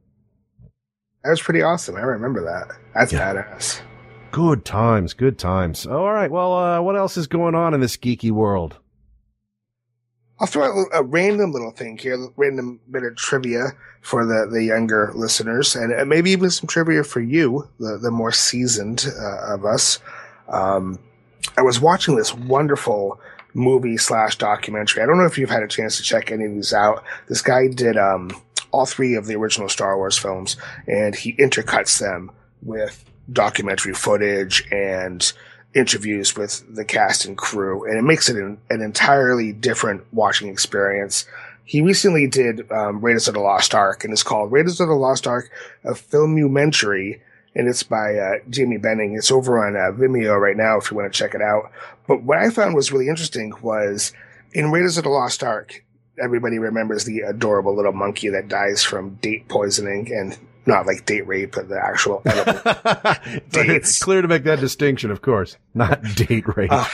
That 1.25 1.31
was 1.31 1.41
pretty 1.41 1.63
awesome. 1.63 1.97
I 1.97 2.01
remember 2.01 2.45
that. 2.45 2.77
That's 2.95 3.13
yeah. 3.13 3.33
badass. 3.33 3.81
Good 4.33 4.65
times, 4.65 5.13
good 5.13 5.39
times. 5.39 5.87
All 5.87 6.11
right. 6.11 6.31
Well, 6.31 6.55
uh, 6.55 6.81
what 6.81 6.97
else 6.97 7.19
is 7.19 7.27
going 7.27 7.55
on 7.55 7.75
in 7.75 7.81
this 7.81 7.99
geeky 7.99 8.31
world? 8.31 8.79
I'll 10.41 10.47
throw 10.47 10.65
out 10.65 10.87
a 10.95 11.03
random 11.03 11.53
little 11.53 11.71
thing 11.71 11.99
here, 11.99 12.19
random 12.37 12.81
bit 12.91 13.05
of 13.05 13.15
trivia 13.15 13.73
for 14.01 14.25
the, 14.25 14.49
the 14.51 14.65
younger 14.65 15.13
listeners, 15.15 15.77
and 15.77 16.09
maybe 16.09 16.31
even 16.31 16.51
some 16.51 16.67
trivia 16.67 17.05
for 17.05 17.21
you, 17.21 17.69
the, 17.79 17.99
the 17.99 18.11
more 18.11 18.33
seasoned 18.33 19.07
uh, 19.21 19.55
of 19.55 19.67
us. 19.67 19.99
Um, 20.49 20.99
I 21.59 21.63
was 21.63 21.79
watching 21.79 22.17
this 22.17 22.35
wonderful 22.35 23.21
movie 23.53 23.99
slash 23.99 24.39
documentary. 24.39 25.03
I 25.03 25.07
don't 25.07 25.19
know 25.19 25.27
if 25.27 25.37
you've 25.37 25.51
had 25.51 25.63
a 25.63 25.69
chance 25.69 25.99
to 25.99 26.03
check 26.03 26.33
any 26.33 26.47
of 26.47 26.55
these 26.55 26.73
out. 26.73 27.05
This 27.29 27.43
guy 27.43 27.69
did 27.69 27.99
um, 27.99 28.31
all 28.71 28.87
three 28.87 29.15
of 29.15 29.27
the 29.27 29.37
original 29.37 29.69
Star 29.69 29.99
Wars 29.99 30.17
films, 30.17 30.57
and 30.89 31.15
he 31.15 31.35
intercuts 31.35 32.01
them 32.01 32.33
with 32.63 33.05
documentary 33.33 33.95
footage 33.95 34.67
and 34.71 35.33
interviews 35.75 36.37
with 36.37 36.65
the 36.75 36.85
cast 36.85 37.25
and 37.25 37.37
crew, 37.37 37.85
and 37.85 37.99
it 37.99 38.03
makes 38.03 38.29
it 38.29 38.37
an, 38.37 38.59
an 38.71 38.83
entirely 38.83 39.53
different 39.53 40.05
watching 40.13 40.49
experience. 40.49 41.27
He 41.65 41.81
recently 41.81 42.27
did 42.27 42.71
um, 42.71 43.01
Raiders 43.01 43.29
of 43.29 43.35
the 43.35 43.41
Lost 43.41 43.75
Ark, 43.75 44.05
and 44.05 44.13
it's 44.13 44.23
called 44.23 44.53
Raiders 44.53 44.81
of 44.81 44.89
the 44.89 44.95
Lost 44.95 45.27
Ark, 45.27 45.51
a 45.85 45.93
filmumentary, 45.93 47.21
and 47.55 47.69
it's 47.69 47.83
by 47.83 48.17
uh, 48.17 48.35
Jamie 48.51 48.79
Benning. 48.79 49.15
It's 49.15 49.31
over 49.31 49.65
on 49.65 49.77
uh, 49.77 49.97
Vimeo 49.97 50.39
right 50.39 50.57
now 50.57 50.79
if 50.79 50.91
you 50.91 50.97
want 50.97 51.13
to 51.13 51.19
check 51.19 51.35
it 51.35 51.43
out. 51.43 51.71
But 52.07 52.23
what 52.23 52.39
I 52.39 52.51
found 52.51 52.75
was 52.75 52.93
really 52.93 53.09
interesting 53.09 53.53
was 53.63 54.13
in 54.53 54.71
Raiders 54.71 54.99
of 54.99 55.05
the 55.05 55.11
Lost 55.11 55.43
Ark, 55.43 55.85
everybody 56.23 56.59
remembers 56.59 57.05
the 57.05 57.21
adorable 57.21 57.75
little 57.75 57.93
monkey 57.93 58.29
that 58.29 58.49
dies 58.49 58.83
from 58.83 59.15
date 59.17 59.49
poisoning 59.49 60.13
and 60.13 60.39
not 60.67 60.87
like 60.87 61.05
date 61.07 61.27
rape, 61.27 61.53
but 61.55 61.69
the 61.69 61.79
actual 61.79 62.23
date. 62.25 63.71
It's 63.71 64.03
clear 64.03 64.23
to 64.23 64.29
make 64.29 64.45
that 64.45 64.61
distinction, 64.61 65.11
of 65.11 65.23
course, 65.23 65.57
not 65.75 66.03
date 66.15 66.45
rape. 66.57 66.73
Uh, 66.73 66.87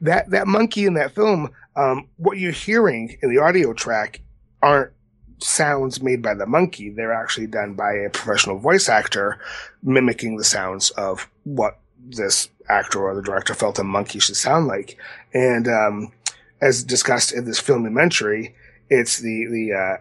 that 0.00 0.30
that 0.30 0.46
monkey 0.46 0.86
in 0.86 0.94
that 0.94 1.14
film, 1.14 1.50
um, 1.76 2.08
what 2.16 2.38
you're 2.38 2.52
hearing 2.52 3.18
in 3.22 3.30
the 3.30 3.38
audio 3.38 3.72
track 3.72 4.20
aren't 4.62 4.92
sounds 5.38 6.02
made 6.02 6.22
by 6.22 6.34
the 6.34 6.46
monkey. 6.46 6.90
They're 6.90 7.12
actually 7.12 7.46
done 7.46 7.74
by 7.74 7.92
a 7.92 8.10
professional 8.10 8.58
voice 8.58 8.88
actor 8.88 9.38
mimicking 9.82 10.36
the 10.36 10.44
sounds 10.44 10.90
of 10.90 11.28
what 11.44 11.78
this 12.06 12.48
actor 12.68 13.00
or 13.00 13.14
the 13.14 13.22
director 13.22 13.54
felt 13.54 13.78
a 13.78 13.84
monkey 13.84 14.18
should 14.18 14.36
sound 14.36 14.66
like. 14.66 14.98
And 15.32 15.68
um, 15.68 16.12
as 16.60 16.84
discussed 16.84 17.32
in 17.32 17.44
this 17.44 17.60
filmumentary, 17.60 18.54
it's 18.90 19.18
the 19.18 19.46
the 19.46 19.72
uh, 19.72 19.96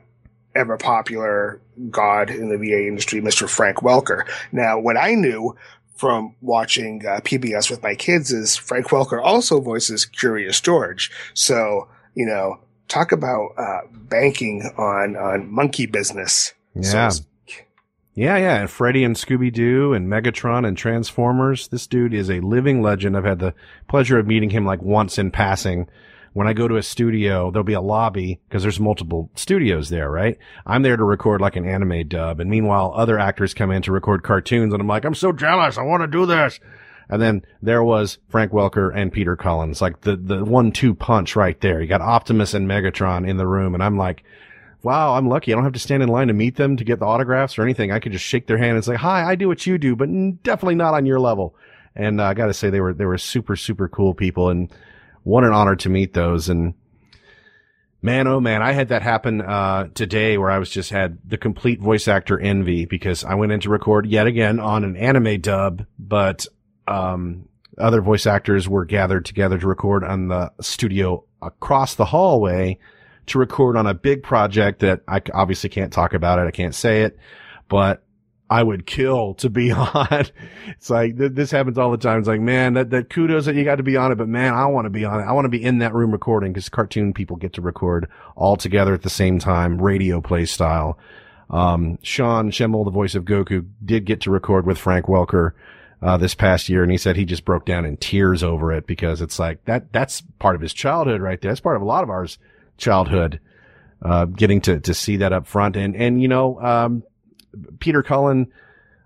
ever 0.57 0.77
popular 0.77 1.61
god 1.89 2.29
in 2.29 2.49
the 2.49 2.57
VA 2.57 2.87
industry, 2.87 3.21
Mr. 3.21 3.49
Frank 3.49 3.77
Welker. 3.77 4.27
Now, 4.51 4.79
what 4.79 4.97
I 4.97 5.13
knew 5.13 5.55
from 5.95 6.35
watching 6.41 7.05
uh, 7.05 7.19
PBS 7.21 7.69
with 7.69 7.81
my 7.81 7.95
kids 7.95 8.31
is 8.31 8.55
Frank 8.55 8.87
Welker 8.87 9.21
also 9.21 9.59
voices 9.59 10.05
Curious 10.05 10.61
George. 10.61 11.11
So, 11.33 11.87
you 12.15 12.25
know, 12.25 12.59
talk 12.87 13.11
about 13.11 13.53
uh, 13.57 13.81
banking 13.91 14.69
on 14.77 15.15
on 15.15 15.51
monkey 15.51 15.85
business. 15.85 16.53
Yeah. 16.75 17.09
So 17.09 17.23
yeah, 18.17 18.37
yeah, 18.37 18.61
and 18.61 18.69
Freddy 18.69 19.03
and 19.03 19.15
Scooby 19.15 19.53
Doo 19.53 19.93
and 19.93 20.07
Megatron 20.07 20.67
and 20.67 20.75
Transformers. 20.75 21.67
This 21.67 21.85
dude 21.85 22.15
is 22.15 22.31
a 22.31 22.39
living 22.39 22.81
legend. 22.81 23.15
I've 23.15 23.23
had 23.23 23.37
the 23.37 23.53
pleasure 23.87 24.17
of 24.17 24.25
meeting 24.25 24.49
him 24.49 24.65
like 24.65 24.81
once 24.81 25.19
in 25.19 25.29
passing 25.29 25.87
when 26.37 26.47
I 26.47 26.53
go 26.53 26.67
to 26.67 26.77
a 26.77 26.83
studio, 26.83 27.49
there'll 27.49 27.63
be 27.63 27.73
a 27.73 27.81
lobby 27.81 28.39
because 28.47 28.61
there's 28.61 28.79
multiple 28.79 29.31
studios 29.33 29.89
there, 29.89 30.07
right? 30.07 30.37
I'm 30.67 30.83
there 30.83 30.95
to 30.95 31.03
record 31.03 31.41
like 31.41 31.55
an 31.55 31.67
anime 31.67 32.07
dub. 32.07 32.39
And 32.39 32.47
meanwhile, 32.47 32.93
other 32.95 33.17
actors 33.17 33.55
come 33.55 33.71
in 33.71 33.81
to 33.81 33.91
record 33.91 34.21
cartoons 34.21 34.71
and 34.71 34.79
I'm 34.79 34.87
like, 34.87 35.03
I'm 35.03 35.15
so 35.15 35.31
jealous. 35.31 35.79
I 35.79 35.81
want 35.81 36.03
to 36.03 36.07
do 36.07 36.27
this. 36.27 36.59
And 37.09 37.19
then 37.19 37.41
there 37.63 37.83
was 37.83 38.19
Frank 38.29 38.51
Welker 38.51 38.95
and 38.95 39.11
Peter 39.11 39.35
Cullen, 39.35 39.73
like 39.81 40.01
the, 40.01 40.15
the 40.15 40.45
one, 40.45 40.71
two 40.71 40.93
punch 40.93 41.35
right 41.35 41.59
there. 41.59 41.81
You 41.81 41.87
got 41.87 42.01
Optimus 42.01 42.53
and 42.53 42.69
Megatron 42.69 43.27
in 43.27 43.37
the 43.37 43.47
room. 43.47 43.73
And 43.73 43.81
I'm 43.81 43.97
like, 43.97 44.23
wow, 44.83 45.15
I'm 45.15 45.27
lucky. 45.27 45.51
I 45.51 45.55
don't 45.55 45.63
have 45.63 45.73
to 45.73 45.79
stand 45.79 46.03
in 46.03 46.09
line 46.09 46.27
to 46.27 46.35
meet 46.35 46.55
them 46.55 46.77
to 46.77 46.83
get 46.83 46.99
the 46.99 47.07
autographs 47.07 47.57
or 47.57 47.63
anything. 47.63 47.91
I 47.91 47.97
could 47.99 48.11
just 48.11 48.25
shake 48.25 48.45
their 48.45 48.59
hand 48.59 48.75
and 48.75 48.85
say, 48.85 48.93
hi, 48.93 49.27
I 49.27 49.33
do 49.33 49.47
what 49.47 49.65
you 49.65 49.79
do, 49.79 49.95
but 49.95 50.07
definitely 50.43 50.75
not 50.75 50.93
on 50.93 51.07
your 51.07 51.19
level. 51.19 51.55
And 51.95 52.21
uh, 52.21 52.25
I 52.25 52.35
got 52.35 52.45
to 52.45 52.53
say 52.53 52.69
they 52.69 52.79
were, 52.79 52.93
they 52.93 53.05
were 53.05 53.17
super, 53.17 53.55
super 53.55 53.87
cool 53.87 54.13
people. 54.13 54.49
And 54.49 54.71
what 55.27 55.43
an 55.43 55.51
honor 55.51 55.75
to 55.75 55.89
meet 55.89 56.13
those. 56.13 56.47
And 56.47 56.73
man, 58.01 58.27
oh 58.27 58.39
man, 58.39 58.61
I 58.61 58.71
had 58.71 58.89
that 58.89 59.01
happen, 59.01 59.41
uh, 59.41 59.89
today 59.93 60.37
where 60.37 60.49
I 60.49 60.57
was 60.57 60.69
just 60.69 60.89
had 60.89 61.17
the 61.25 61.37
complete 61.37 61.81
voice 61.81 62.07
actor 62.07 62.39
envy 62.39 62.85
because 62.85 63.25
I 63.25 63.35
went 63.35 63.51
in 63.51 63.59
to 63.61 63.69
record 63.69 64.05
yet 64.05 64.25
again 64.25 64.59
on 64.59 64.83
an 64.83 64.95
anime 64.95 65.41
dub, 65.41 65.85
but, 65.99 66.47
um, 66.87 67.49
other 67.77 68.01
voice 68.01 68.25
actors 68.25 68.67
were 68.67 68.85
gathered 68.85 69.25
together 69.25 69.59
to 69.59 69.67
record 69.67 70.03
on 70.03 70.29
the 70.29 70.51
studio 70.61 71.23
across 71.41 71.95
the 71.95 72.05
hallway 72.05 72.79
to 73.27 73.37
record 73.37 73.75
on 73.75 73.85
a 73.85 73.93
big 73.93 74.23
project 74.23 74.79
that 74.79 75.01
I 75.07 75.21
obviously 75.33 75.69
can't 75.69 75.93
talk 75.93 76.13
about 76.13 76.39
it. 76.39 76.47
I 76.47 76.51
can't 76.51 76.73
say 76.73 77.03
it, 77.03 77.19
but 77.67 78.03
I 78.49 78.63
would 78.63 78.85
kill 78.85 79.33
to 79.35 79.49
be 79.49 79.71
on. 79.73 80.25
It's 80.67 80.89
like 80.89 81.17
th- 81.17 81.33
this 81.33 81.51
happens 81.51 81.77
all 81.77 81.91
the 81.91 81.97
time. 81.97 82.19
It's 82.19 82.27
like, 82.27 82.41
man, 82.41 82.73
that, 82.73 82.89
that 82.91 83.09
kudos 83.09 83.45
that 83.45 83.55
you 83.55 83.63
got 83.63 83.75
to 83.75 83.83
be 83.83 83.97
on 83.97 84.11
it, 84.11 84.15
but 84.15 84.27
man, 84.27 84.53
I 84.53 84.65
want 84.67 84.85
to 84.85 84.89
be 84.89 85.05
on 85.05 85.19
it. 85.19 85.23
I 85.23 85.33
want 85.33 85.45
to 85.45 85.49
be 85.49 85.63
in 85.63 85.79
that 85.79 85.93
room 85.93 86.11
recording 86.11 86.53
because 86.53 86.69
cartoon 86.69 87.13
people 87.13 87.35
get 87.35 87.53
to 87.53 87.61
record 87.61 88.09
all 88.35 88.55
together 88.55 88.93
at 88.93 89.01
the 89.01 89.09
same 89.09 89.39
time, 89.39 89.81
radio 89.81 90.21
play 90.21 90.45
style. 90.45 90.97
Um, 91.49 91.97
Sean 92.01 92.51
Schemmel, 92.51 92.85
the 92.85 92.91
voice 92.91 93.15
of 93.15 93.23
Goku, 93.23 93.65
did 93.83 94.05
get 94.05 94.21
to 94.21 94.31
record 94.31 94.65
with 94.65 94.77
Frank 94.77 95.05
Welker, 95.05 95.53
uh, 96.01 96.17
this 96.17 96.35
past 96.35 96.69
year. 96.69 96.83
And 96.83 96.91
he 96.91 96.97
said 96.97 97.15
he 97.15 97.25
just 97.25 97.45
broke 97.45 97.65
down 97.65 97.85
in 97.85 97.97
tears 97.97 98.43
over 98.43 98.71
it 98.71 98.85
because 98.85 99.21
it's 99.21 99.39
like 99.39 99.63
that, 99.65 99.91
that's 99.91 100.21
part 100.39 100.55
of 100.55 100.61
his 100.61 100.73
childhood 100.73 101.21
right 101.21 101.39
there. 101.41 101.51
That's 101.51 101.61
part 101.61 101.75
of 101.75 101.81
a 101.81 101.85
lot 101.85 102.03
of 102.03 102.09
ours 102.09 102.37
childhood, 102.77 103.39
uh, 104.01 104.25
getting 104.25 104.61
to, 104.61 104.79
to 104.79 104.93
see 104.93 105.17
that 105.17 105.33
up 105.33 105.47
front. 105.47 105.75
And, 105.75 105.95
and, 105.95 106.21
you 106.21 106.27
know, 106.27 106.61
um, 106.61 107.03
Peter 107.79 108.03
Cullen, 108.03 108.51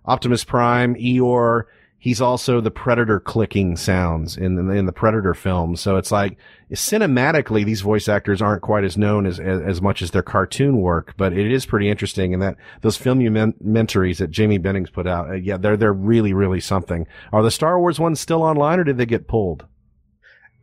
Optimus 0.05 0.43
Prime, 0.43 0.95
Eeyore. 0.95 1.63
He's 1.97 2.19
also 2.19 2.61
the 2.61 2.71
Predator 2.71 3.19
clicking 3.19 3.77
sounds 3.77 4.35
in 4.35 4.55
the, 4.55 4.73
in 4.73 4.87
the 4.87 4.91
Predator 4.91 5.35
film. 5.35 5.75
So 5.75 5.97
it's 5.97 6.11
like 6.11 6.35
cinematically, 6.73 7.63
these 7.63 7.81
voice 7.81 8.07
actors 8.07 8.41
aren't 8.41 8.63
quite 8.63 8.83
as 8.83 8.97
known 8.97 9.27
as, 9.27 9.39
as, 9.39 9.61
as 9.61 9.81
much 9.83 10.01
as 10.01 10.09
their 10.09 10.23
cartoon 10.23 10.77
work, 10.81 11.13
but 11.15 11.31
it 11.31 11.51
is 11.51 11.67
pretty 11.67 11.89
interesting. 11.89 12.33
And 12.33 12.41
that 12.41 12.55
those 12.81 12.97
filmumentaries 12.97 14.17
that 14.17 14.31
Jamie 14.31 14.57
Bennings 14.57 14.89
put 14.89 15.05
out, 15.05 15.29
uh, 15.29 15.33
yeah, 15.33 15.57
they're, 15.57 15.77
they're 15.77 15.93
really, 15.93 16.33
really 16.33 16.59
something. 16.59 17.05
Are 17.31 17.43
the 17.43 17.51
Star 17.51 17.79
Wars 17.79 17.99
ones 17.99 18.19
still 18.19 18.41
online 18.41 18.79
or 18.79 18.83
did 18.83 18.97
they 18.97 19.05
get 19.05 19.27
pulled? 19.27 19.65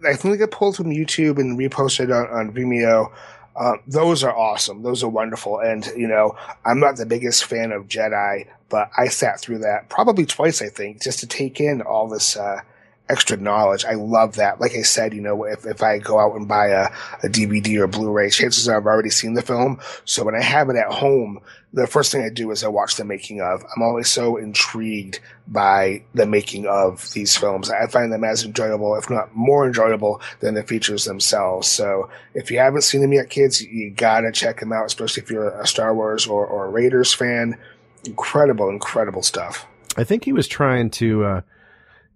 I 0.04 0.14
think 0.14 0.34
they 0.34 0.38
got 0.38 0.50
pulled 0.50 0.76
from 0.76 0.90
YouTube 0.90 1.38
and 1.38 1.56
reposted 1.56 2.12
on, 2.12 2.28
on 2.36 2.52
Vimeo. 2.52 3.12
Uh, 3.58 3.76
those 3.88 4.22
are 4.22 4.36
awesome. 4.36 4.82
Those 4.82 5.02
are 5.02 5.08
wonderful. 5.08 5.58
And, 5.58 5.84
you 5.96 6.06
know, 6.06 6.36
I'm 6.64 6.78
not 6.78 6.96
the 6.96 7.06
biggest 7.06 7.44
fan 7.44 7.72
of 7.72 7.88
Jedi, 7.88 8.46
but 8.68 8.88
I 8.96 9.08
sat 9.08 9.40
through 9.40 9.58
that 9.58 9.88
probably 9.88 10.26
twice, 10.26 10.62
I 10.62 10.68
think, 10.68 11.02
just 11.02 11.18
to 11.20 11.26
take 11.26 11.60
in 11.60 11.82
all 11.82 12.08
this, 12.08 12.36
uh, 12.36 12.60
extra 13.08 13.36
knowledge. 13.36 13.84
I 13.84 13.94
love 13.94 14.36
that. 14.36 14.60
Like 14.60 14.72
I 14.74 14.82
said, 14.82 15.14
you 15.14 15.20
know, 15.20 15.44
if, 15.44 15.64
if 15.66 15.82
I 15.82 15.98
go 15.98 16.18
out 16.18 16.36
and 16.36 16.46
buy 16.46 16.68
a, 16.68 16.88
a 17.22 17.28
DVD 17.28 17.78
or 17.78 17.86
Blu-ray, 17.86 18.30
chances 18.30 18.68
are 18.68 18.76
I've 18.76 18.86
already 18.86 19.10
seen 19.10 19.34
the 19.34 19.42
film. 19.42 19.80
So 20.04 20.24
when 20.24 20.34
I 20.34 20.42
have 20.42 20.68
it 20.68 20.76
at 20.76 20.92
home, 20.92 21.40
the 21.72 21.86
first 21.86 22.12
thing 22.12 22.22
I 22.22 22.30
do 22.30 22.50
is 22.50 22.64
I 22.64 22.68
watch 22.68 22.96
the 22.96 23.04
making 23.04 23.40
of. 23.40 23.62
I'm 23.62 23.82
always 23.82 24.08
so 24.08 24.36
intrigued 24.36 25.20
by 25.46 26.02
the 26.14 26.26
making 26.26 26.66
of 26.66 27.10
these 27.12 27.36
films. 27.36 27.70
I 27.70 27.86
find 27.86 28.12
them 28.12 28.24
as 28.24 28.44
enjoyable, 28.44 28.96
if 28.96 29.10
not 29.10 29.34
more 29.34 29.66
enjoyable 29.66 30.20
than 30.40 30.54
the 30.54 30.62
features 30.62 31.04
themselves. 31.04 31.68
So 31.68 32.10
if 32.34 32.50
you 32.50 32.58
haven't 32.58 32.82
seen 32.82 33.02
them 33.02 33.12
yet, 33.12 33.30
kids, 33.30 33.62
you 33.62 33.90
gotta 33.90 34.32
check 34.32 34.60
them 34.60 34.72
out, 34.72 34.86
especially 34.86 35.22
if 35.22 35.30
you're 35.30 35.60
a 35.60 35.66
Star 35.66 35.94
Wars 35.94 36.26
or, 36.26 36.46
or 36.46 36.70
Raiders 36.70 37.12
fan. 37.12 37.58
Incredible, 38.04 38.68
incredible 38.70 39.22
stuff. 39.22 39.66
I 39.96 40.04
think 40.04 40.24
he 40.24 40.32
was 40.32 40.48
trying 40.48 40.90
to, 40.90 41.24
uh 41.24 41.40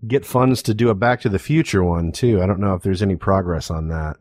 get 0.06 0.26
funds 0.26 0.62
to 0.62 0.74
do 0.74 0.88
a 0.88 0.94
Back 0.94 1.20
to 1.22 1.28
the 1.28 1.38
Future 1.38 1.82
one 1.82 2.12
too. 2.12 2.42
I 2.42 2.46
don't 2.46 2.60
know 2.60 2.74
if 2.74 2.82
there's 2.82 3.02
any 3.02 3.16
progress 3.16 3.70
on 3.70 3.88
that. 3.88 4.16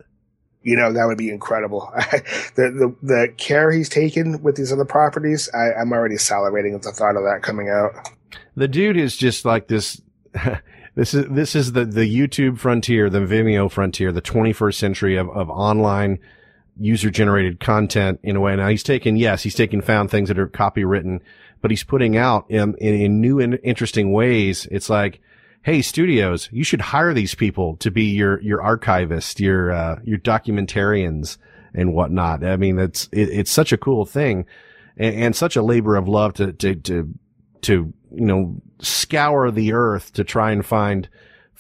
You 0.63 0.75
know, 0.75 0.93
that 0.93 1.05
would 1.05 1.17
be 1.17 1.29
incredible. 1.29 1.91
the, 1.95 2.51
the, 2.55 2.95
the 3.01 3.34
care 3.38 3.71
he's 3.71 3.89
taken 3.89 4.43
with 4.43 4.55
these 4.55 4.71
other 4.71 4.86
properties, 4.86 5.49
I, 5.53 5.73
I'm 5.73 5.91
already 5.91 6.15
salivating 6.15 6.75
at 6.75 6.84
the 6.84 6.91
thought 6.91 7.15
of 7.15 7.23
that 7.23 7.41
coming 7.41 7.69
out. 7.69 8.09
The 8.55 8.67
dude 8.67 8.97
is 8.97 9.17
just 9.17 9.43
like 9.43 9.67
this. 9.67 10.01
this 10.95 11.13
is 11.13 11.25
this 11.29 11.55
is 11.55 11.71
the 11.71 11.86
the 11.86 12.05
YouTube 12.05 12.59
frontier, 12.59 13.09
the 13.09 13.19
Vimeo 13.19 13.71
frontier, 13.71 14.11
the 14.11 14.21
21st 14.21 14.75
century 14.75 15.15
of 15.15 15.29
of 15.29 15.49
online 15.49 16.19
user 16.79 17.09
generated 17.09 17.59
content 17.59 18.19
in 18.23 18.36
a 18.36 18.39
way. 18.39 18.55
Now 18.55 18.69
he's 18.69 18.84
taken, 18.84 19.15
yes, 19.15 19.43
he's 19.43 19.55
taken 19.55 19.82
found 19.82 20.09
things 20.09 20.29
that 20.29 20.39
are 20.39 20.47
copywritten, 20.47 21.19
but 21.61 21.71
he's 21.71 21.84
putting 21.84 22.17
out 22.17 22.49
in, 22.49 22.75
in, 22.75 22.95
in 22.95 23.21
new 23.21 23.39
and 23.39 23.59
interesting 23.63 24.11
ways. 24.11 24.67
It's 24.71 24.89
like, 24.89 25.21
Hey, 25.64 25.84
studios, 25.84 26.49
you 26.51 26.64
should 26.64 26.82
hire 26.82 27.14
these 27.14 27.36
people 27.36 27.78
to 27.78 27.91
be 27.91 28.05
your, 28.05 28.41
your 28.41 28.59
archivists, 28.59 29.39
your, 29.39 29.72
uh, 29.72 29.99
your 30.03 30.18
documentarians 30.18 31.38
and 31.74 31.93
whatnot. 31.93 32.43
I 32.43 32.57
mean, 32.57 32.80
it's, 32.80 33.07
it, 33.12 33.30
it's 33.30 33.51
such 33.51 33.72
a 33.72 33.78
cool 33.78 34.05
thing 34.05 34.45
and, 34.97 35.16
and 35.16 35.36
such 35.36 35.55
a 35.55 35.62
labor 35.62 35.95
of 35.95 36.07
love 36.07 36.34
to, 36.36 36.51
to, 36.53 36.76
to, 36.76 37.14
to, 37.62 37.93
you 38.12 38.26
know, 38.26 38.59
scour 38.80 39.51
the 39.51 39.74
earth 39.74 40.14
to 40.14 40.24
try 40.24 40.51
and 40.51 40.66
find, 40.66 41.07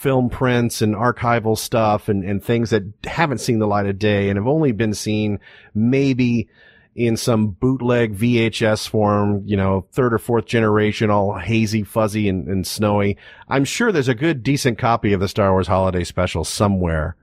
film 0.01 0.31
prints 0.31 0.81
and 0.81 0.95
archival 0.95 1.55
stuff 1.55 2.09
and, 2.09 2.23
and 2.23 2.43
things 2.43 2.71
that 2.71 2.81
haven't 3.03 3.37
seen 3.37 3.59
the 3.59 3.67
light 3.67 3.85
of 3.85 3.99
day 3.99 4.29
and 4.29 4.37
have 4.37 4.47
only 4.47 4.71
been 4.71 4.95
seen 4.95 5.39
maybe 5.75 6.49
in 6.95 7.15
some 7.15 7.47
bootleg 7.47 8.15
VHS 8.15 8.87
form, 8.87 9.43
you 9.45 9.55
know, 9.55 9.85
third 9.91 10.13
or 10.13 10.17
fourth 10.17 10.45
generation, 10.45 11.09
all 11.09 11.37
hazy, 11.37 11.83
fuzzy 11.83 12.27
and, 12.27 12.47
and 12.47 12.67
snowy. 12.67 13.17
I'm 13.47 13.63
sure 13.63 13.91
there's 13.91 14.09
a 14.09 14.15
good, 14.15 14.43
decent 14.43 14.77
copy 14.77 15.13
of 15.13 15.19
the 15.19 15.29
Star 15.29 15.51
Wars 15.51 15.67
holiday 15.67 16.03
special 16.03 16.43
somewhere. 16.43 17.15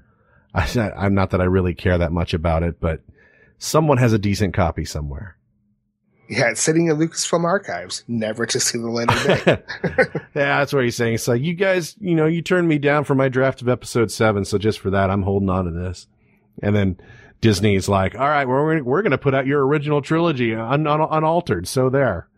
I, 0.54 0.66
I'm 0.96 1.14
not 1.14 1.30
that 1.30 1.40
I 1.40 1.44
really 1.44 1.74
care 1.74 1.98
that 1.98 2.12
much 2.12 2.32
about 2.32 2.62
it, 2.62 2.80
but 2.80 3.02
someone 3.58 3.98
has 3.98 4.12
a 4.12 4.18
decent 4.18 4.54
copy 4.54 4.84
somewhere. 4.84 5.36
Yeah, 6.30 6.50
it's 6.50 6.60
sitting 6.60 6.88
in 6.88 6.96
Lucasfilm 6.98 7.44
archives, 7.44 8.04
never 8.06 8.44
to 8.44 8.60
see 8.60 8.76
the 8.76 8.90
light 8.90 9.08
of 9.10 9.44
day. 9.44 9.62
yeah, 10.34 10.58
that's 10.58 10.74
what 10.74 10.84
he's 10.84 10.96
saying. 10.96 11.14
It's 11.14 11.26
like, 11.26 11.40
you 11.40 11.54
guys, 11.54 11.96
you 12.00 12.14
know, 12.14 12.26
you 12.26 12.42
turned 12.42 12.68
me 12.68 12.78
down 12.78 13.04
for 13.04 13.14
my 13.14 13.30
draft 13.30 13.62
of 13.62 13.68
episode 13.68 14.10
seven. 14.10 14.44
So 14.44 14.58
just 14.58 14.78
for 14.78 14.90
that, 14.90 15.08
I'm 15.08 15.22
holding 15.22 15.48
on 15.48 15.64
to 15.64 15.70
this. 15.70 16.06
And 16.62 16.76
then 16.76 16.98
Disney's 17.40 17.88
like, 17.88 18.14
all 18.14 18.28
right, 18.28 18.46
we're, 18.46 18.82
we're 18.82 19.02
going 19.02 19.12
to 19.12 19.18
put 19.18 19.34
out 19.34 19.46
your 19.46 19.66
original 19.66 20.02
trilogy 20.02 20.54
un, 20.54 20.86
un, 20.86 21.00
unaltered. 21.00 21.68
So 21.68 21.88
there. 21.88 22.28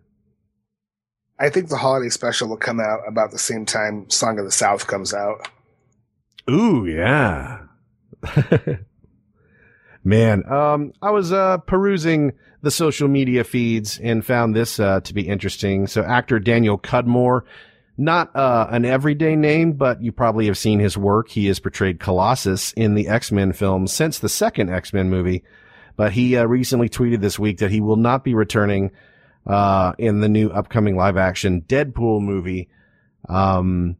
I 1.39 1.49
think 1.49 1.69
the 1.69 1.79
holiday 1.79 2.11
special 2.11 2.49
will 2.49 2.59
come 2.59 2.81
out 2.81 3.01
about 3.09 3.31
the 3.31 3.39
same 3.39 3.65
time 3.65 4.11
Song 4.11 4.39
of 4.39 4.45
the 4.45 4.51
South 4.51 4.87
comes 4.87 5.15
out. 5.15 5.49
Ooh, 6.51 6.87
yeah. 6.87 7.61
Man, 10.05 10.51
um, 10.51 10.93
I 11.01 11.11
was, 11.11 11.33
uh, 11.33 11.59
perusing 11.59 12.33
the 12.63 12.71
social 12.71 13.09
media 13.09 13.45
feeds 13.45 13.99
and 14.01 14.25
found 14.25 14.55
this, 14.55 14.79
uh, 14.79 15.01
to 15.01 15.15
be 15.15 15.27
interesting. 15.27 15.87
So 15.87 16.03
actor 16.03 16.39
Daniel 16.39 16.79
Cudmore, 16.79 17.43
not, 18.01 18.35
uh, 18.35 18.67
an 18.71 18.85
everyday 18.85 19.37
name, 19.37 19.75
but 19.75 20.03
you 20.03 20.11
probably 20.11 20.47
have 20.47 20.59
seen 20.59 20.81
his 20.81 20.97
work. 20.97 21.29
He 21.29 21.47
has 21.47 21.61
portrayed 21.61 22.01
Colossus 22.01 22.73
in 22.73 22.95
the 22.95 23.09
X-Men 23.09 23.53
films 23.53 23.93
since 23.93 24.19
the 24.19 24.29
second 24.29 24.71
X-Men 24.71 25.11
movie. 25.11 25.45
But 25.97 26.13
he, 26.13 26.37
uh, 26.37 26.47
recently 26.47 26.89
tweeted 26.89 27.21
this 27.21 27.39
week 27.39 27.59
that 27.59 27.71
he 27.71 27.81
will 27.81 27.97
not 27.97 28.25
be 28.25 28.35
returning, 28.35 28.91
uh, 29.47 29.93
in 29.99 30.21
the 30.21 30.29
new 30.29 30.49
upcoming 30.49 30.97
live 30.97 31.17
action 31.17 31.63
Deadpool 31.63 32.23
movie. 32.23 32.69
Um, 33.29 33.97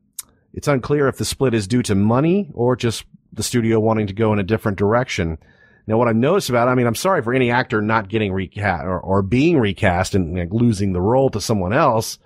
it's 0.55 0.69
unclear 0.69 1.07
if 1.07 1.19
the 1.19 1.25
split 1.25 1.55
is 1.55 1.69
due 1.69 1.83
to 1.83 1.95
money 1.95 2.51
or 2.55 2.77
just 2.77 3.05
the 3.33 3.43
studio 3.43 3.79
wanting 3.79 4.07
to 4.09 4.13
go 4.15 4.33
in 4.33 4.39
a 4.39 4.45
different 4.45 4.79
direction. 4.79 5.39
Now, 5.87 5.99
what 5.99 6.09
I've 6.09 6.17
noticed 6.17 6.51
about, 6.51 6.69
I 6.69 6.75
mean, 6.75 6.87
I'm 6.87 6.95
sorry 6.95 7.23
for 7.23 7.35
any 7.35 7.51
actor 7.51 7.81
not 7.81 8.09
getting 8.09 8.33
recast 8.33 8.85
or, 8.85 8.99
or 8.99 9.23
being 9.23 9.59
recast 9.59 10.15
and 10.15 10.37
like, 10.37 10.53
losing 10.53 10.93
the 10.93 11.01
role 11.01 11.31
to 11.31 11.41
someone 11.41 11.73
else, 11.73 12.19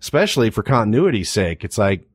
especially 0.00 0.50
for 0.50 0.62
continuity's 0.62 1.30
sake. 1.30 1.64
It's 1.64 1.78
like, 1.78 2.08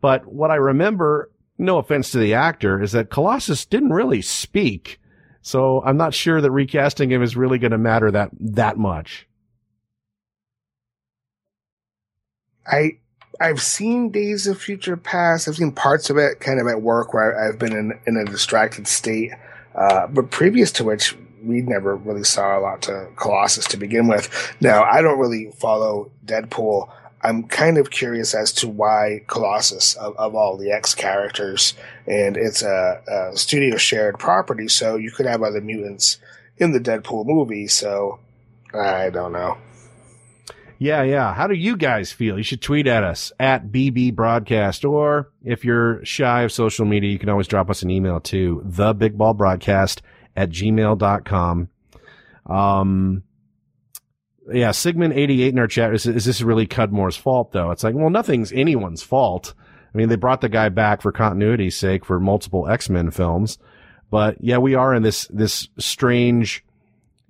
but 0.00 0.26
what 0.26 0.50
I 0.50 0.56
remember, 0.56 1.30
no 1.58 1.78
offense 1.78 2.10
to 2.12 2.18
the 2.18 2.34
actor, 2.34 2.82
is 2.82 2.92
that 2.92 3.10
Colossus 3.10 3.66
didn't 3.66 3.92
really 3.92 4.22
speak. 4.22 4.98
So 5.42 5.82
I'm 5.84 5.96
not 5.96 6.14
sure 6.14 6.40
that 6.40 6.50
recasting 6.50 7.10
him 7.10 7.22
is 7.22 7.36
really 7.36 7.58
going 7.58 7.72
to 7.72 7.78
matter 7.78 8.10
that, 8.10 8.30
that 8.38 8.78
much. 8.78 9.26
I, 12.66 12.98
I've 13.40 13.60
seen 13.60 14.10
Days 14.10 14.46
of 14.46 14.60
Future 14.60 14.96
Past. 14.96 15.48
I've 15.48 15.56
seen 15.56 15.72
parts 15.72 16.10
of 16.10 16.18
it 16.18 16.40
kind 16.40 16.60
of 16.60 16.66
at 16.66 16.82
work 16.82 17.14
where 17.14 17.38
I've 17.38 17.58
been 17.58 17.72
in, 17.72 17.98
in 18.06 18.16
a 18.16 18.24
distracted 18.24 18.86
state. 18.86 19.32
Uh, 19.74 20.06
but 20.08 20.30
previous 20.30 20.72
to 20.72 20.84
which, 20.84 21.16
we 21.42 21.62
never 21.62 21.96
really 21.96 22.24
saw 22.24 22.58
a 22.58 22.60
lot 22.60 22.82
to 22.82 23.08
Colossus 23.16 23.66
to 23.68 23.76
begin 23.76 24.08
with. 24.08 24.54
Now, 24.60 24.82
I 24.82 25.00
don't 25.00 25.18
really 25.18 25.50
follow 25.52 26.10
Deadpool. 26.24 26.90
I'm 27.22 27.44
kind 27.44 27.76
of 27.76 27.90
curious 27.90 28.34
as 28.34 28.52
to 28.54 28.68
why 28.68 29.22
Colossus, 29.26 29.94
of, 29.94 30.16
of 30.16 30.34
all 30.34 30.56
the 30.56 30.72
X 30.72 30.94
characters, 30.94 31.74
and 32.06 32.36
it's 32.36 32.62
a, 32.62 33.02
a, 33.32 33.36
studio 33.36 33.76
shared 33.76 34.18
property, 34.18 34.68
so 34.68 34.96
you 34.96 35.10
could 35.10 35.26
have 35.26 35.42
other 35.42 35.60
mutants 35.60 36.18
in 36.56 36.72
the 36.72 36.80
Deadpool 36.80 37.26
movie. 37.26 37.68
So 37.68 38.20
I 38.72 39.10
don't 39.10 39.32
know. 39.32 39.58
Yeah, 40.78 41.02
yeah. 41.02 41.34
How 41.34 41.46
do 41.46 41.54
you 41.54 41.76
guys 41.76 42.10
feel? 42.10 42.38
You 42.38 42.42
should 42.42 42.62
tweet 42.62 42.86
at 42.86 43.04
us 43.04 43.32
at 43.38 43.66
BB 43.66 44.14
Broadcast, 44.14 44.86
or 44.86 45.30
if 45.44 45.62
you're 45.62 46.02
shy 46.06 46.42
of 46.42 46.52
social 46.52 46.86
media, 46.86 47.10
you 47.10 47.18
can 47.18 47.28
always 47.28 47.48
drop 47.48 47.68
us 47.68 47.82
an 47.82 47.90
email 47.90 48.18
to 48.20 48.62
the 48.64 48.94
Big 48.94 49.18
Ball 49.18 49.34
Broadcast 49.34 50.00
at 50.34 50.48
gmail.com. 50.48 51.68
Um, 52.46 53.22
yeah, 54.52 54.70
Sigmund88 54.70 55.50
in 55.50 55.58
our 55.58 55.66
chat 55.66 55.94
is, 55.94 56.06
is 56.06 56.24
this 56.24 56.42
really 56.42 56.66
Cudmore's 56.66 57.16
fault 57.16 57.52
though? 57.52 57.70
It's 57.70 57.84
like, 57.84 57.94
well, 57.94 58.10
nothing's 58.10 58.52
anyone's 58.52 59.02
fault. 59.02 59.54
I 59.92 59.98
mean, 59.98 60.08
they 60.08 60.16
brought 60.16 60.40
the 60.40 60.48
guy 60.48 60.68
back 60.68 61.02
for 61.02 61.12
continuity's 61.12 61.76
sake 61.76 62.04
for 62.04 62.20
multiple 62.20 62.68
X-Men 62.68 63.10
films, 63.10 63.58
but 64.10 64.36
yeah, 64.40 64.58
we 64.58 64.74
are 64.74 64.94
in 64.94 65.02
this, 65.02 65.26
this 65.30 65.68
strange, 65.78 66.64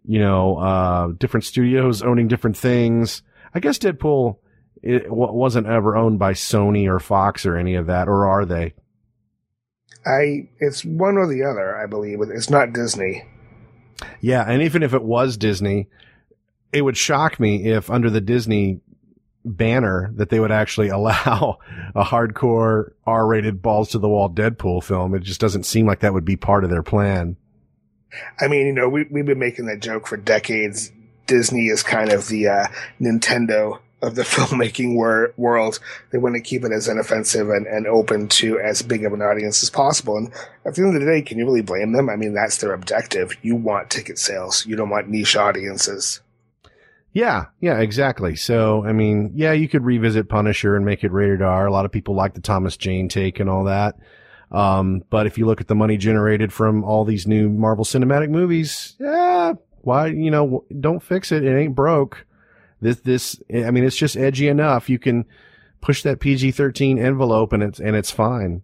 you 0.05 0.19
know, 0.19 0.59
uh, 0.59 1.09
different 1.19 1.45
studios 1.45 2.03
owning 2.03 2.29
different 2.29 2.57
things 2.57 3.23
I 3.55 3.61
guess 3.61 3.79
Deadpool 3.79 4.37
it 4.83 5.11
wasn't 5.11 5.67
ever 5.67 5.97
owned 5.97 6.19
by 6.19 6.33
Sony 6.33 6.89
or 6.89 6.99
Fox 6.99 7.45
or 7.45 7.57
any 7.57 7.75
of 7.75 7.87
that, 7.87 8.09
or 8.09 8.27
are 8.27 8.47
they? 8.47 8.75
I 10.07 10.49
it's 10.59 10.85
one 10.85 11.19
or 11.19 11.27
the 11.27 11.43
other, 11.45 11.77
I 11.77 11.87
believe. 11.87 12.19
It's 12.23 12.49
not 12.49 12.73
Disney. 12.73 13.25
Yeah, 14.21 14.45
and 14.47 14.63
even 14.63 14.83
if 14.83 14.95
it 14.95 15.03
was 15.03 15.37
Disney, 15.37 15.89
it 16.73 16.83
would 16.83 16.97
shock 16.97 17.41
me 17.41 17.71
if 17.71 17.91
under 17.91 18.11
the 18.11 18.21
Disney 18.21 18.81
banner 19.45 20.13
that 20.17 20.29
they 20.29 20.41
would 20.41 20.53
actually 20.53 20.89
allow 20.91 21.59
a 21.95 22.05
hardcore 22.05 22.93
R-rated 23.07 23.63
balls 23.63 23.91
to 23.91 23.99
the 23.99 24.09
wall 24.09 24.31
Deadpool 24.31 24.85
film. 24.85 25.15
It 25.15 25.23
just 25.23 25.41
doesn't 25.41 25.65
seem 25.65 25.87
like 25.87 26.01
that 26.01 26.15
would 26.15 26.25
be 26.25 26.37
part 26.37 26.65
of 26.65 26.71
their 26.71 26.83
plan. 26.83 27.37
I 28.41 28.49
mean, 28.49 28.67
you 28.67 28.73
know, 28.73 28.89
we, 28.89 29.05
we've 29.11 29.27
been 29.27 29.39
making 29.39 29.67
that 29.67 29.81
joke 29.81 30.07
for 30.07 30.17
decades. 30.17 30.91
Disney 31.27 31.67
is 31.67 31.83
kind 31.83 32.13
of 32.13 32.27
the 32.27 32.49
uh, 32.49 32.67
Nintendo 33.01 33.79
of 34.03 34.15
the 34.17 34.23
filmmaking 34.25 34.95
wor- 34.95 35.33
world. 35.37 35.79
They 36.11 36.19
want 36.19 36.35
to 36.35 36.41
keep 36.41 36.65
it 36.65 36.73
as 36.73 36.89
inoffensive 36.89 37.51
and, 37.51 37.67
and 37.67 37.87
open 37.87 38.29
to 38.29 38.59
as 38.59 38.83
big 38.83 39.05
of 39.05 39.13
an 39.13 39.23
audience 39.23 39.63
as 39.63 39.71
possible. 39.71 40.17
And 40.17 40.33
at 40.65 40.75
the 40.75 40.83
end 40.83 40.95
of 40.95 41.01
the 41.01 41.07
day, 41.07 41.23
can 41.23 41.39
you 41.39 41.45
really 41.45 41.63
blame 41.63 41.93
them? 41.93 42.11
I 42.11 42.17
mean, 42.17 42.35
that's 42.35 42.57
their 42.59 42.73
objective. 42.73 43.33
You 43.43 43.55
want 43.55 43.91
ticket 43.91 44.19
sales. 44.19 44.67
You 44.67 44.75
don't 44.75 44.91
want 44.91 45.09
niche 45.09 45.37
audiences. 45.37 46.21
Yeah, 47.13 47.47
yeah, 47.61 47.81
exactly. 47.81 48.37
So, 48.37 48.85
I 48.85 48.93
mean, 48.93 49.33
yeah, 49.35 49.53
you 49.53 49.69
could 49.69 49.85
revisit 49.85 50.29
Punisher 50.29 50.77
and 50.77 50.85
make 50.85 51.03
it 51.03 51.11
rated 51.11 51.43
R. 51.43 51.67
A 51.67 51.73
lot 51.73 51.85
of 51.85 51.91
people 51.91 52.15
like 52.15 52.35
the 52.35 52.41
Thomas 52.41 52.77
Jane 52.77 53.09
take 53.09 53.41
and 53.41 53.51
all 53.51 53.65
that. 53.65 53.97
Um, 54.53 55.03
but 55.11 55.27
if 55.27 55.37
you 55.37 55.47
look 55.47 55.61
at 55.61 55.69
the 55.69 55.75
money 55.75 55.97
generated 55.97 56.53
from 56.53 56.85
all 56.85 57.05
these 57.05 57.27
new 57.27 57.49
Marvel 57.49 57.85
Cinematic 57.85 58.31
movies, 58.31 58.97
yeah, 59.01 59.55
why, 59.83 60.07
you 60.07 60.31
know, 60.31 60.65
don't 60.79 61.03
fix 61.03 61.33
it. 61.33 61.45
It 61.45 61.57
ain't 61.57 61.75
broke. 61.75 62.27
This, 62.81 63.01
this, 63.01 63.41
I 63.53 63.71
mean, 63.71 63.85
it's 63.85 63.97
just 63.97 64.17
edgy 64.17 64.49
enough. 64.49 64.89
You 64.89 64.99
can 64.99 65.25
push 65.81 66.03
that 66.03 66.21
PG-13 66.21 66.99
envelope 66.99 67.53
and 67.53 67.63
it's, 67.63 67.81
and 67.81 67.97
it's 67.97 68.11
fine. 68.11 68.63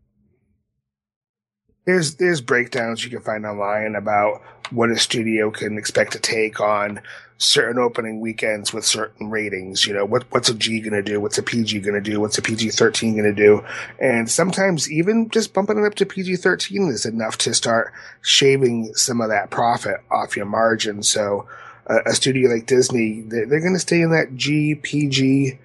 There's, 1.84 2.16
there's 2.16 2.40
breakdowns 2.40 3.04
you 3.04 3.10
can 3.10 3.20
find 3.20 3.46
online 3.46 3.94
about 3.94 4.42
what 4.70 4.90
a 4.90 4.98
studio 4.98 5.50
can 5.50 5.78
expect 5.78 6.12
to 6.12 6.18
take 6.18 6.60
on 6.60 7.00
certain 7.38 7.78
opening 7.78 8.20
weekends 8.20 8.72
with 8.72 8.84
certain 8.84 9.30
ratings. 9.30 9.86
You 9.86 9.94
know, 9.94 10.04
what, 10.04 10.24
what's 10.30 10.48
a 10.48 10.54
G 10.54 10.80
going 10.80 10.94
to 10.94 11.02
do? 11.02 11.20
What's 11.20 11.38
a 11.38 11.42
PG 11.42 11.80
going 11.80 11.94
to 11.94 12.00
do? 12.00 12.20
What's 12.20 12.38
a 12.38 12.42
PG 12.42 12.70
13 12.70 13.16
going 13.16 13.24
to 13.24 13.34
do? 13.34 13.64
And 14.00 14.30
sometimes 14.30 14.90
even 14.90 15.28
just 15.28 15.52
bumping 15.52 15.78
it 15.78 15.86
up 15.86 15.94
to 15.96 16.06
PG 16.06 16.36
13 16.36 16.88
is 16.88 17.04
enough 17.04 17.36
to 17.38 17.54
start 17.54 17.92
shaving 18.22 18.94
some 18.94 19.20
of 19.20 19.28
that 19.28 19.50
profit 19.50 19.96
off 20.10 20.36
your 20.36 20.46
margin. 20.46 21.02
So 21.02 21.46
a 21.86 22.14
studio 22.14 22.50
like 22.50 22.66
Disney, 22.66 23.20
they're, 23.20 23.46
they're 23.46 23.60
going 23.60 23.74
to 23.74 23.78
stay 23.78 24.00
in 24.00 24.10
that 24.10 24.34
G, 24.34 24.74
PG, 24.74 25.58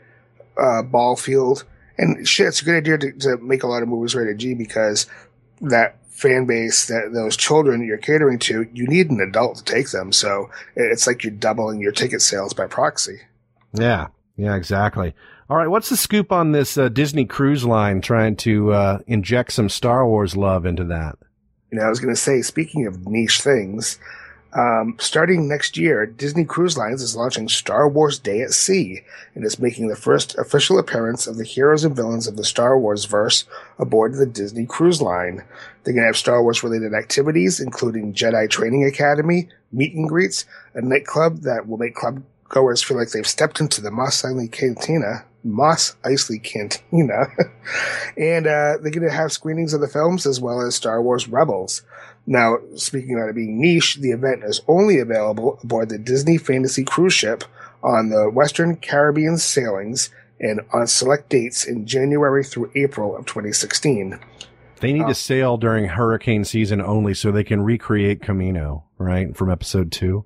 uh, 0.58 0.84
ball 0.84 1.16
field. 1.16 1.64
And 1.98 2.28
shit, 2.28 2.48
it's 2.48 2.62
a 2.62 2.66
good 2.66 2.76
idea 2.76 2.98
to, 2.98 3.12
to 3.20 3.38
make 3.38 3.64
a 3.64 3.68
lot 3.68 3.82
of 3.82 3.90
movies 3.90 4.14
rated 4.14 4.38
G 4.38 4.54
because 4.54 5.08
that 5.62 5.98
fan 6.22 6.46
base 6.46 6.86
that 6.88 7.12
those 7.14 7.36
children 7.36 7.84
you're 7.84 7.98
catering 7.98 8.38
to, 8.40 8.68
you 8.74 8.88
need 8.88 9.10
an 9.10 9.20
adult 9.20 9.58
to 9.58 9.64
take 9.64 9.90
them. 9.90 10.12
So 10.12 10.50
it's 10.76 11.08
like 11.08 11.24
you're 11.24 11.34
doubling 11.34 11.82
your 11.82 11.92
ticket 11.92 12.22
sales 12.22 12.54
by 12.54 12.68
proxy. 12.68 13.22
Yeah. 13.74 14.08
Yeah, 14.38 14.56
exactly. 14.56 15.14
All 15.50 15.58
right, 15.58 15.68
what's 15.68 15.90
the 15.90 15.98
scoop 15.98 16.32
on 16.32 16.52
this 16.52 16.78
uh, 16.78 16.90
Disney 16.90 17.26
Cruise 17.26 17.66
Line 17.66 18.00
trying 18.02 18.38
to 18.38 18.72
uh, 18.72 19.00
inject 19.06 19.52
some 19.52 19.68
Star 19.68 20.08
Wars 20.08 20.38
love 20.38 20.66
into 20.66 20.86
that? 20.86 21.18
You 21.72 21.80
know, 21.80 21.86
I 21.86 21.90
was 21.90 22.00
going 22.00 22.14
to 22.14 22.20
say, 22.20 22.42
speaking 22.42 22.88
of 22.88 23.06
niche 23.06 23.42
things, 23.42 24.00
um, 24.54 24.98
starting 25.00 25.48
next 25.48 25.78
year, 25.78 26.06
Disney 26.06 26.44
Cruise 26.44 26.78
Lines 26.78 27.02
is 27.02 27.16
launching 27.16 27.48
Star 27.48 27.88
Wars 27.88 28.20
Day 28.20 28.42
at 28.42 28.52
Sea 28.52 29.02
and 29.34 29.46
is 29.46 29.60
making 29.60 29.88
the 29.88 29.96
first 29.96 30.38
official 30.38 30.78
appearance 30.78 31.26
of 31.26 31.38
the 31.38 31.46
heroes 31.46 31.86
and 31.86 31.96
villains 31.96 32.28
of 32.28 32.36
the 32.36 32.44
Star 32.44 32.78
Wars 32.78 33.06
verse 33.06 33.46
aboard 33.80 34.16
the 34.16 34.26
Disney 34.26 34.66
Cruise 34.66 35.02
Line. 35.02 35.44
They're 35.84 35.94
going 35.94 36.04
to 36.04 36.08
have 36.08 36.18
Star 36.18 36.44
Wars 36.44 36.64
related 36.64 36.94
activities, 36.94 37.60
including 37.62 38.14
Jedi 38.14 38.50
Training 38.50 38.84
Academy, 38.84 39.48
meet 39.72 39.94
and 39.94 40.10
greets, 40.10 40.46
a 40.74 40.82
nightclub 40.82 41.42
that 41.42 41.68
will 41.68 41.78
make 41.78 41.96
club 41.96 42.22
goers 42.50 42.84
feel 42.84 42.98
like 42.98 43.12
they've 43.12 43.26
stepped 43.26 43.62
into 43.62 43.82
the 43.82 43.90
Mos 43.90 44.22
Eisley 44.22 44.52
Cantina, 44.52 45.24
Mos 45.44 45.96
Eisley 46.04 46.44
Cantina, 46.44 47.28
and 48.18 48.46
uh, 48.46 48.78
they're 48.82 48.92
going 48.92 49.08
to 49.08 49.10
have 49.10 49.32
screenings 49.32 49.74
of 49.74 49.82
the 49.82 49.88
films 49.88 50.26
as 50.26 50.42
well 50.42 50.62
as 50.62 50.76
Star 50.76 51.02
Wars 51.02 51.28
Rebels. 51.28 51.82
Now, 52.28 52.58
speaking 52.76 53.16
about 53.16 53.30
it 53.30 53.36
being 53.36 53.60
niche, 53.60 53.96
the 53.96 54.12
event 54.12 54.44
is 54.44 54.62
only 54.68 55.00
available 55.00 55.60
aboard 55.64 55.90
the 55.90 55.98
Disney 55.98 56.38
Fantasy 56.38 56.84
cruise 56.84 57.14
ship 57.14 57.44
on 57.84 58.10
the 58.10 58.30
Western 58.30 58.76
Caribbean 58.76 59.38
sailings 59.38 60.12
and 60.40 60.62
on 60.72 60.88
select 60.88 61.30
dates 61.30 61.66
in 61.66 61.86
January 61.86 62.44
through 62.44 62.72
April 62.76 63.16
of 63.16 63.26
2016. 63.26 64.20
They 64.80 64.94
need 64.94 65.04
uh, 65.04 65.10
to 65.10 65.16
sail 65.16 65.58
during 65.58 65.86
hurricane 65.86 66.44
season 66.44 66.82
only 66.82 67.14
so 67.14 67.32
they 67.32 67.44
can 67.44 67.62
recreate 67.62 68.22
Kamino, 68.22 68.84
right, 68.98 69.36
from 69.36 69.52
episode 69.52 69.92
two. 69.92 70.26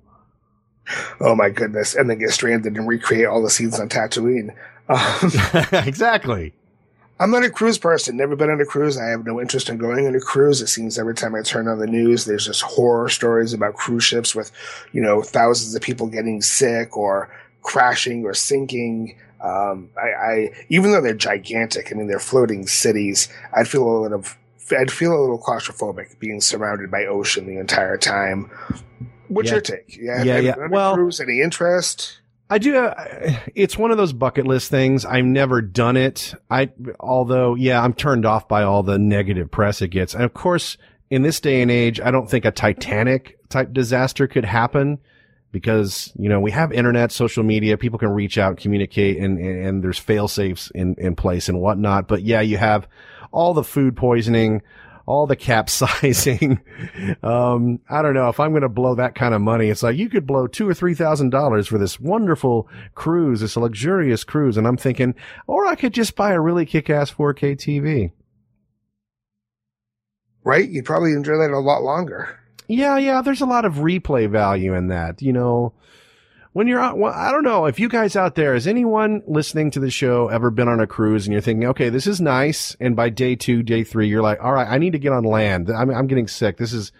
Oh 1.20 1.34
my 1.34 1.50
goodness. 1.50 1.94
And 1.94 2.08
then 2.08 2.18
get 2.18 2.30
stranded 2.30 2.76
and 2.76 2.88
recreate 2.88 3.26
all 3.26 3.42
the 3.42 3.50
scenes 3.50 3.78
on 3.78 3.88
Tatooine. 3.88 4.54
Um, 4.88 5.32
exactly. 5.72 6.54
I'm 7.18 7.30
not 7.30 7.44
a 7.44 7.50
cruise 7.50 7.78
person. 7.78 8.16
Never 8.16 8.36
been 8.36 8.50
on 8.50 8.60
a 8.60 8.66
cruise. 8.66 8.98
I 8.98 9.06
have 9.06 9.24
no 9.24 9.40
interest 9.40 9.70
in 9.70 9.78
going 9.78 10.06
on 10.06 10.14
a 10.14 10.20
cruise. 10.20 10.60
It 10.60 10.66
seems 10.66 10.98
every 10.98 11.14
time 11.14 11.34
I 11.34 11.40
turn 11.42 11.66
on 11.66 11.78
the 11.78 11.86
news, 11.86 12.26
there's 12.26 12.44
just 12.46 12.60
horror 12.62 13.08
stories 13.08 13.54
about 13.54 13.74
cruise 13.74 14.04
ships 14.04 14.34
with, 14.34 14.52
you 14.92 15.00
know, 15.00 15.22
thousands 15.22 15.74
of 15.74 15.80
people 15.80 16.06
getting 16.08 16.42
sick 16.42 16.94
or 16.96 17.30
crashing 17.62 18.24
or 18.24 18.34
sinking. 18.34 19.16
Um, 19.40 19.88
I, 19.96 20.08
I, 20.08 20.50
even 20.68 20.92
though 20.92 21.00
they're 21.00 21.14
gigantic, 21.14 21.90
I 21.90 21.94
mean, 21.94 22.06
they're 22.06 22.18
floating 22.18 22.66
cities. 22.66 23.28
I'd 23.54 23.68
feel 23.68 23.88
a 23.88 23.96
little, 24.02 24.24
I'd 24.78 24.90
feel 24.90 25.12
a 25.18 25.20
little 25.20 25.38
claustrophobic 25.38 26.18
being 26.18 26.42
surrounded 26.42 26.90
by 26.90 27.06
ocean 27.06 27.46
the 27.46 27.56
entire 27.58 27.96
time. 27.96 28.50
What's 29.28 29.48
Yeah. 29.48 29.54
your 29.54 29.60
take? 29.62 29.96
Yeah, 29.96 30.22
Yeah, 30.22 30.34
have 30.34 30.42
you 30.44 30.48
yeah. 30.50 30.54
been 30.54 30.62
on 30.64 30.68
a 30.70 30.72
Well- 30.72 30.94
cruise? 30.94 31.18
Any 31.20 31.40
interest? 31.40 32.18
I 32.48 32.58
do. 32.58 32.76
Uh, 32.76 33.36
it's 33.54 33.76
one 33.76 33.90
of 33.90 33.96
those 33.96 34.12
bucket 34.12 34.46
list 34.46 34.70
things. 34.70 35.04
I've 35.04 35.24
never 35.24 35.60
done 35.60 35.96
it. 35.96 36.34
I, 36.48 36.70
although, 37.00 37.54
yeah, 37.56 37.82
I'm 37.82 37.92
turned 37.92 38.24
off 38.24 38.46
by 38.46 38.62
all 38.62 38.82
the 38.82 38.98
negative 38.98 39.50
press 39.50 39.82
it 39.82 39.88
gets. 39.88 40.14
And 40.14 40.22
of 40.22 40.32
course, 40.32 40.76
in 41.10 41.22
this 41.22 41.40
day 41.40 41.60
and 41.60 41.70
age, 41.70 42.00
I 42.00 42.10
don't 42.10 42.30
think 42.30 42.44
a 42.44 42.52
Titanic 42.52 43.38
type 43.48 43.72
disaster 43.72 44.28
could 44.28 44.44
happen 44.44 44.98
because, 45.50 46.12
you 46.16 46.28
know, 46.28 46.38
we 46.38 46.50
have 46.52 46.72
internet, 46.72 47.10
social 47.10 47.42
media, 47.42 47.76
people 47.76 47.98
can 47.98 48.10
reach 48.10 48.38
out, 48.38 48.58
communicate, 48.58 49.16
and, 49.16 49.38
and, 49.38 49.66
and 49.66 49.84
there's 49.84 49.98
fail 49.98 50.28
safes 50.28 50.70
in, 50.74 50.94
in 50.98 51.16
place 51.16 51.48
and 51.48 51.60
whatnot. 51.60 52.06
But 52.06 52.22
yeah, 52.22 52.42
you 52.42 52.58
have 52.58 52.86
all 53.32 53.54
the 53.54 53.64
food 53.64 53.96
poisoning, 53.96 54.62
all 55.06 55.26
the 55.26 55.36
capsizing. 55.36 56.60
um, 57.22 57.80
I 57.88 58.02
don't 58.02 58.14
know 58.14 58.28
if 58.28 58.40
I'm 58.40 58.50
going 58.50 58.62
to 58.62 58.68
blow 58.68 58.96
that 58.96 59.14
kind 59.14 59.34
of 59.34 59.40
money. 59.40 59.68
It's 59.68 59.82
like 59.82 59.96
you 59.96 60.08
could 60.08 60.26
blow 60.26 60.46
two 60.46 60.68
or 60.68 60.74
three 60.74 60.94
thousand 60.94 61.30
dollars 61.30 61.68
for 61.68 61.78
this 61.78 61.98
wonderful 61.98 62.68
cruise, 62.94 63.40
this 63.40 63.56
luxurious 63.56 64.24
cruise, 64.24 64.56
and 64.56 64.66
I'm 64.66 64.76
thinking, 64.76 65.14
or 65.46 65.66
I 65.66 65.76
could 65.76 65.94
just 65.94 66.16
buy 66.16 66.32
a 66.32 66.40
really 66.40 66.66
kick-ass 66.66 67.12
4K 67.12 67.56
TV. 67.56 68.12
Right? 70.44 70.68
You'd 70.68 70.84
probably 70.84 71.12
enjoy 71.12 71.38
that 71.38 71.50
a 71.50 71.58
lot 71.58 71.82
longer. 71.82 72.38
Yeah, 72.68 72.98
yeah. 72.98 73.22
There's 73.22 73.40
a 73.40 73.46
lot 73.46 73.64
of 73.64 73.74
replay 73.74 74.28
value 74.30 74.74
in 74.74 74.88
that. 74.88 75.22
You 75.22 75.32
know, 75.32 75.72
when 76.56 76.66
you're 76.66 76.80
out, 76.80 76.96
well, 76.96 77.12
I 77.12 77.32
don't 77.32 77.44
know 77.44 77.66
if 77.66 77.78
you 77.78 77.86
guys 77.86 78.16
out 78.16 78.34
there, 78.34 78.54
has 78.54 78.66
anyone 78.66 79.22
listening 79.26 79.70
to 79.72 79.78
the 79.78 79.90
show 79.90 80.28
ever 80.28 80.50
been 80.50 80.68
on 80.68 80.80
a 80.80 80.86
cruise 80.86 81.26
and 81.26 81.32
you're 81.34 81.42
thinking, 81.42 81.68
okay, 81.68 81.90
this 81.90 82.06
is 82.06 82.18
nice. 82.18 82.74
And 82.80 82.96
by 82.96 83.10
day 83.10 83.36
two, 83.36 83.62
day 83.62 83.84
three, 83.84 84.08
you're 84.08 84.22
like, 84.22 84.42
all 84.42 84.54
right, 84.54 84.66
I 84.66 84.78
need 84.78 84.92
to 84.92 84.98
get 84.98 85.12
on 85.12 85.24
land. 85.24 85.68
I'm, 85.68 85.90
I'm 85.90 86.06
getting 86.06 86.28
sick. 86.28 86.56
This 86.56 86.72
is, 86.72 86.92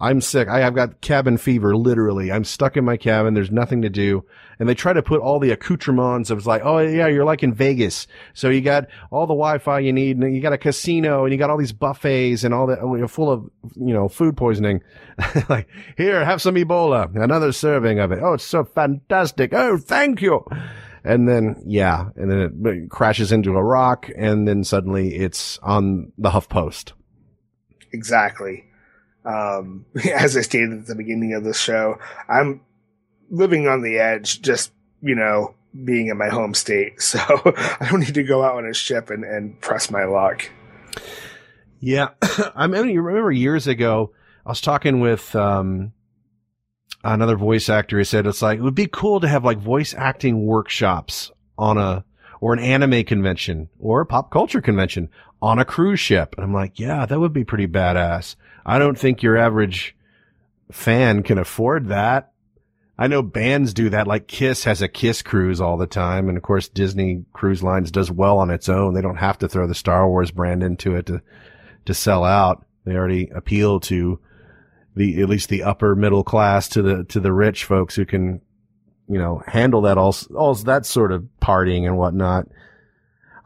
I'm 0.00 0.20
sick. 0.20 0.46
I 0.46 0.60
have 0.60 0.76
got 0.76 1.00
cabin 1.00 1.38
fever, 1.38 1.76
literally. 1.76 2.30
I'm 2.30 2.44
stuck 2.44 2.76
in 2.76 2.84
my 2.84 2.96
cabin. 2.96 3.34
There's 3.34 3.50
nothing 3.50 3.82
to 3.82 3.90
do. 3.90 4.24
And 4.60 4.68
they 4.68 4.74
try 4.74 4.92
to 4.92 5.02
put 5.02 5.20
all 5.20 5.40
the 5.40 5.50
accoutrements 5.50 6.30
of 6.30 6.46
like, 6.46 6.62
oh 6.64 6.78
yeah, 6.78 7.08
you're 7.08 7.24
like 7.24 7.42
in 7.42 7.52
Vegas. 7.52 8.06
So 8.32 8.48
you 8.48 8.60
got 8.60 8.86
all 9.10 9.26
the 9.26 9.34
Wi-Fi 9.34 9.80
you 9.80 9.92
need 9.92 10.16
and 10.16 10.34
you 10.34 10.40
got 10.40 10.52
a 10.52 10.58
casino 10.58 11.24
and 11.24 11.32
you 11.32 11.38
got 11.38 11.50
all 11.50 11.58
these 11.58 11.72
buffets 11.72 12.44
and 12.44 12.54
all 12.54 12.68
that 12.68 13.08
full 13.10 13.30
of, 13.30 13.50
you 13.74 13.92
know, 13.92 14.08
food 14.08 14.36
poisoning. 14.36 14.82
like, 15.48 15.66
here, 15.96 16.24
have 16.24 16.40
some 16.40 16.54
Ebola, 16.54 17.14
another 17.16 17.50
serving 17.50 17.98
of 17.98 18.12
it. 18.12 18.20
Oh, 18.22 18.34
it's 18.34 18.44
so 18.44 18.62
fantastic. 18.62 19.52
Oh, 19.52 19.78
thank 19.78 20.22
you. 20.22 20.44
And 21.02 21.28
then, 21.28 21.60
yeah, 21.66 22.10
and 22.14 22.30
then 22.30 22.62
it, 22.66 22.90
crashes 22.90 23.32
into 23.32 23.56
a 23.56 23.64
rock 23.64 24.08
and 24.16 24.46
then 24.46 24.62
suddenly 24.62 25.16
it's 25.16 25.58
on 25.58 26.12
the 26.18 26.30
HuffPost. 26.30 26.92
Exactly. 27.92 28.67
Um, 29.28 29.84
as 30.14 30.36
I 30.36 30.40
stated 30.40 30.72
at 30.72 30.86
the 30.86 30.94
beginning 30.94 31.34
of 31.34 31.44
the 31.44 31.54
show, 31.54 31.98
I'm 32.28 32.62
living 33.30 33.68
on 33.68 33.82
the 33.82 33.98
edge, 33.98 34.40
just, 34.40 34.72
you 35.02 35.14
know, 35.14 35.54
being 35.84 36.08
in 36.08 36.16
my 36.16 36.28
home 36.28 36.54
state. 36.54 36.94
So 37.02 37.18
I 37.18 37.88
don't 37.90 38.00
need 38.00 38.14
to 38.14 38.22
go 38.22 38.42
out 38.42 38.56
on 38.56 38.66
a 38.66 38.74
ship 38.74 39.10
and, 39.10 39.24
and 39.24 39.60
press 39.60 39.90
my 39.90 40.04
luck. 40.04 40.50
Yeah. 41.80 42.08
I 42.56 42.66
mean, 42.66 42.88
you 42.88 43.02
remember 43.02 43.30
years 43.30 43.66
ago, 43.66 44.12
I 44.46 44.50
was 44.50 44.60
talking 44.60 45.00
with, 45.00 45.36
um, 45.36 45.92
another 47.04 47.36
voice 47.36 47.68
actor. 47.68 47.98
He 47.98 48.04
said 48.04 48.26
it's 48.26 48.42
like, 48.42 48.58
it 48.58 48.62
would 48.62 48.74
be 48.74 48.88
cool 48.88 49.20
to 49.20 49.28
have 49.28 49.44
like 49.44 49.58
voice 49.58 49.94
acting 49.94 50.46
workshops 50.46 51.30
on 51.56 51.76
a, 51.76 52.04
or 52.40 52.52
an 52.52 52.60
anime 52.60 53.04
convention 53.04 53.68
or 53.78 54.00
a 54.00 54.06
pop 54.06 54.30
culture 54.30 54.60
convention 54.60 55.10
on 55.42 55.58
a 55.58 55.64
cruise 55.64 56.00
ship. 56.00 56.34
And 56.36 56.44
I'm 56.44 56.54
like, 56.54 56.78
yeah, 56.78 57.04
that 57.06 57.20
would 57.20 57.32
be 57.32 57.44
pretty 57.44 57.66
badass. 57.66 58.36
I 58.68 58.78
don't 58.78 58.98
think 58.98 59.22
your 59.22 59.38
average 59.38 59.96
fan 60.70 61.22
can 61.22 61.38
afford 61.38 61.88
that. 61.88 62.32
I 62.98 63.06
know 63.06 63.22
bands 63.22 63.72
do 63.72 63.88
that. 63.88 64.06
Like 64.06 64.26
Kiss 64.26 64.64
has 64.64 64.82
a 64.82 64.88
Kiss 64.88 65.22
cruise 65.22 65.58
all 65.58 65.78
the 65.78 65.86
time. 65.86 66.28
And 66.28 66.36
of 66.36 66.42
course, 66.42 66.68
Disney 66.68 67.24
Cruise 67.32 67.62
Lines 67.62 67.90
does 67.90 68.10
well 68.10 68.38
on 68.38 68.50
its 68.50 68.68
own. 68.68 68.92
They 68.92 69.00
don't 69.00 69.16
have 69.16 69.38
to 69.38 69.48
throw 69.48 69.66
the 69.66 69.74
Star 69.74 70.06
Wars 70.06 70.30
brand 70.30 70.62
into 70.62 70.96
it 70.96 71.06
to, 71.06 71.22
to 71.86 71.94
sell 71.94 72.24
out. 72.24 72.66
They 72.84 72.94
already 72.94 73.30
appeal 73.34 73.80
to 73.80 74.20
the, 74.94 75.22
at 75.22 75.30
least 75.30 75.48
the 75.48 75.62
upper 75.62 75.96
middle 75.96 76.22
class 76.22 76.68
to 76.70 76.82
the, 76.82 77.04
to 77.04 77.20
the 77.20 77.32
rich 77.32 77.64
folks 77.64 77.94
who 77.94 78.04
can, 78.04 78.42
you 79.08 79.18
know, 79.18 79.42
handle 79.46 79.80
that 79.82 79.96
all, 79.96 80.14
all 80.36 80.54
that 80.56 80.84
sort 80.84 81.12
of 81.12 81.26
partying 81.40 81.86
and 81.86 81.96
whatnot. 81.96 82.48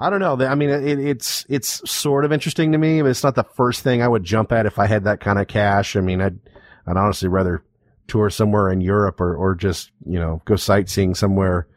I 0.02 0.10
don't 0.10 0.20
know. 0.20 0.44
I 0.44 0.54
mean, 0.56 0.68
it, 0.68 0.98
it's, 0.98 1.46
it's 1.48 1.88
sort 1.90 2.24
of 2.24 2.32
interesting 2.32 2.72
to 2.72 2.78
me, 2.78 3.00
but 3.02 3.10
it's 3.10 3.22
not 3.22 3.36
the 3.36 3.44
first 3.44 3.82
thing 3.82 4.02
I 4.02 4.08
would 4.08 4.24
jump 4.24 4.50
at 4.50 4.66
if 4.66 4.78
I 4.78 4.86
had 4.86 5.04
that 5.04 5.20
kind 5.20 5.38
of 5.38 5.46
cash. 5.46 5.94
I 5.94 6.00
mean, 6.00 6.20
I'd, 6.20 6.38
I'd 6.86 6.96
honestly 6.96 7.28
rather 7.28 7.62
tour 8.08 8.28
somewhere 8.28 8.70
in 8.70 8.80
Europe 8.80 9.20
or, 9.20 9.36
or 9.36 9.54
just, 9.54 9.92
you 10.04 10.18
know, 10.18 10.42
go 10.44 10.56
sightseeing 10.56 11.14
somewhere 11.14 11.68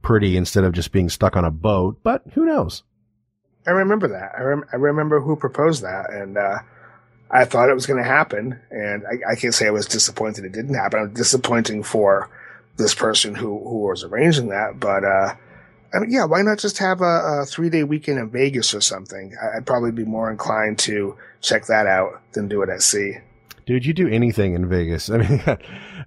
pretty 0.00 0.36
instead 0.36 0.64
of 0.64 0.72
just 0.72 0.92
being 0.92 1.08
stuck 1.08 1.36
on 1.36 1.44
a 1.44 1.50
boat. 1.50 1.98
But 2.02 2.22
who 2.34 2.46
knows? 2.46 2.84
I 3.66 3.70
remember 3.70 4.08
that. 4.08 4.32
I, 4.38 4.42
rem- 4.42 4.64
I 4.72 4.76
remember 4.76 5.20
who 5.20 5.36
proposed 5.36 5.82
that, 5.82 6.10
and 6.10 6.36
uh, 6.36 6.58
I 7.30 7.44
thought 7.44 7.68
it 7.68 7.74
was 7.74 7.86
going 7.86 8.02
to 8.02 8.08
happen. 8.08 8.60
And 8.70 9.04
I, 9.06 9.32
I 9.32 9.34
can't 9.36 9.54
say 9.54 9.66
I 9.66 9.70
was 9.70 9.86
disappointed 9.86 10.44
it 10.44 10.52
didn't 10.52 10.74
happen. 10.74 11.00
I'm 11.00 11.14
disappointing 11.14 11.82
for 11.82 12.30
this 12.76 12.94
person 12.94 13.34
who 13.34 13.58
who 13.58 13.86
was 13.86 14.02
arranging 14.02 14.48
that, 14.48 14.80
but 14.80 15.04
uh, 15.04 15.34
I 15.94 15.98
mean, 15.98 16.10
yeah, 16.10 16.24
why 16.24 16.42
not 16.42 16.58
just 16.58 16.78
have 16.78 17.00
a, 17.00 17.42
a 17.42 17.46
three 17.46 17.70
day 17.70 17.84
weekend 17.84 18.18
in 18.18 18.30
Vegas 18.30 18.74
or 18.74 18.80
something? 18.80 19.36
I'd 19.56 19.66
probably 19.66 19.92
be 19.92 20.04
more 20.04 20.30
inclined 20.30 20.78
to 20.80 21.16
check 21.40 21.66
that 21.66 21.86
out 21.86 22.20
than 22.32 22.48
do 22.48 22.62
it 22.62 22.68
at 22.68 22.82
sea. 22.82 23.18
Dude, 23.64 23.86
you 23.86 23.92
do 23.92 24.08
anything 24.08 24.54
in 24.54 24.68
Vegas. 24.68 25.08
I 25.10 25.18
mean, 25.18 25.42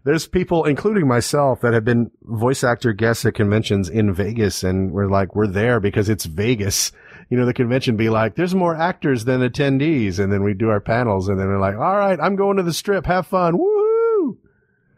there's 0.03 0.27
people, 0.27 0.65
including 0.65 1.07
myself, 1.07 1.61
that 1.61 1.73
have 1.73 1.85
been 1.85 2.11
voice 2.23 2.63
actor 2.63 2.93
guests 2.93 3.25
at 3.25 3.35
conventions 3.35 3.89
in 3.89 4.13
Vegas 4.13 4.63
and 4.63 4.91
we're 4.91 5.09
like, 5.09 5.35
we're 5.35 5.47
there 5.47 5.79
because 5.79 6.09
it's 6.09 6.25
Vegas. 6.25 6.91
You 7.29 7.37
know, 7.37 7.45
the 7.45 7.53
convention 7.53 7.95
be 7.95 8.09
like, 8.09 8.35
there's 8.35 8.53
more 8.53 8.75
actors 8.75 9.25
than 9.25 9.41
attendees. 9.41 10.19
And 10.19 10.31
then 10.31 10.43
we 10.43 10.53
do 10.53 10.69
our 10.69 10.81
panels 10.81 11.29
and 11.29 11.39
then 11.39 11.47
we're 11.47 11.59
like, 11.59 11.75
all 11.75 11.97
right, 11.97 12.19
I'm 12.19 12.35
going 12.35 12.57
to 12.57 12.63
the 12.63 12.73
strip. 12.73 13.05
Have 13.05 13.27
fun. 13.27 13.53
Woohoo! 13.57 13.84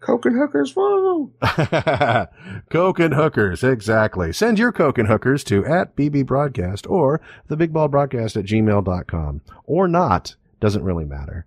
Coke 0.07 0.25
and 0.25 0.37
hookers, 0.37 0.73
whoa! 0.73 1.29
Coke 2.69 2.99
and 2.99 3.13
hookers. 3.13 3.61
Exactly. 3.61 4.31
Send 4.31 4.57
your 4.57 4.71
Coke 4.71 4.97
and 4.97 5.09
hookers 5.09 5.43
to 5.43 5.65
at 5.65 5.97
BB 5.97 6.25
Broadcast 6.25 6.87
or 6.87 7.19
the 7.49 7.57
Big 7.57 7.73
Ball 7.73 7.89
Broadcast 7.89 8.37
at 8.37 8.45
gmail.com 8.45 9.41
or 9.65 9.89
not. 9.89 10.37
Doesn't 10.61 10.85
really 10.85 11.03
matter. 11.03 11.45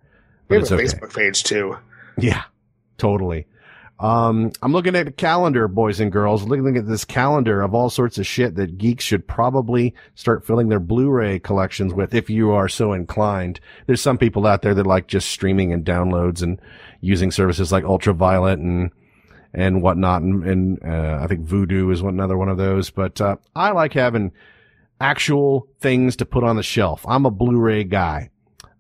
We 0.49 0.59
have 0.59 0.71
a 0.71 0.75
okay. 0.75 0.85
Facebook 0.85 1.17
page 1.17 1.43
too. 1.43 1.79
Yeah, 2.19 2.43
totally. 2.99 3.47
Um, 4.01 4.53
I'm 4.63 4.73
looking 4.73 4.97
at 4.97 5.09
a 5.09 5.13
calendar, 5.13 5.69
boys 5.69 6.01
and 6.01 6.11
girls, 6.11 6.43
looking 6.45 6.77
at 6.79 6.87
this 6.87 7.05
calendar 7.05 7.61
of 7.61 7.75
all 7.75 7.91
sorts 7.91 8.17
of 8.17 8.27
shit 8.27 8.55
that 8.57 8.79
geeks 8.79 9.05
should 9.05 9.29
probably 9.29 9.95
start 10.15 10.47
filling 10.47 10.69
their 10.69 10.81
Blu-ray 10.81 11.39
collections 11.39 11.93
with 11.93 12.15
if 12.15 12.31
you 12.31 12.51
are 12.51 12.69
so 12.69 12.95
inclined. 12.95 13.61
There's 13.87 14.01
some 14.01 14.17
people 14.17 14.47
out 14.47 14.63
there 14.63 14.75
that 14.75 14.87
like 14.87 15.07
just 15.07 15.29
streaming 15.29 15.73
and 15.73 15.85
downloads 15.85 16.43
and 16.43 16.61
using 17.01 17.31
services 17.31 17.73
like 17.73 17.85
Ultraviolet 17.85 18.59
and, 18.59 18.91
and 19.55 19.83
whatnot. 19.83 20.23
And, 20.23 20.45
and 20.45 20.85
uh, 20.85 21.21
I 21.23 21.27
think 21.27 21.47
Vudu 21.47 21.93
is 21.93 22.03
one, 22.03 22.15
another 22.15 22.37
one 22.37 22.49
of 22.49 22.59
those. 22.59 22.91
But, 22.91 23.21
uh, 23.21 23.37
I 23.55 23.73
like 23.73 23.95
having 23.95 24.33
actual 25.01 25.67
things 25.81 26.17
to 26.17 26.27
put 26.27 26.45
on 26.45 26.57
the 26.57 26.63
shelf. 26.63 27.05
I'm 27.09 27.25
a 27.27 27.31
Blu-ray 27.31 27.85
guy. 27.85 28.31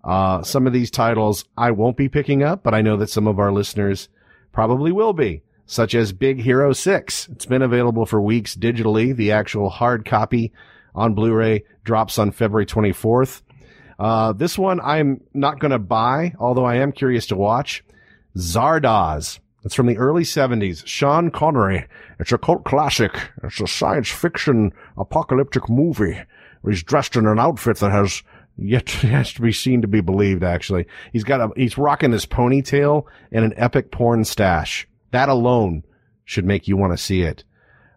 Uh, 0.05 0.43
some 0.43 0.67
of 0.67 0.73
these 0.73 0.91
titles 0.91 1.45
I 1.57 1.73
won't 1.73 1.97
be 1.97 2.09
picking 2.09 2.43
up, 2.43 2.63
but 2.63 2.75
I 2.75 2.83
know 2.83 2.97
that 2.99 3.11
some 3.11 3.27
of 3.27 3.39
our 3.39 3.53
listeners 3.53 4.09
probably 4.53 4.93
will 4.93 5.13
be, 5.13 5.43
such 5.67 5.95
as 5.95 6.13
Big 6.13 6.41
Hero 6.41 6.73
6. 6.73 7.29
It's 7.29 7.47
been 7.47 7.63
available 7.63 8.07
for 8.07 8.21
weeks 8.21 8.55
digitally. 8.55 9.15
The 9.15 9.33
actual 9.33 9.69
hard 9.69 10.05
copy 10.05 10.53
on 10.95 11.15
Blu-ray 11.15 11.65
drops 11.85 12.19
on 12.19 12.33
February 12.33 12.67
24th. 12.67 13.43
Uh, 13.99 14.33
this 14.33 14.59
one 14.59 14.81
I'm 14.81 15.23
not 15.35 15.59
going 15.59 15.73
to 15.73 15.79
buy, 15.79 16.35
although 16.39 16.65
I 16.65 16.77
am 16.77 16.93
curious 16.93 17.27
to 17.27 17.37
watch. 17.37 17.85
Zardoz. 18.37 19.39
It's 19.63 19.75
from 19.75 19.87
the 19.87 19.99
early 19.99 20.23
70s. 20.23 20.87
Sean 20.87 21.31
Connery. 21.31 21.87
It's 22.19 22.33
a 22.33 22.39
cult 22.39 22.65
classic. 22.65 23.13
It's 23.43 23.61
a 23.61 23.67
science 23.67 24.09
fiction 24.09 24.73
apocalyptic 24.97 25.69
movie. 25.69 26.19
He's 26.67 26.83
dressed 26.83 27.17
in 27.17 27.27
an 27.27 27.39
outfit 27.39 27.79
that 27.79 27.91
has 27.91 28.23
yet 28.57 28.91
has 28.91 29.33
to 29.35 29.43
be 29.43 29.53
seen 29.53 29.83
to 29.83 29.89
be 29.89 30.01
believed. 30.01 30.43
Actually, 30.43 30.87
he's 31.13 31.25
got 31.25 31.41
a 31.41 31.51
he's 31.57 31.79
rocking 31.79 32.11
this 32.11 32.27
ponytail 32.27 33.05
and 33.33 33.45
an 33.45 33.55
epic 33.57 33.91
porn 33.91 34.25
stash. 34.25 34.87
That 35.11 35.29
alone 35.29 35.85
should 36.25 36.45
make 36.45 36.69
you 36.69 36.77
want 36.77 36.93
to 36.93 36.99
see 36.99 37.23
it. 37.23 37.45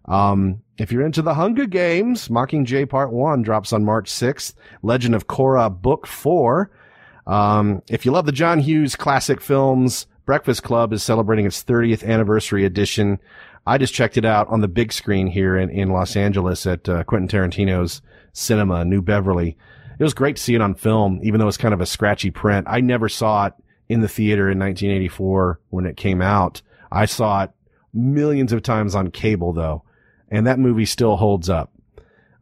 Um, 0.05 0.61
if 0.77 0.91
you're 0.91 1.05
into 1.05 1.21
the 1.21 1.35
Hunger 1.35 1.65
Games, 1.65 2.27
Mockingjay 2.27 2.89
Part 2.89 3.13
One 3.13 3.41
drops 3.41 3.71
on 3.71 3.85
March 3.85 4.09
6th. 4.09 4.53
Legend 4.81 5.15
of 5.15 5.27
Korra 5.27 5.69
Book 5.69 6.07
Four. 6.07 6.71
Um, 7.25 7.83
if 7.87 8.05
you 8.05 8.11
love 8.11 8.25
the 8.25 8.31
John 8.33 8.59
Hughes 8.59 8.95
classic 8.95 9.39
films, 9.39 10.07
Breakfast 10.25 10.63
Club 10.63 10.93
is 10.93 11.03
celebrating 11.03 11.45
its 11.45 11.63
30th 11.63 12.07
anniversary 12.07 12.65
edition. 12.65 13.19
I 13.65 13.77
just 13.77 13.93
checked 13.93 14.17
it 14.17 14.25
out 14.25 14.47
on 14.47 14.61
the 14.61 14.67
big 14.67 14.93
screen 14.93 15.27
here 15.27 15.57
in, 15.57 15.69
in 15.69 15.89
Los 15.89 16.15
Angeles 16.15 16.65
at 16.65 16.87
uh, 16.87 17.03
Quentin 17.03 17.27
Tarantino's 17.27 18.01
Cinema, 18.33 18.83
New 18.85 19.01
Beverly 19.01 19.57
it 19.99 20.03
was 20.03 20.13
great 20.13 20.35
to 20.37 20.41
see 20.41 20.55
it 20.55 20.61
on 20.61 20.75
film, 20.75 21.19
even 21.23 21.39
though 21.39 21.47
it's 21.47 21.57
kind 21.57 21.73
of 21.73 21.81
a 21.81 21.85
scratchy 21.85 22.31
print. 22.31 22.67
I 22.69 22.81
never 22.81 23.09
saw 23.09 23.47
it 23.47 23.53
in 23.89 24.01
the 24.01 24.07
theater 24.07 24.49
in 24.49 24.59
1984 24.59 25.59
when 25.69 25.85
it 25.85 25.97
came 25.97 26.21
out. 26.21 26.61
I 26.91 27.05
saw 27.05 27.43
it 27.43 27.51
millions 27.93 28.53
of 28.53 28.63
times 28.63 28.95
on 28.95 29.11
cable 29.11 29.53
though, 29.53 29.83
and 30.29 30.47
that 30.47 30.59
movie 30.59 30.85
still 30.85 31.17
holds 31.17 31.49
up. 31.49 31.71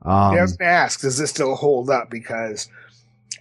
Um, 0.04 0.12
I 0.12 0.42
was 0.42 0.58
going 0.58 0.68
to 0.68 0.74
ask, 0.74 1.02
does 1.02 1.18
this 1.18 1.30
still 1.30 1.56
hold 1.56 1.90
up? 1.90 2.10
Because 2.10 2.68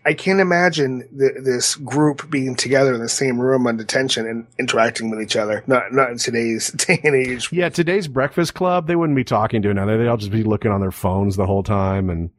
I 0.04 0.14
can't 0.14 0.40
imagine 0.40 1.06
th- 1.16 1.44
this 1.44 1.74
group 1.76 2.30
being 2.30 2.54
together 2.56 2.94
in 2.94 3.00
the 3.00 3.08
same 3.08 3.38
room 3.38 3.66
on 3.66 3.76
detention 3.76 4.26
and 4.26 4.46
interacting 4.58 5.10
with 5.10 5.20
each 5.20 5.36
other. 5.36 5.62
Not 5.66 5.92
not 5.92 6.10
in 6.10 6.18
today's 6.18 6.70
day 6.72 7.00
and 7.04 7.14
age. 7.14 7.52
Yeah, 7.52 7.68
today's 7.68 8.08
Breakfast 8.08 8.54
Club, 8.54 8.86
they 8.86 8.96
wouldn't 8.96 9.16
be 9.16 9.24
talking 9.24 9.60
to 9.62 9.70
another. 9.70 9.98
They'd 9.98 10.08
all 10.08 10.16
just 10.16 10.32
be 10.32 10.42
looking 10.42 10.70
on 10.70 10.80
their 10.80 10.90
phones 10.90 11.36
the 11.36 11.46
whole 11.46 11.62
time 11.62 12.08
and 12.08 12.30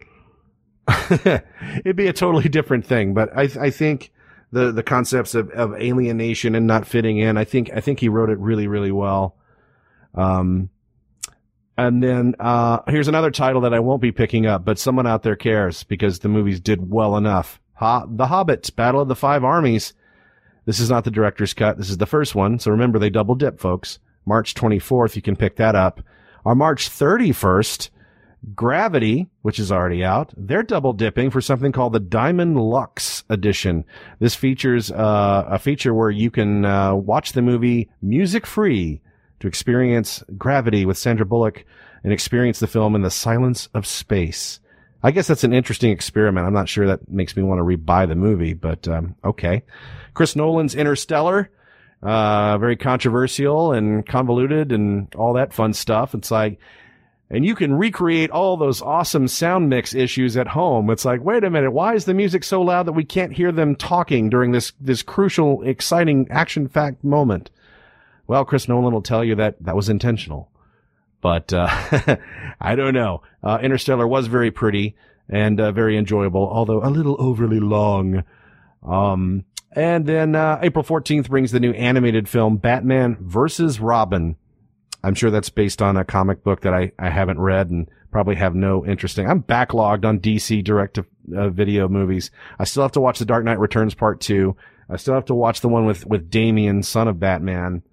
it'd 1.86 1.96
be 1.96 2.08
a 2.08 2.14
totally 2.14 2.50
different 2.50 2.86
thing. 2.86 3.14
But 3.14 3.36
I, 3.38 3.44
I 3.60 3.70
think 3.70 4.12
the, 4.52 4.72
the 4.72 4.84
concepts 4.84 5.36
of, 5.36 5.50
of 5.52 5.74
alienation 5.74 6.56
and 6.56 6.68
not 6.68 6.88
fitting 6.88 7.20
in, 7.20 7.38
I 7.38 7.46
think, 7.46 7.70
I 7.74 7.80
think 7.80 8.00
he 8.00 8.10
wrote 8.10 8.30
it 8.30 8.40
really, 8.40 8.68
really 8.68 8.92
well. 8.92 9.36
Um, 10.16 10.70
and 11.88 12.04
then, 12.04 12.36
uh, 12.40 12.80
here's 12.88 13.08
another 13.08 13.32
title 13.32 13.62
that 13.62 13.74
I 13.74 13.80
won't 13.80 14.02
be 14.02 14.12
picking 14.12 14.46
up, 14.46 14.64
but 14.64 14.78
someone 14.78 15.08
out 15.08 15.24
there 15.24 15.36
cares 15.36 15.84
because 15.84 16.20
the 16.20 16.30
movies 16.30 16.60
did 16.60 16.90
well 16.90 17.18
enough. 17.18 17.60
Ha- 17.76 18.06
the 18.08 18.28
Hobbits, 18.28 18.76
Battle 18.76 19.02
of 19.02 19.08
the 19.08 19.16
Five 19.16 19.44
Armies. 19.44 19.94
This 20.66 20.80
is 20.80 20.90
not 20.90 21.04
the 21.04 21.12
director's 21.12 21.54
cut. 21.54 21.78
This 21.78 21.90
is 21.90 21.98
the 21.98 22.06
first 22.06 22.36
one. 22.36 22.60
So 22.60 22.72
remember, 22.72 23.00
they 23.00 23.10
double 23.10 23.36
dip, 23.36 23.60
folks. 23.60 24.00
March 24.26 24.54
24th, 24.54 25.16
you 25.16 25.22
can 25.22 25.36
pick 25.36 25.56
that 25.56 25.76
up. 25.76 26.02
On 26.46 26.58
March 26.58 26.90
31st, 26.90 27.90
Gravity, 28.56 29.30
which 29.44 29.60
is 29.60 29.72
already 29.72 30.04
out, 30.04 30.34
they're 30.36 30.64
double 30.64 30.94
dipping 30.94 31.30
for 31.30 31.42
something 31.42 31.72
called 31.72 31.94
the 31.94 32.00
Diamond 32.00 32.60
Luxe 32.60 33.24
edition. 33.30 33.86
This 34.20 34.34
features 34.34 34.92
uh, 34.92 35.46
a 35.48 35.60
feature 35.60 35.94
where 35.94 36.10
you 36.10 36.32
can 36.32 36.66
uh, 36.66 36.96
watch 36.96 37.34
the 37.34 37.44
movie 37.44 37.90
music 38.02 38.48
free 38.48 39.02
to 39.42 39.48
experience 39.48 40.24
Gravity 40.38 40.86
with 40.86 40.98
Sandra 40.98 41.26
Bullock 41.26 41.66
and 42.04 42.14
experience 42.14 42.60
the 42.60 42.68
film 42.68 42.96
in 42.96 43.02
the 43.02 43.12
silence 43.12 43.68
of 43.74 43.86
space. 43.86 44.60
I 45.04 45.12
guess 45.12 45.28
that's 45.28 45.44
an 45.44 45.54
interesting 45.54 45.92
experiment. 45.92 46.48
I'm 46.48 46.54
not 46.54 46.70
sure 46.70 46.88
that 46.88 47.10
makes 47.10 47.36
me 47.36 47.44
want 47.44 47.60
to 47.60 47.64
rebuy 47.64 48.08
the 48.08 48.16
movie, 48.16 48.54
but 48.54 48.88
um, 48.88 49.16
okay. 49.24 49.64
Chris 50.14 50.36
Nolan's 50.36 50.76
Interstellar, 50.76 51.50
uh, 52.04 52.58
very 52.58 52.76
controversial 52.76 53.74
and 53.74 54.06
convoluted 54.06 54.72
and 54.72 55.14
all 55.16 55.34
that 55.34 55.54
fun 55.54 55.74
stuff. 55.74 56.14
It's 56.14 56.32
like 56.32 56.60
and 57.32 57.46
you 57.46 57.56
can 57.56 57.74
recreate 57.74 58.30
all 58.30 58.58
those 58.58 58.82
awesome 58.82 59.30
sound 59.30 59.70
mix 59.70 59.96
issues 59.96 60.36
at 60.36 60.50
home. 60.50 60.90
It's 60.90 61.06
like, 61.06 61.24
wait 61.24 61.46
a 61.46 61.50
minute, 61.50 61.72
why 61.72 61.96
is 61.96 62.04
the 62.04 62.14
music 62.14 62.44
so 62.44 62.62
loud 62.62 62.86
that 62.88 62.92
we 62.92 63.06
can't 63.06 63.32
hear 63.32 63.54
them 63.54 63.78
talking 63.78 64.30
during 64.30 64.52
this, 64.52 64.74
this 64.82 65.02
crucial, 65.02 65.64
exciting, 65.64 66.28
action 66.30 66.68
fact 66.68 67.06
moment? 67.06 67.50
Well, 68.32 68.46
Chris 68.46 68.70
Nolan 68.70 68.94
will 68.94 69.02
tell 69.02 69.26
you 69.26 69.36
that 69.36 69.62
that 69.62 69.76
was 69.76 69.90
intentional. 69.90 70.50
But, 71.20 71.52
uh, 71.52 71.68
I 72.62 72.76
don't 72.76 72.94
know. 72.94 73.24
Uh, 73.44 73.60
Interstellar 73.62 74.08
was 74.08 74.28
very 74.28 74.52
pretty 74.52 74.96
and, 75.28 75.60
uh, 75.60 75.74
very 75.74 75.98
enjoyable, 75.98 76.48
although 76.50 76.82
a 76.82 76.88
little 76.88 77.18
overly 77.20 77.60
long. 77.60 78.24
Um, 78.88 79.44
and 79.74 80.06
then, 80.06 80.34
uh, 80.36 80.60
April 80.62 80.82
14th 80.82 81.28
brings 81.28 81.52
the 81.52 81.60
new 81.60 81.74
animated 81.74 82.30
film 82.30 82.56
Batman 82.56 83.18
versus 83.20 83.82
Robin. 83.82 84.38
I'm 85.04 85.14
sure 85.14 85.30
that's 85.30 85.50
based 85.50 85.82
on 85.82 85.98
a 85.98 86.06
comic 86.06 86.42
book 86.42 86.62
that 86.62 86.74
I, 86.74 86.94
I 86.98 87.10
haven't 87.10 87.42
read 87.42 87.70
and 87.70 87.90
probably 88.12 88.36
have 88.36 88.56
no 88.56 88.86
interest 88.86 89.20
in. 89.20 89.28
I'm 89.28 89.44
backlogged 89.44 90.06
on 90.06 90.22
DC 90.22 90.64
direct 90.64 90.94
to 90.94 91.06
uh, 91.36 91.50
video 91.50 91.90
movies. 91.90 92.32
I 92.58 92.64
still 92.64 92.84
have 92.84 92.94
to 92.94 93.02
watch 93.02 93.20
The 93.20 93.26
Dark 93.26 93.44
Knight 93.44 93.60
Returns 93.60 93.94
Part 93.94 94.22
2. 94.22 94.56
I 94.90 94.96
still 94.96 95.16
have 95.16 95.26
to 95.26 95.36
watch 95.36 95.60
the 95.60 95.68
one 95.68 95.86
with, 95.86 96.06
with 96.06 96.30
Damian, 96.30 96.82
son 96.82 97.10
of 97.10 97.20
Batman. 97.20 97.84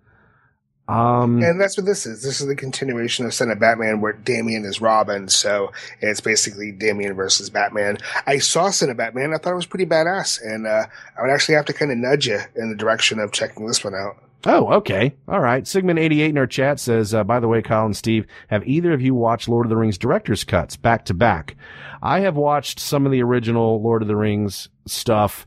Um, 0.89 1.43
and 1.43 1.61
that's 1.61 1.77
what 1.77 1.85
this 1.85 2.07
is. 2.07 2.23
This 2.23 2.41
is 2.41 2.47
the 2.47 2.57
continuation 2.57 3.27
of 3.27 3.35
Son 3.35 3.51
of 3.51 3.59
Batman 3.59 4.01
where 4.01 4.15
Damian 4.15 4.65
is 4.65 4.81
Robin. 4.81 5.29
So 5.29 5.71
it's 6.01 6.23
basically 6.23 6.73
Damian 6.73 7.15
versus 7.15 7.51
Batman. 7.51 7.99
I 8.27 8.39
saw 8.39 8.71
Son 8.71 8.89
of 8.89 8.97
Batman. 8.97 9.35
I 9.35 9.39
thought 9.39 9.53
it 9.53 9.57
was 9.57 9.67
pretty 9.67 9.85
badass. 9.85 10.41
And, 10.43 10.67
uh, 10.67 10.87
I 11.17 11.23
would 11.23 11.31
actually 11.31 11.57
have 11.57 11.67
to 11.67 11.75
kind 11.75 11.93
of 11.93 11.99
nudge 11.99 12.27
you 12.27 12.41
in 12.57 12.71
the 12.71 12.77
direction 12.77 13.19
of 13.19 13.33
checking 13.33 13.67
this 13.67 13.85
one 13.85 13.95
out. 13.95 14.17
Oh, 14.47 14.73
okay. 14.75 15.15
All 15.27 15.41
right. 15.41 15.65
Sigmund88 15.65 16.29
in 16.31 16.39
our 16.39 16.47
chat 16.47 16.81
says, 16.81 17.13
uh, 17.13 17.25
by 17.25 17.41
the 17.41 17.49
way, 17.49 17.61
Kyle 17.61 17.85
and 17.85 17.97
Steve, 17.97 18.27
have 18.47 18.67
either 18.67 18.93
of 18.93 19.03
you 19.03 19.15
watched 19.15 19.49
Lord 19.49 19.67
of 19.67 19.71
the 19.71 19.77
Rings 19.77 19.99
director's 19.99 20.45
cuts 20.45 20.77
back 20.77 21.05
to 21.07 21.15
back? 21.15 21.57
I 22.01 22.21
have 22.21 22.37
watched 22.37 22.79
some 22.79 23.05
of 23.05 23.13
the 23.13 23.23
original 23.23 23.83
Lord 23.83 24.01
of 24.01 24.09
the 24.09 24.17
Rings 24.17 24.69
stuff. 24.87 25.47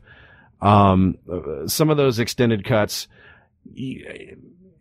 Um, 0.60 1.16
uh, 1.30 1.66
some 1.66 1.90
of 1.90 1.96
those 1.96 2.18
extended 2.18 2.64
cuts. 2.64 3.08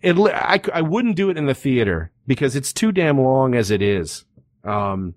It, 0.02 0.18
I, 0.18 0.60
I 0.74 0.82
wouldn't 0.82 1.16
do 1.16 1.30
it 1.30 1.38
in 1.38 1.46
the 1.46 1.54
theater 1.54 2.12
because 2.26 2.56
it's 2.56 2.74
too 2.74 2.92
damn 2.92 3.20
long 3.20 3.56
as 3.56 3.72
it 3.72 3.82
is. 3.82 4.26
Um, 4.64 5.16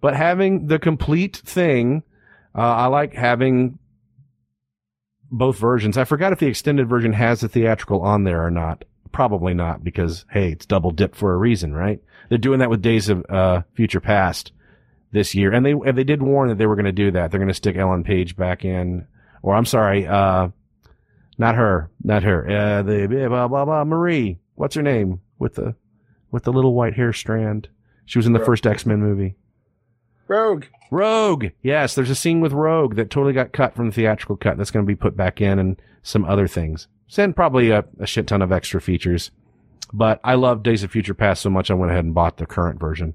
but 0.00 0.14
having 0.14 0.66
the 0.66 0.78
complete 0.78 1.36
thing, 1.36 2.02
uh, 2.54 2.60
I 2.60 2.86
like 2.86 3.14
having 3.14 3.78
both 5.30 5.58
versions. 5.58 5.96
I 5.96 6.04
forgot 6.04 6.32
if 6.32 6.38
the 6.38 6.46
extended 6.46 6.88
version 6.88 7.14
has 7.14 7.40
the 7.40 7.48
theatrical 7.48 8.02
on 8.02 8.24
there 8.24 8.44
or 8.44 8.50
not. 8.50 8.84
Probably 9.12 9.54
not 9.54 9.84
because 9.84 10.24
hey, 10.30 10.52
it's 10.52 10.66
double 10.66 10.90
dip 10.90 11.14
for 11.14 11.34
a 11.34 11.36
reason, 11.36 11.74
right? 11.74 12.00
They're 12.28 12.38
doing 12.38 12.60
that 12.60 12.70
with 12.70 12.82
Days 12.82 13.08
of 13.08 13.24
uh, 13.28 13.62
Future 13.74 14.00
Past 14.00 14.52
this 15.12 15.34
year, 15.34 15.52
and 15.52 15.64
they 15.66 15.72
and 15.72 15.96
they 15.96 16.04
did 16.04 16.22
warn 16.22 16.48
that 16.48 16.56
they 16.56 16.66
were 16.66 16.76
going 16.76 16.86
to 16.86 16.92
do 16.92 17.10
that. 17.10 17.30
They're 17.30 17.40
going 17.40 17.48
to 17.48 17.54
stick 17.54 17.76
Ellen 17.76 18.04
Page 18.04 18.36
back 18.36 18.64
in, 18.64 19.06
or 19.42 19.54
I'm 19.54 19.66
sorry, 19.66 20.06
uh, 20.06 20.48
not 21.38 21.54
her, 21.54 21.90
not 22.02 22.22
her, 22.22 22.48
uh, 22.48 22.82
the 22.82 23.06
blah 23.28 23.48
blah 23.48 23.64
blah 23.64 23.84
Marie. 23.84 24.38
What's 24.54 24.74
her 24.74 24.82
name 24.82 25.20
with 25.38 25.54
the 25.54 25.74
with 26.30 26.44
the 26.44 26.52
little 26.52 26.74
white 26.74 26.94
hair 26.94 27.12
strand? 27.12 27.68
She 28.04 28.18
was 28.18 28.26
in 28.26 28.32
the 28.32 28.40
first 28.40 28.66
X 28.66 28.84
Men 28.84 29.00
movie. 29.00 29.36
Rogue. 30.28 30.64
Rogue. 30.90 31.46
Yes, 31.62 31.94
there's 31.94 32.10
a 32.10 32.14
scene 32.14 32.40
with 32.40 32.52
Rogue 32.52 32.96
that 32.96 33.10
totally 33.10 33.32
got 33.32 33.52
cut 33.52 33.74
from 33.74 33.86
the 33.86 33.92
theatrical 33.92 34.36
cut. 34.36 34.56
That's 34.56 34.70
going 34.70 34.84
to 34.84 34.90
be 34.90 34.96
put 34.96 35.16
back 35.16 35.40
in 35.40 35.58
and 35.58 35.80
some 36.02 36.24
other 36.24 36.46
things. 36.46 36.88
Send 37.06 37.36
probably 37.36 37.70
a, 37.70 37.84
a 37.98 38.06
shit 38.06 38.26
ton 38.26 38.42
of 38.42 38.52
extra 38.52 38.80
features. 38.80 39.30
But 39.92 40.20
I 40.24 40.34
love 40.34 40.62
Days 40.62 40.82
of 40.82 40.90
Future 40.90 41.12
Past 41.14 41.42
so 41.42 41.50
much 41.50 41.70
I 41.70 41.74
went 41.74 41.92
ahead 41.92 42.04
and 42.04 42.14
bought 42.14 42.38
the 42.38 42.46
current 42.46 42.80
version. 42.80 43.14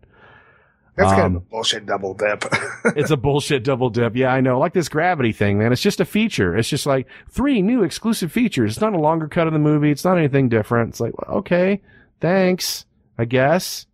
That's 0.98 1.12
kind 1.12 1.22
Um, 1.26 1.36
of 1.38 1.42
a 1.44 1.46
bullshit 1.46 1.86
double 1.86 2.14
dip. 2.16 2.44
it's 2.96 3.12
a 3.12 3.18
bullshit 3.18 3.64
double 3.64 3.90
dip. 3.90 4.16
Yeah, 4.16 4.34
I 4.34 4.42
know. 4.42 4.58
Like 4.60 4.74
this 4.74 4.90
gravity 4.90 5.32
thing, 5.32 5.60
man. 5.60 5.72
It's 5.72 5.82
just 5.82 6.00
a 6.00 6.06
feature. 6.06 6.58
It's 6.58 6.68
just 6.70 6.86
like 6.88 7.08
three 7.30 7.62
new 7.62 7.84
exclusive 7.84 8.32
features. 8.32 8.72
It's 8.74 8.82
not 8.82 8.94
a 8.94 9.00
longer 9.00 9.28
cut 9.28 9.48
of 9.48 9.54
the 9.54 9.60
movie. 9.60 9.92
It's 9.92 10.04
not 10.04 10.18
anything 10.18 10.50
different. 10.50 10.90
It's 10.90 11.00
like, 11.00 11.14
well, 11.18 11.38
okay, 11.40 11.82
thanks, 12.20 12.86
I 13.18 13.26
guess. 13.26 13.86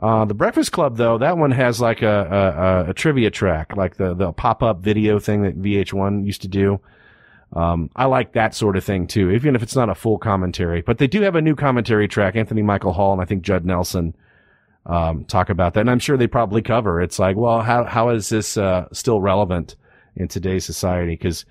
Uh, 0.00 0.24
the 0.24 0.34
Breakfast 0.34 0.70
Club, 0.72 0.96
though, 0.96 1.18
that 1.18 1.38
one 1.38 1.50
has 1.52 1.80
like 1.80 2.02
a, 2.02 2.06
a, 2.86 2.86
a, 2.86 2.90
a 2.90 2.94
trivia 2.94 3.30
track, 3.30 3.76
like 3.76 3.96
the, 3.96 4.14
the 4.14 4.32
pop 4.32 4.62
up 4.62 4.80
video 4.80 5.18
thing 5.18 5.42
that 5.42 5.60
VH1 5.60 6.24
used 6.26 6.42
to 6.42 6.48
do. 6.48 6.80
Um, 7.52 7.90
I 7.96 8.04
like 8.04 8.32
that 8.34 8.54
sort 8.54 8.76
of 8.76 8.84
thing 8.84 9.06
too, 9.06 9.30
even 9.30 9.56
if 9.56 9.62
it's 9.62 9.74
not 9.74 9.88
a 9.88 9.94
full 9.94 10.18
commentary. 10.18 10.82
But 10.82 10.98
they 10.98 11.06
do 11.06 11.22
have 11.22 11.34
a 11.34 11.40
new 11.40 11.56
commentary 11.56 12.06
track. 12.06 12.36
Anthony 12.36 12.62
Michael 12.62 12.92
Hall 12.92 13.12
and 13.12 13.22
I 13.22 13.24
think 13.24 13.42
Judd 13.42 13.64
Nelson 13.64 14.14
um, 14.88 15.24
talk 15.24 15.50
about 15.50 15.74
that, 15.74 15.80
and 15.80 15.90
I'm 15.90 15.98
sure 15.98 16.16
they 16.16 16.26
probably 16.26 16.62
cover. 16.62 17.00
It's 17.00 17.18
like, 17.18 17.36
well, 17.36 17.60
how 17.60 17.84
how 17.84 18.08
is 18.08 18.30
this 18.30 18.56
uh, 18.56 18.88
still 18.92 19.20
relevant 19.20 19.76
in 20.16 20.28
today's 20.28 20.64
society? 20.64 21.12
Because 21.12 21.44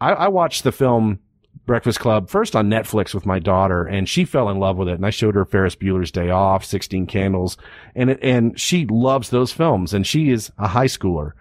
I, 0.00 0.12
I 0.12 0.28
watched 0.28 0.62
the 0.62 0.72
film 0.72 1.18
Breakfast 1.66 1.98
Club 1.98 2.30
first 2.30 2.54
on 2.54 2.68
Netflix 2.68 3.12
with 3.12 3.26
my 3.26 3.38
daughter, 3.40 3.84
and 3.84 4.08
she 4.08 4.24
fell 4.24 4.48
in 4.48 4.58
love 4.58 4.76
with 4.76 4.88
it. 4.88 4.94
And 4.94 5.06
I 5.06 5.10
showed 5.10 5.34
her 5.34 5.44
Ferris 5.44 5.74
Bueller's 5.74 6.12
Day 6.12 6.30
Off, 6.30 6.64
Sixteen 6.64 7.06
Candles, 7.06 7.56
and 7.96 8.10
it, 8.10 8.20
and 8.22 8.58
she 8.58 8.86
loves 8.86 9.30
those 9.30 9.50
films, 9.50 9.92
and 9.92 10.06
she 10.06 10.30
is 10.30 10.52
a 10.58 10.68
high 10.68 10.86
schooler. 10.86 11.32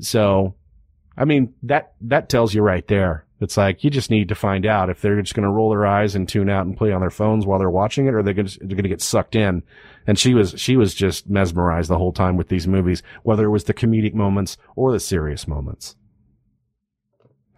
So, 0.00 0.54
I 1.16 1.24
mean 1.24 1.54
that 1.62 1.94
that 2.02 2.28
tells 2.28 2.52
you 2.52 2.62
right 2.62 2.86
there. 2.88 3.24
It's 3.40 3.56
like 3.56 3.82
you 3.82 3.90
just 3.90 4.10
need 4.10 4.28
to 4.28 4.34
find 4.34 4.66
out 4.66 4.90
if 4.90 5.00
they're 5.00 5.20
just 5.20 5.34
going 5.34 5.46
to 5.46 5.52
roll 5.52 5.70
their 5.70 5.86
eyes 5.86 6.14
and 6.14 6.28
tune 6.28 6.50
out 6.50 6.66
and 6.66 6.76
play 6.76 6.92
on 6.92 7.00
their 7.00 7.10
phones 7.10 7.46
while 7.46 7.58
they're 7.58 7.70
watching 7.70 8.06
it, 8.06 8.14
or 8.14 8.22
they're 8.22 8.34
going 8.34 8.46
to, 8.46 8.88
get 8.88 9.00
sucked 9.00 9.34
in. 9.34 9.62
And 10.06 10.18
she 10.18 10.34
was 10.34 10.54
she 10.58 10.76
was 10.76 10.94
just 10.94 11.28
mesmerized 11.28 11.88
the 11.88 11.98
whole 11.98 12.12
time 12.12 12.36
with 12.36 12.48
these 12.48 12.68
movies, 12.68 13.02
whether 13.22 13.46
it 13.46 13.50
was 13.50 13.64
the 13.64 13.74
comedic 13.74 14.12
moments 14.12 14.58
or 14.76 14.92
the 14.92 15.00
serious 15.00 15.48
moments. 15.48 15.96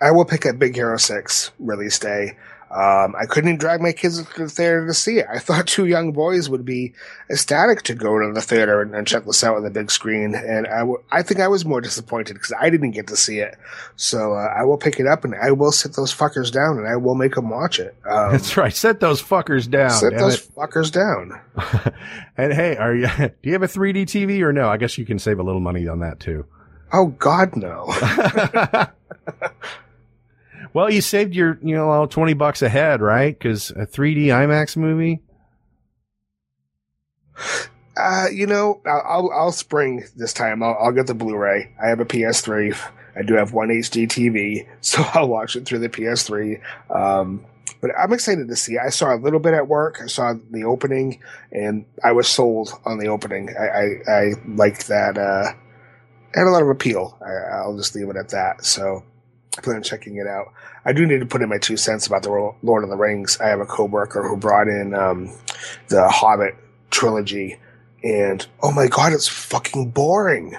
I 0.00 0.10
will 0.10 0.24
pick 0.24 0.46
up 0.46 0.58
Big 0.58 0.74
Hero 0.74 0.96
6 0.96 1.52
release 1.58 1.98
day. 1.98 2.36
Um, 2.72 3.14
I 3.20 3.26
couldn't 3.26 3.50
even 3.50 3.58
drag 3.58 3.82
my 3.82 3.92
kids 3.92 4.24
to 4.24 4.44
the 4.44 4.48
theater 4.48 4.86
to 4.86 4.94
see 4.94 5.18
it. 5.18 5.26
I 5.30 5.38
thought 5.38 5.66
two 5.66 5.84
young 5.84 6.12
boys 6.12 6.48
would 6.48 6.64
be 6.64 6.94
ecstatic 7.28 7.82
to 7.82 7.94
go 7.94 8.18
to 8.18 8.32
the 8.32 8.40
theater 8.40 8.80
and, 8.80 8.94
and 8.94 9.06
check 9.06 9.26
this 9.26 9.44
out 9.44 9.56
on 9.56 9.62
the 9.62 9.70
big 9.70 9.90
screen. 9.90 10.34
And 10.34 10.66
I, 10.66 10.78
w- 10.78 11.02
I 11.12 11.22
think 11.22 11.40
I 11.40 11.48
was 11.48 11.66
more 11.66 11.82
disappointed 11.82 12.32
because 12.32 12.52
I 12.58 12.70
didn't 12.70 12.92
get 12.92 13.08
to 13.08 13.16
see 13.16 13.40
it. 13.40 13.58
So 13.96 14.32
uh, 14.32 14.54
I 14.56 14.64
will 14.64 14.78
pick 14.78 14.98
it 14.98 15.06
up 15.06 15.22
and 15.22 15.34
I 15.34 15.50
will 15.50 15.70
sit 15.70 15.96
those 15.96 16.14
fuckers 16.14 16.50
down 16.50 16.78
and 16.78 16.88
I 16.88 16.96
will 16.96 17.14
make 17.14 17.34
them 17.34 17.50
watch 17.50 17.78
it. 17.78 17.94
Um, 18.08 18.32
That's 18.32 18.56
right. 18.56 18.72
Set 18.72 19.00
those 19.00 19.22
fuckers 19.22 19.70
down. 19.70 19.90
Sit 19.90 20.10
damn 20.12 20.20
those 20.20 20.40
it. 20.40 20.54
fuckers 20.56 20.90
down. 20.90 21.38
and 22.38 22.54
hey, 22.54 22.76
are 22.76 22.94
you? 22.94 23.06
Do 23.18 23.32
you 23.42 23.52
have 23.52 23.62
a 23.62 23.68
3D 23.68 24.04
TV 24.04 24.40
or 24.40 24.52
no? 24.52 24.70
I 24.70 24.78
guess 24.78 24.96
you 24.96 25.04
can 25.04 25.18
save 25.18 25.38
a 25.38 25.42
little 25.42 25.60
money 25.60 25.86
on 25.88 26.00
that 26.00 26.20
too. 26.20 26.46
Oh 26.94 27.08
God, 27.08 27.54
no. 27.54 27.86
Well, 30.72 30.90
you 30.90 31.00
saved 31.00 31.34
your, 31.34 31.58
you 31.62 31.74
know, 31.74 32.06
20 32.06 32.34
bucks 32.34 32.62
a 32.62 32.68
head, 32.68 33.00
right? 33.00 33.38
Cause 33.38 33.70
a 33.70 33.86
3D 33.86 34.26
IMAX 34.26 34.76
movie. 34.76 35.22
Uh, 37.96 38.26
you 38.32 38.46
know, 38.46 38.80
I'll, 38.86 39.30
I'll, 39.32 39.52
spring 39.52 40.04
this 40.16 40.32
time. 40.32 40.62
I'll, 40.62 40.76
I'll 40.80 40.92
get 40.92 41.06
the 41.06 41.14
Blu-ray. 41.14 41.74
I 41.82 41.88
have 41.88 42.00
a 42.00 42.04
PS3. 42.04 42.76
I 43.14 43.22
do 43.22 43.34
have 43.34 43.52
one 43.52 43.68
HD 43.68 44.08
TV, 44.08 44.66
so 44.80 45.02
I'll 45.14 45.28
watch 45.28 45.56
it 45.56 45.66
through 45.66 45.80
the 45.80 45.88
PS3. 45.88 46.60
Um, 46.90 47.44
but 47.80 47.90
I'm 47.98 48.12
excited 48.12 48.48
to 48.48 48.56
see. 48.56 48.78
I 48.78 48.88
saw 48.88 49.14
a 49.14 49.18
little 49.18 49.40
bit 49.40 49.54
at 49.54 49.68
work. 49.68 49.98
I 50.02 50.06
saw 50.06 50.34
the 50.50 50.64
opening, 50.64 51.20
and 51.50 51.84
I 52.02 52.12
was 52.12 52.28
sold 52.28 52.72
on 52.86 52.98
the 52.98 53.08
opening. 53.08 53.50
I 53.58 53.66
I, 53.66 54.10
I 54.10 54.32
liked 54.46 54.88
that. 54.88 55.18
Uh, 55.18 55.52
had 56.32 56.46
a 56.46 56.50
lot 56.50 56.62
of 56.62 56.68
appeal. 56.68 57.18
I, 57.20 57.56
I'll 57.56 57.76
just 57.76 57.94
leave 57.94 58.08
it 58.08 58.16
at 58.16 58.30
that. 58.30 58.64
So 58.64 59.04
I 59.56 59.60
plan 59.60 59.76
on 59.76 59.82
checking 59.82 60.16
it 60.16 60.26
out. 60.26 60.52
I 60.84 60.92
do 60.92 61.06
need 61.06 61.20
to 61.20 61.26
put 61.26 61.42
in 61.42 61.48
my 61.48 61.58
two 61.58 61.76
cents 61.76 62.06
about 62.06 62.22
the 62.22 62.30
Lord 62.62 62.84
of 62.84 62.90
the 62.90 62.96
Rings. 62.96 63.38
I 63.40 63.48
have 63.48 63.60
a 63.60 63.66
coworker 63.66 64.26
who 64.26 64.36
brought 64.36 64.68
in 64.68 64.94
um, 64.94 65.30
the 65.88 66.08
Hobbit 66.08 66.56
trilogy, 66.90 67.58
and 68.02 68.46
oh 68.62 68.72
my 68.72 68.86
god, 68.86 69.12
it's 69.12 69.28
fucking 69.28 69.90
boring. 69.90 70.56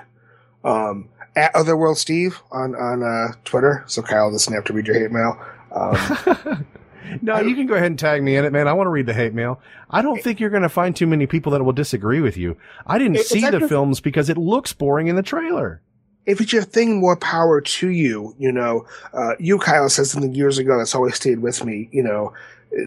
Um, 0.64 1.10
at 1.36 1.56
Otherworld 1.56 1.98
Steve 1.98 2.42
on 2.52 2.76
on 2.76 3.04
uh, 3.04 3.34
Twitter, 3.44 3.84
so 3.88 4.02
Kyle 4.02 4.32
doesn't 4.32 4.54
have 4.54 4.64
to 4.66 4.74
read 4.74 4.88
your 4.88 5.00
hate 5.00 5.12
mail. 5.12 5.40
Um, 5.72 6.66
no, 7.22 7.40
you 7.40 7.56
can 7.56 7.66
go 7.66 7.74
ahead 7.74 7.88
and 7.88 8.00
tag 8.00 8.22
me 8.22 8.36
in 8.36 8.46
it, 8.46 8.54
man. 8.54 8.68
I 8.68 8.74
want 8.74 8.86
to 8.88 8.92
read 8.92 9.08
the 9.08 9.14
hate 9.14 9.34
mail. 9.34 9.60
I 9.90 10.02
don't 10.02 10.22
think 10.22 10.40
you're 10.40 10.52
going 10.52 10.64
to 10.64 10.70
find 10.70 10.96
too 10.96 11.08
many 11.08 11.26
people 11.26 11.52
that 11.54 11.64
will 11.64 11.74
disagree 11.74 12.22
with 12.22 12.38
you. 12.38 12.58
I 12.86 13.00
didn't 13.00 13.18
It's 13.18 13.30
see 13.30 13.50
the 13.50 13.68
films 13.68 14.00
because 14.00 14.30
it 14.30 14.38
looks 14.38 14.74
boring 14.74 15.08
in 15.08 15.16
the 15.16 15.24
trailer. 15.24 15.82
If 16.26 16.40
it's 16.40 16.54
your 16.54 16.64
thing, 16.64 17.00
more 17.00 17.16
power 17.16 17.62
to 17.62 17.90
you. 17.90 18.36
You 18.40 18.52
know, 18.52 18.86
uh, 19.14 19.34
you 19.40 19.58
Kyle 19.60 19.90
said 19.90 20.08
something 20.08 20.34
years 20.34 20.58
ago 20.58 20.78
that's 20.78 20.96
always 20.96 21.16
stayed 21.16 21.40
with 21.40 21.64
me. 21.66 21.90
You 21.92 22.04
know, 22.04 22.34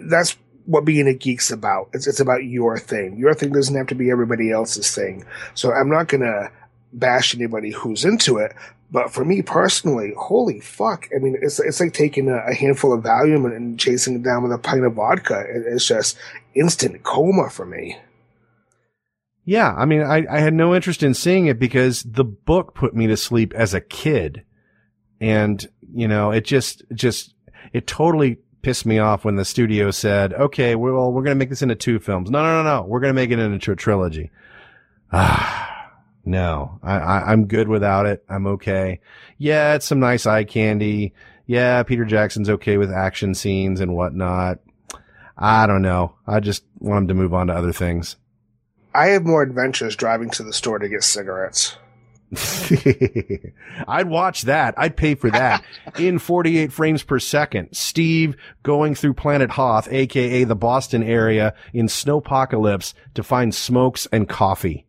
that's 0.03 0.37
what 0.66 0.84
being 0.84 1.07
a 1.07 1.14
geek's 1.14 1.51
about. 1.51 1.89
It's 1.93 2.07
it's 2.07 2.20
about 2.20 2.45
your 2.45 2.78
thing. 2.78 3.16
Your 3.16 3.34
thing 3.34 3.53
doesn't 3.53 3.76
have 3.76 3.87
to 3.89 3.95
be 3.95 4.11
everybody 4.11 4.51
else's 4.51 4.95
thing. 4.95 5.24
So 5.55 5.72
I'm 5.72 5.91
not 5.91 6.09
gonna 6.09 6.51
bash 6.93 7.34
anybody 7.34 7.70
who's 7.70 8.05
into 8.05 8.39
it. 8.39 8.53
But 8.91 9.12
for 9.12 9.24
me 9.24 9.43
personally, 9.43 10.14
holy 10.16 10.61
fuck! 10.61 11.09
I 11.14 11.18
mean, 11.18 11.37
it's 11.43 11.59
it's 11.59 11.80
like 11.80 11.93
taking 11.93 12.28
a, 12.28 12.39
a 12.47 12.55
handful 12.55 12.93
of 12.93 13.03
Valium 13.03 13.45
and, 13.55 13.78
chasing 13.78 14.14
it 14.14 14.22
down 14.22 14.45
with 14.45 14.53
a 14.53 14.59
pint 14.59 14.84
of 14.84 14.95
vodka. 14.95 15.41
It, 15.41 15.64
it's 15.66 15.87
just 15.87 16.16
instant 16.55 17.03
coma 17.03 17.51
for 17.51 17.66
me. 17.66 17.99
Yeah, 19.49 19.72
I 19.72 19.84
mean, 19.84 20.03
I, 20.03 20.26
I 20.28 20.40
had 20.40 20.55
no 20.55 20.74
interest 20.74 21.05
in 21.05 21.14
seeing 21.14 21.47
it 21.47 21.61
because 21.61 22.03
the 22.03 22.24
book 22.24 22.74
put 22.74 22.97
me 22.97 23.07
to 23.07 23.16
sleep 23.16 23.55
as 23.55 23.74
a 23.74 23.80
kid. 23.80 24.42
And, 25.20 25.64
you 25.94 26.09
know, 26.09 26.32
it 26.32 26.44
just, 26.44 26.82
just, 26.92 27.32
it 27.72 27.86
totally 27.86 28.38
pissed 28.62 28.84
me 28.84 28.99
off 28.99 29.24
when 29.24 29.36
the 29.36 29.44
studio 29.44 29.92
said, 29.92 30.34
okay, 30.34 30.74
well, 30.74 31.12
we're 31.12 31.22
going 31.22 31.36
to 31.36 31.38
make 31.38 31.51
this 31.51 31.62
into 31.62 31.76
two 31.76 32.01
films. 32.01 32.28
No, 32.28 32.42
no, 32.42 32.61
no, 32.61 32.78
no. 32.78 32.82
We're 32.88 32.99
going 32.99 33.14
to 33.14 33.14
make 33.14 33.30
it 33.30 33.38
into 33.38 33.70
a 33.70 33.76
trilogy. 33.76 34.32
Ah, 35.12 35.92
no, 36.24 36.80
I, 36.82 36.99
I, 36.99 37.32
I'm 37.32 37.47
good 37.47 37.68
without 37.68 38.05
it. 38.07 38.24
I'm 38.28 38.49
okay. 38.49 38.99
Yeah, 39.38 39.74
it's 39.74 39.86
some 39.86 40.01
nice 40.01 40.26
eye 40.26 40.42
candy. 40.42 41.14
Yeah, 41.47 41.84
Peter 41.84 42.05
Jackson's 42.05 42.51
okay 42.51 42.78
with 42.78 42.90
action 42.90 43.32
scenes 43.32 43.80
and 43.80 43.94
whatnot. 43.94 44.59
I 45.38 45.68
don't 45.68 45.82
know. 45.82 46.16
I 46.26 46.40
just 46.40 46.64
want 46.80 47.03
him 47.03 47.09
to 47.09 47.14
move 47.14 47.32
on 47.32 47.47
to 47.47 47.55
other 47.55 47.72
things. 47.72 48.16
I 48.97 49.09
have 49.09 49.26
more 49.26 49.42
adventures 49.42 49.94
driving 49.94 50.30
to 50.30 50.42
the 50.42 50.55
store 50.55 50.78
to 50.78 50.88
get 50.88 51.05
cigarettes. 51.05 51.76
I'd 53.86 54.09
watch 54.09 54.42
that. 54.42 54.74
I'd 54.78 54.97
pay 54.97 55.14
for 55.14 55.30
that 55.30 55.62
in 55.99 56.18
48 56.18 56.72
frames 56.72 57.03
per 57.03 57.18
second. 57.18 57.68
Steve 57.72 58.36
going 58.62 58.94
through 58.94 59.14
Planet 59.14 59.51
Hoth, 59.51 59.86
aka 59.92 60.44
the 60.44 60.57
Boston 60.57 61.03
area 61.03 61.55
in 61.74 61.86
snowpocalypse 61.88 62.94
to 63.14 63.22
find 63.22 63.55
smokes 63.55 64.09
and 64.11 64.28
coffee. 64.28 64.86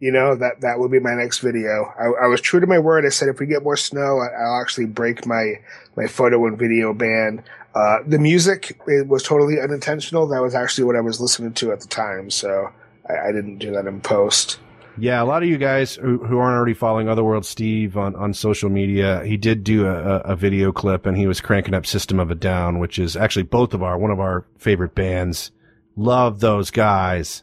You 0.00 0.10
know 0.10 0.34
that 0.34 0.60
that 0.60 0.80
will 0.80 0.88
be 0.88 0.98
my 0.98 1.14
next 1.14 1.38
video. 1.38 1.90
I, 1.98 2.24
I 2.24 2.26
was 2.26 2.40
true 2.40 2.60
to 2.60 2.66
my 2.66 2.80
word. 2.80 3.06
I 3.06 3.10
said 3.10 3.28
if 3.28 3.38
we 3.38 3.46
get 3.46 3.62
more 3.62 3.76
snow, 3.76 4.18
I, 4.18 4.26
I'll 4.26 4.60
actually 4.60 4.86
break 4.86 5.24
my 5.24 5.54
my 5.96 6.08
photo 6.08 6.44
and 6.46 6.58
video 6.58 6.92
ban. 6.92 7.44
Uh, 7.74 7.98
the 8.06 8.18
music 8.18 8.78
it 8.88 9.06
was 9.06 9.22
totally 9.22 9.60
unintentional. 9.60 10.26
That 10.26 10.42
was 10.42 10.54
actually 10.54 10.84
what 10.84 10.96
I 10.96 11.00
was 11.00 11.20
listening 11.20 11.54
to 11.54 11.72
at 11.72 11.80
the 11.80 11.88
time, 11.88 12.30
so 12.30 12.72
I, 13.08 13.28
I 13.28 13.32
didn't 13.32 13.58
do 13.58 13.72
that 13.72 13.86
in 13.86 14.00
post. 14.00 14.58
Yeah, 14.98 15.22
a 15.22 15.24
lot 15.24 15.42
of 15.42 15.48
you 15.48 15.58
guys 15.58 15.94
who, 15.96 16.18
who 16.24 16.38
aren't 16.38 16.56
already 16.56 16.72
following 16.72 17.08
Otherworld 17.08 17.44
Steve 17.44 17.98
on, 17.98 18.16
on 18.16 18.32
social 18.32 18.70
media, 18.70 19.22
he 19.24 19.36
did 19.36 19.62
do 19.62 19.86
a, 19.86 20.20
a, 20.20 20.36
video 20.36 20.72
clip 20.72 21.04
and 21.04 21.18
he 21.18 21.26
was 21.26 21.40
cranking 21.40 21.74
up 21.74 21.84
System 21.84 22.18
of 22.18 22.30
a 22.30 22.34
Down, 22.34 22.78
which 22.78 22.98
is 22.98 23.14
actually 23.14 23.42
both 23.42 23.74
of 23.74 23.82
our, 23.82 23.98
one 23.98 24.10
of 24.10 24.20
our 24.20 24.46
favorite 24.56 24.94
bands. 24.94 25.50
Love 25.96 26.40
those 26.40 26.70
guys. 26.70 27.42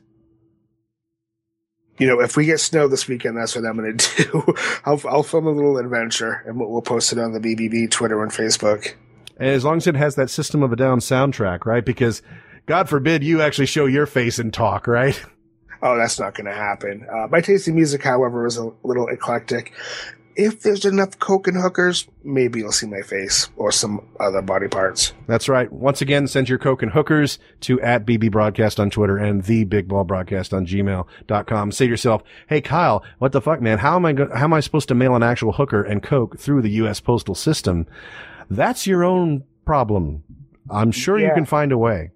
You 2.00 2.08
know, 2.08 2.22
if 2.22 2.36
we 2.36 2.46
get 2.46 2.60
snow 2.60 2.88
this 2.88 3.08
weekend, 3.08 3.38
that's 3.38 3.56
what 3.56 3.66
I'm 3.66 3.78
going 3.78 3.98
to 3.98 4.24
do. 4.24 4.56
I'll, 4.84 5.02
I'll 5.08 5.24
film 5.24 5.46
a 5.46 5.52
little 5.52 5.78
adventure 5.78 6.44
and 6.48 6.60
we'll, 6.60 6.72
we'll 6.72 6.82
post 6.82 7.14
it 7.14 7.20
on 7.20 7.34
the 7.34 7.40
BBB 7.40 7.92
Twitter 7.92 8.24
and 8.24 8.32
Facebook. 8.32 8.96
And 9.38 9.50
as 9.50 9.64
long 9.64 9.78
as 9.78 9.86
it 9.86 9.96
has 9.96 10.16
that 10.16 10.32
System 10.32 10.64
of 10.64 10.72
a 10.74 10.76
Down 10.76 11.00
soundtrack, 11.00 11.68
right? 11.68 11.86
Because 11.86 12.24
God 12.66 12.90
forbid 12.90 13.24
you 13.24 13.44
actually 13.44 13.68
show 13.68 13.86
your 13.86 14.08
face 14.08 14.40
and 14.40 14.52
talk, 14.52 14.88
right? 14.88 15.22
Oh, 15.86 15.98
that's 15.98 16.18
not 16.18 16.34
going 16.34 16.46
to 16.46 16.54
happen. 16.54 17.06
Uh, 17.12 17.28
my 17.30 17.42
taste 17.42 17.68
in 17.68 17.76
music, 17.76 18.02
however, 18.04 18.46
is 18.48 18.58
a 18.58 18.72
little 18.84 19.08
eclectic. 19.10 19.74
If 20.36 20.62
there's 20.62 20.86
enough 20.86 21.20
coke 21.20 21.48
and 21.48 21.58
hookers, 21.58 22.08
maybe 22.24 22.60
you'll 22.60 22.72
see 22.72 22.88
my 22.88 23.02
face 23.02 23.50
or 23.58 23.72
some 23.72 24.08
other 24.20 24.42
body 24.42 24.68
parts. 24.70 25.14
That's 25.28 25.48
right. 25.50 25.72
Once 25.72 26.02
again, 26.02 26.26
send 26.28 26.50
your 26.50 26.58
Coke 26.58 26.82
and 26.82 26.92
hookers 26.94 27.38
to 27.62 27.80
at 27.82 28.06
BB 28.06 28.32
Broadcast 28.32 28.80
on 28.80 28.90
Twitter 28.90 29.18
and 29.18 29.44
the 29.44 29.66
Big 29.66 29.88
Ball 29.90 30.06
Broadcast 30.06 30.52
on 30.54 30.66
gmail.com. 30.66 31.72
Say 31.72 31.86
to 31.86 31.90
yourself, 31.92 32.24
Hey, 32.48 32.62
Kyle, 32.62 33.04
what 33.20 33.32
the 33.32 33.42
fuck, 33.42 33.62
man? 33.62 33.78
How 33.78 33.96
am 33.98 34.06
I, 34.06 34.14
go- 34.14 34.34
how 34.34 34.46
am 34.46 34.54
I 34.54 34.62
supposed 34.62 34.88
to 34.88 34.96
mail 34.96 35.16
an 35.16 35.22
actual 35.22 35.52
hooker 35.52 35.84
and 35.84 36.02
Coke 36.02 36.40
through 36.40 36.64
the 36.64 36.72
U.S. 36.72 37.00
postal 37.00 37.36
system? 37.36 37.86
That's 38.50 38.88
your 38.88 39.04
own 39.04 39.44
problem. 39.66 40.24
I'm 40.72 40.92
sure 40.92 41.20
you 41.20 41.30
can 41.36 41.46
find 41.46 41.72
a 41.72 41.78
way. 41.78 42.10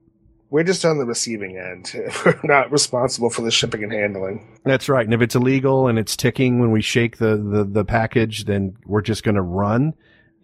We're 0.49 0.63
just 0.63 0.85
on 0.85 0.97
the 0.97 1.05
receiving 1.05 1.57
end. 1.57 1.91
We're 2.25 2.39
not 2.43 2.71
responsible 2.71 3.29
for 3.29 3.41
the 3.41 3.51
shipping 3.51 3.83
and 3.83 3.91
handling. 3.91 4.57
That's 4.63 4.87
right. 4.87 5.05
And 5.05 5.13
if 5.13 5.21
it's 5.21 5.35
illegal 5.35 5.87
and 5.87 5.99
it's 5.99 6.15
ticking 6.15 6.59
when 6.59 6.71
we 6.71 6.81
shake 6.81 7.17
the, 7.17 7.35
the, 7.35 7.63
the 7.65 7.85
package, 7.85 8.45
then 8.45 8.77
we're 8.85 9.01
just 9.01 9.23
going 9.23 9.35
to 9.35 9.41
run 9.41 9.93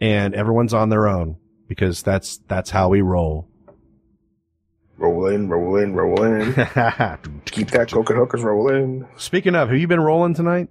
and 0.02 0.36
everyone's 0.36 0.74
on 0.74 0.90
their 0.90 1.08
own 1.08 1.38
because 1.68 2.04
that's, 2.04 2.40
that's 2.50 2.70
how 2.70 2.90
we 2.90 3.02
roll. 3.02 3.48
Roll 4.98 5.28
in, 5.28 5.50
roll 5.50 5.78
in, 5.78 5.96
roll 5.96 6.22
in. 6.24 6.54
Keep 7.46 7.72
that 7.72 7.90
coconut 7.92 8.20
hookers 8.20 8.44
rolling. 8.44 9.08
Speaking 9.18 9.56
of, 9.56 9.70
have 9.70 9.78
you 9.78 9.88
been 9.88 10.02
rolling 10.02 10.34
tonight? 10.34 10.70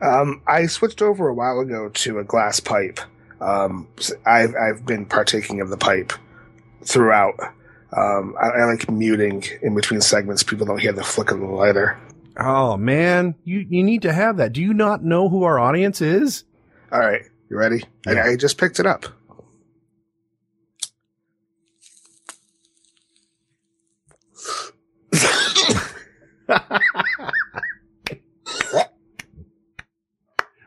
Um, 0.00 0.42
I 0.46 0.66
switched 0.66 1.02
over 1.02 1.28
a 1.28 1.34
while 1.34 1.60
ago 1.60 1.88
to 1.88 2.18
a 2.18 2.24
glass 2.24 2.58
pipe. 2.58 3.00
Um, 3.40 3.88
I've, 4.26 4.54
I've 4.54 4.84
been 4.84 5.06
partaking 5.06 5.60
of 5.60 5.70
the 5.70 5.76
pipe 5.76 6.12
throughout. 6.84 7.38
Um, 7.96 8.36
I, 8.40 8.48
I, 8.48 8.64
like 8.66 8.88
muting 8.90 9.44
in 9.62 9.74
between 9.74 10.00
segments. 10.00 10.44
People 10.44 10.66
don't 10.66 10.78
hear 10.78 10.92
the 10.92 11.02
flick 11.02 11.32
of 11.32 11.40
the 11.40 11.46
lighter. 11.46 11.98
Oh 12.38 12.76
man, 12.76 13.34
you 13.44 13.66
you 13.68 13.82
need 13.82 14.02
to 14.02 14.12
have 14.12 14.36
that. 14.36 14.52
Do 14.52 14.62
you 14.62 14.72
not 14.72 15.02
know 15.02 15.28
who 15.28 15.42
our 15.42 15.58
audience 15.58 16.00
is? 16.00 16.44
All 16.92 17.00
right, 17.00 17.22
you 17.48 17.56
ready? 17.56 17.82
Yeah. 18.06 18.24
I, 18.24 18.28
I 18.30 18.36
just 18.36 18.58
picked 18.58 18.78
it 18.78 18.86
up. 18.86 19.06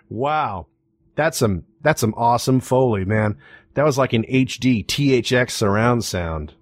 wow, 0.09 0.67
that's 1.15 1.37
some 1.37 1.63
that's 1.81 2.01
some 2.01 2.13
awesome 2.15 2.59
foley, 2.59 3.05
man. 3.05 3.37
That 3.75 3.85
was 3.85 3.97
like 3.97 4.11
an 4.13 4.23
HD 4.23 4.85
THX 4.85 5.51
surround 5.51 6.03
sound. 6.03 6.53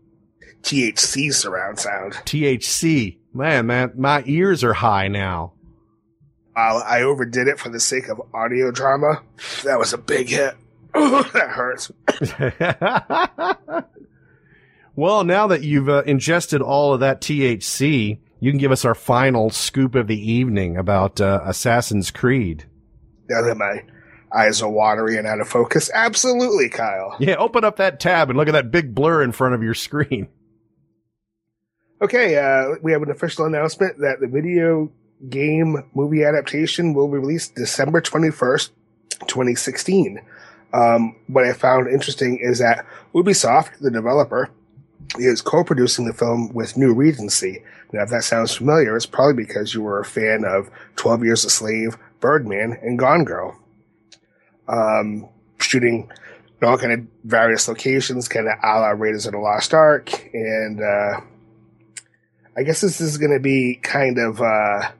THC 0.61 1.33
surround 1.33 1.79
sound. 1.79 2.13
THC. 2.13 3.17
Man, 3.33 3.67
man, 3.67 3.93
my 3.95 4.23
ears 4.25 4.63
are 4.63 4.73
high 4.73 5.07
now. 5.07 5.53
Uh, 6.55 6.81
I 6.85 7.03
overdid 7.03 7.47
it 7.47 7.59
for 7.59 7.69
the 7.69 7.79
sake 7.79 8.09
of 8.09 8.21
audio 8.33 8.71
drama. 8.71 9.21
That 9.63 9.79
was 9.79 9.93
a 9.93 9.97
big 9.97 10.29
hit. 10.29 10.55
that 10.93 11.49
hurts. 11.49 11.91
well, 14.95 15.23
now 15.23 15.47
that 15.47 15.63
you've 15.63 15.87
uh, 15.87 16.03
ingested 16.05 16.61
all 16.61 16.93
of 16.93 16.99
that 16.99 17.21
THC, 17.21 18.19
you 18.41 18.51
can 18.51 18.59
give 18.59 18.73
us 18.73 18.83
our 18.83 18.95
final 18.95 19.49
scoop 19.49 19.95
of 19.95 20.07
the 20.07 20.31
evening 20.31 20.75
about 20.75 21.21
uh, 21.21 21.39
Assassin's 21.45 22.11
Creed. 22.11 22.65
Now 23.29 23.43
that 23.43 23.55
my 23.55 23.83
eyes 24.33 24.61
are 24.61 24.69
watery 24.69 25.17
and 25.17 25.25
out 25.25 25.39
of 25.39 25.47
focus, 25.47 25.89
absolutely, 25.93 26.67
Kyle. 26.67 27.15
Yeah, 27.19 27.35
open 27.35 27.63
up 27.63 27.77
that 27.77 28.01
tab 28.01 28.29
and 28.29 28.37
look 28.37 28.49
at 28.49 28.53
that 28.53 28.71
big 28.71 28.93
blur 28.93 29.23
in 29.23 29.31
front 29.31 29.55
of 29.55 29.63
your 29.63 29.73
screen. 29.73 30.27
Okay, 32.01 32.35
uh, 32.35 32.77
we 32.81 32.91
have 32.91 33.03
an 33.03 33.11
official 33.11 33.45
announcement 33.45 33.99
that 33.99 34.19
the 34.19 34.27
video 34.27 34.91
game 35.29 35.83
movie 35.93 36.23
adaptation 36.23 36.95
will 36.95 37.07
be 37.07 37.19
released 37.19 37.53
December 37.53 38.01
21st, 38.01 38.71
2016. 39.27 40.19
Um, 40.73 41.15
what 41.27 41.45
I 41.45 41.53
found 41.53 41.87
interesting 41.87 42.39
is 42.41 42.57
that 42.57 42.87
Ubisoft, 43.13 43.77
the 43.81 43.91
developer, 43.91 44.49
is 45.19 45.43
co-producing 45.43 46.07
the 46.07 46.13
film 46.13 46.51
with 46.53 46.75
New 46.75 46.91
Regency. 46.91 47.63
Now, 47.93 48.01
if 48.01 48.09
that 48.09 48.23
sounds 48.23 48.55
familiar, 48.55 48.95
it's 48.95 49.05
probably 49.05 49.43
because 49.43 49.75
you 49.75 49.83
were 49.83 49.99
a 49.99 50.05
fan 50.05 50.43
of 50.43 50.71
12 50.95 51.23
Years 51.23 51.45
a 51.45 51.51
Slave, 51.51 51.97
Birdman, 52.19 52.79
and 52.81 52.97
Gone 52.97 53.25
Girl. 53.25 53.55
Um, 54.67 55.29
shooting 55.59 56.09
in 56.61 56.67
all 56.67 56.79
kind 56.79 56.93
of 56.93 57.05
various 57.25 57.67
locations, 57.67 58.27
kind 58.27 58.47
of 58.47 58.57
a 58.63 58.79
la 58.79 58.87
Raiders 58.87 59.27
of 59.27 59.33
the 59.33 59.37
Lost 59.37 59.73
Ark, 59.75 60.29
and 60.33 60.81
uh, 60.81 61.21
I 62.57 62.63
guess 62.63 62.81
this 62.81 62.99
is 62.99 63.17
going 63.17 63.31
to 63.31 63.39
be 63.39 63.75
kind 63.81 64.17
of 64.17 64.41
uh, 64.41 64.91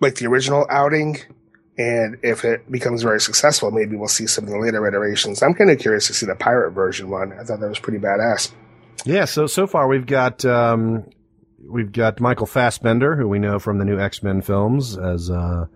like 0.00 0.16
the 0.16 0.26
original 0.26 0.66
outing. 0.70 1.18
And 1.76 2.18
if 2.22 2.44
it 2.44 2.70
becomes 2.70 3.02
very 3.02 3.20
successful, 3.20 3.72
maybe 3.72 3.96
we'll 3.96 4.06
see 4.06 4.28
some 4.28 4.44
of 4.44 4.50
the 4.50 4.58
later 4.58 4.86
iterations. 4.86 5.42
I'm 5.42 5.54
kind 5.54 5.70
of 5.70 5.78
curious 5.80 6.06
to 6.06 6.14
see 6.14 6.26
the 6.26 6.36
pirate 6.36 6.70
version 6.70 7.10
one. 7.10 7.32
I 7.32 7.42
thought 7.42 7.58
that 7.58 7.68
was 7.68 7.80
pretty 7.80 7.98
badass. 7.98 8.52
Yeah. 9.04 9.24
So 9.24 9.48
so 9.48 9.66
far 9.66 9.88
we've 9.88 10.06
got 10.06 10.44
um, 10.44 11.04
we've 11.68 11.90
got 11.90 12.20
Michael 12.20 12.46
Fassbender, 12.46 13.16
who 13.16 13.28
we 13.28 13.40
know 13.40 13.58
from 13.58 13.78
the 13.78 13.84
new 13.84 13.98
X 13.98 14.22
Men 14.22 14.40
films, 14.40 14.96
as 14.96 15.30
uh, 15.30 15.66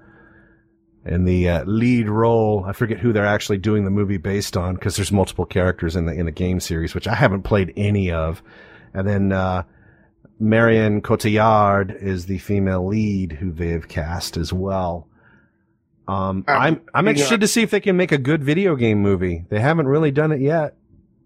in 1.05 1.25
the 1.25 1.49
uh, 1.49 1.65
lead 1.65 2.09
role. 2.09 2.65
I 2.65 2.73
forget 2.73 2.99
who 2.99 3.13
they're 3.13 3.27
actually 3.27 3.59
doing 3.59 3.85
the 3.85 3.91
movie 3.91 4.19
based 4.19 4.57
on 4.57 4.75
because 4.75 4.95
there's 4.95 5.11
multiple 5.11 5.47
characters 5.47 5.97
in 5.97 6.07
the 6.07 6.13
in 6.13 6.27
the 6.27 6.33
game 6.33 6.61
series, 6.61 6.95
which 6.95 7.09
I 7.09 7.15
haven't 7.17 7.43
played 7.43 7.73
any 7.77 8.13
of. 8.13 8.41
And 8.95 9.09
then, 9.09 9.33
uh, 9.33 9.65
Marion 10.41 11.03
Cotillard 11.03 12.01
is 12.01 12.27
the 12.27 12.39
female 12.39 12.87
lead 12.87 13.33
who 13.33 13.51
they've 13.51 13.87
cast 13.89 14.37
as 14.37 14.53
well. 14.53 15.09
Um, 16.07 16.45
uh, 16.49 16.53
I'm, 16.53 16.81
I'm 16.95 17.09
interested 17.09 17.41
to 17.41 17.49
see 17.49 17.63
if 17.63 17.71
they 17.71 17.81
can 17.81 17.97
make 17.97 18.13
a 18.13 18.19
good 18.19 18.43
video 18.43 18.77
game 18.77 19.03
movie. 19.03 19.45
They 19.51 19.61
haven't 19.61 19.89
really 19.89 20.11
done 20.11 20.33
it 20.33 20.41
yet. 20.41 20.75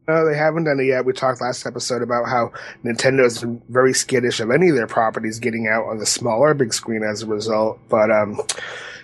No, 0.09 0.27
they 0.27 0.37
haven't 0.37 0.65
done 0.65 0.81
it 0.81 0.87
yet. 0.87 1.05
We 1.05 1.13
talked 1.13 1.41
last 1.41 1.65
episode 1.65 2.03
about 2.03 2.29
how 2.29 2.53
Nintendo's 2.85 3.45
very 3.69 3.93
skittish 3.93 4.41
of 4.41 4.51
any 4.51 4.71
of 4.71 4.75
their 4.75 4.89
properties 4.89 5.39
getting 5.39 5.69
out 5.69 5.85
on 5.85 5.99
the 5.99 6.07
smaller 6.07 6.55
big 6.55 6.75
screen 6.75 7.05
as 7.05 7.23
a 7.23 7.27
result. 7.27 7.79
But 7.89 8.11
um, 8.11 8.41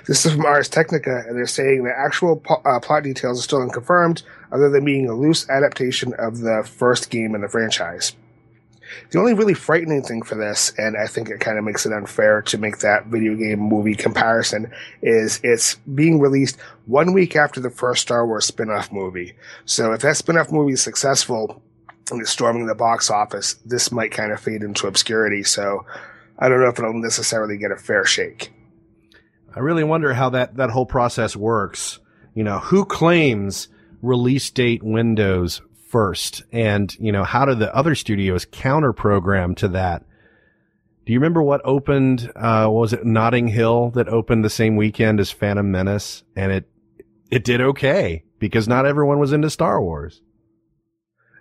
this 0.09 0.27
is 0.27 0.33
from 0.33 0.45
Ars 0.45 0.69
Technica, 0.69 1.23
and 1.29 1.37
they're 1.37 1.47
saying 1.47 1.85
the 1.85 1.97
actual 1.97 2.37
po- 2.37 2.63
uh, 2.65 2.81
plot 2.81 3.05
details 3.05 3.39
are 3.39 3.43
still 3.43 3.63
unconfirmed, 3.63 4.25
other 4.51 4.71
than 4.71 4.85
being 4.85 5.09
a 5.09 5.15
loose 5.15 5.49
adaptation 5.49 6.15
of 6.19 6.39
the 6.39 6.65
first 6.67 7.11
game 7.11 7.37
in 7.37 7.43
the 7.43 7.49
franchise. 7.49 8.17
The 9.11 9.19
only 9.19 9.35
really 9.35 9.55
frightening 9.55 10.03
thing 10.03 10.23
for 10.23 10.35
this, 10.35 10.73
and 10.79 10.97
I 10.97 11.07
think 11.07 11.31
it 11.31 11.41
kind 11.41 11.59
of 11.59 11.65
makes 11.65 11.87
it 11.87 11.93
unfair 11.93 12.43
to 12.43 12.59
make 12.59 12.79
that 12.79 13.07
video 13.07 13.35
game 13.35 13.59
movie 13.59 13.95
comparison, 13.95 14.71
is 15.03 15.41
it's 15.43 15.75
being 15.95 16.21
released 16.21 16.59
one 16.87 17.13
week 17.13 17.37
after 17.37 17.61
the 17.61 17.71
first 17.71 18.03
Star 18.03 18.27
Wars 18.27 18.47
spin-off 18.47 18.93
movie. 18.93 19.35
So 19.65 19.93
if 19.93 20.03
that 20.03 20.17
spin-off 20.17 20.53
movie 20.53 20.75
is 20.75 20.83
successful 20.83 21.63
and 22.11 22.21
it's 22.21 22.31
storming 22.31 22.67
the 22.67 22.75
box 22.75 23.11
office, 23.11 23.55
this 23.65 23.93
might 23.93 24.13
kind 24.13 24.33
of 24.33 24.41
fade 24.41 24.63
into 24.63 24.87
obscurity. 24.87 25.43
So 25.43 25.85
I 26.39 26.49
don't 26.49 26.61
know 26.61 26.69
if 26.69 26.79
it'll 26.79 26.95
necessarily 26.95 27.59
get 27.59 27.73
a 27.73 27.77
fair 27.77 28.05
shake. 28.05 28.53
I 29.55 29.61
really 29.61 29.85
wonder 29.85 30.15
how 30.15 30.31
that, 30.31 30.57
that 30.57 30.71
whole 30.71 30.87
process 30.87 31.35
works. 31.35 31.99
You 32.35 32.45
know, 32.45 32.59
who 32.59 32.85
claims 32.85 33.69
release 34.01 34.49
date 34.51 34.83
windows 34.83 35.61
first? 35.89 36.43
And, 36.53 36.95
you 37.01 37.13
know, 37.13 37.25
how 37.25 37.45
do 37.45 37.55
the 37.55 37.75
other 37.75 37.95
studios 37.95 38.45
counter 38.45 38.93
program 38.93 39.55
to 39.57 39.69
that? 39.69 40.05
Do 41.07 41.13
you 41.13 41.19
remember 41.19 41.43
what 41.43 41.63
opened, 41.65 42.31
uh, 42.37 42.69
was 42.71 42.93
it 42.93 43.05
Notting 43.05 43.49
Hill 43.49 43.91
that 43.91 44.09
opened 44.09 44.45
the 44.45 44.51
same 44.51 44.77
weekend 44.77 45.21
as 45.21 45.31
Phantom 45.31 45.71
Menace? 45.71 46.23
And 46.37 46.53
it, 46.53 46.69
it 47.31 47.45
did 47.45 47.61
okay 47.61 48.25
because 48.39 48.69
not 48.69 48.87
everyone 48.87 49.19
was 49.19 49.33
into 49.33 49.49
Star 49.49 49.83
Wars. 49.83 50.21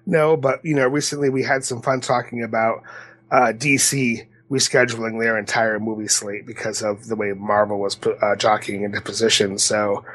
No, 0.06 0.38
but, 0.38 0.64
you 0.64 0.74
know, 0.74 0.88
recently 0.88 1.30
we 1.30 1.44
had 1.44 1.66
some 1.66 1.82
fun 1.82 2.00
talking 2.00 2.44
about, 2.44 2.82
uh, 3.30 3.52
DC 3.52 4.26
rescheduling 4.50 5.20
their 5.20 5.38
entire 5.38 5.80
movie 5.80 6.08
slate 6.08 6.46
because 6.46 6.82
of 6.82 7.08
the 7.08 7.16
way 7.16 7.34
Marvel 7.34 7.80
was 7.80 7.98
uh, 8.22 8.36
jockeying 8.38 8.84
into 8.84 9.02
position. 9.02 9.58
So 9.58 10.06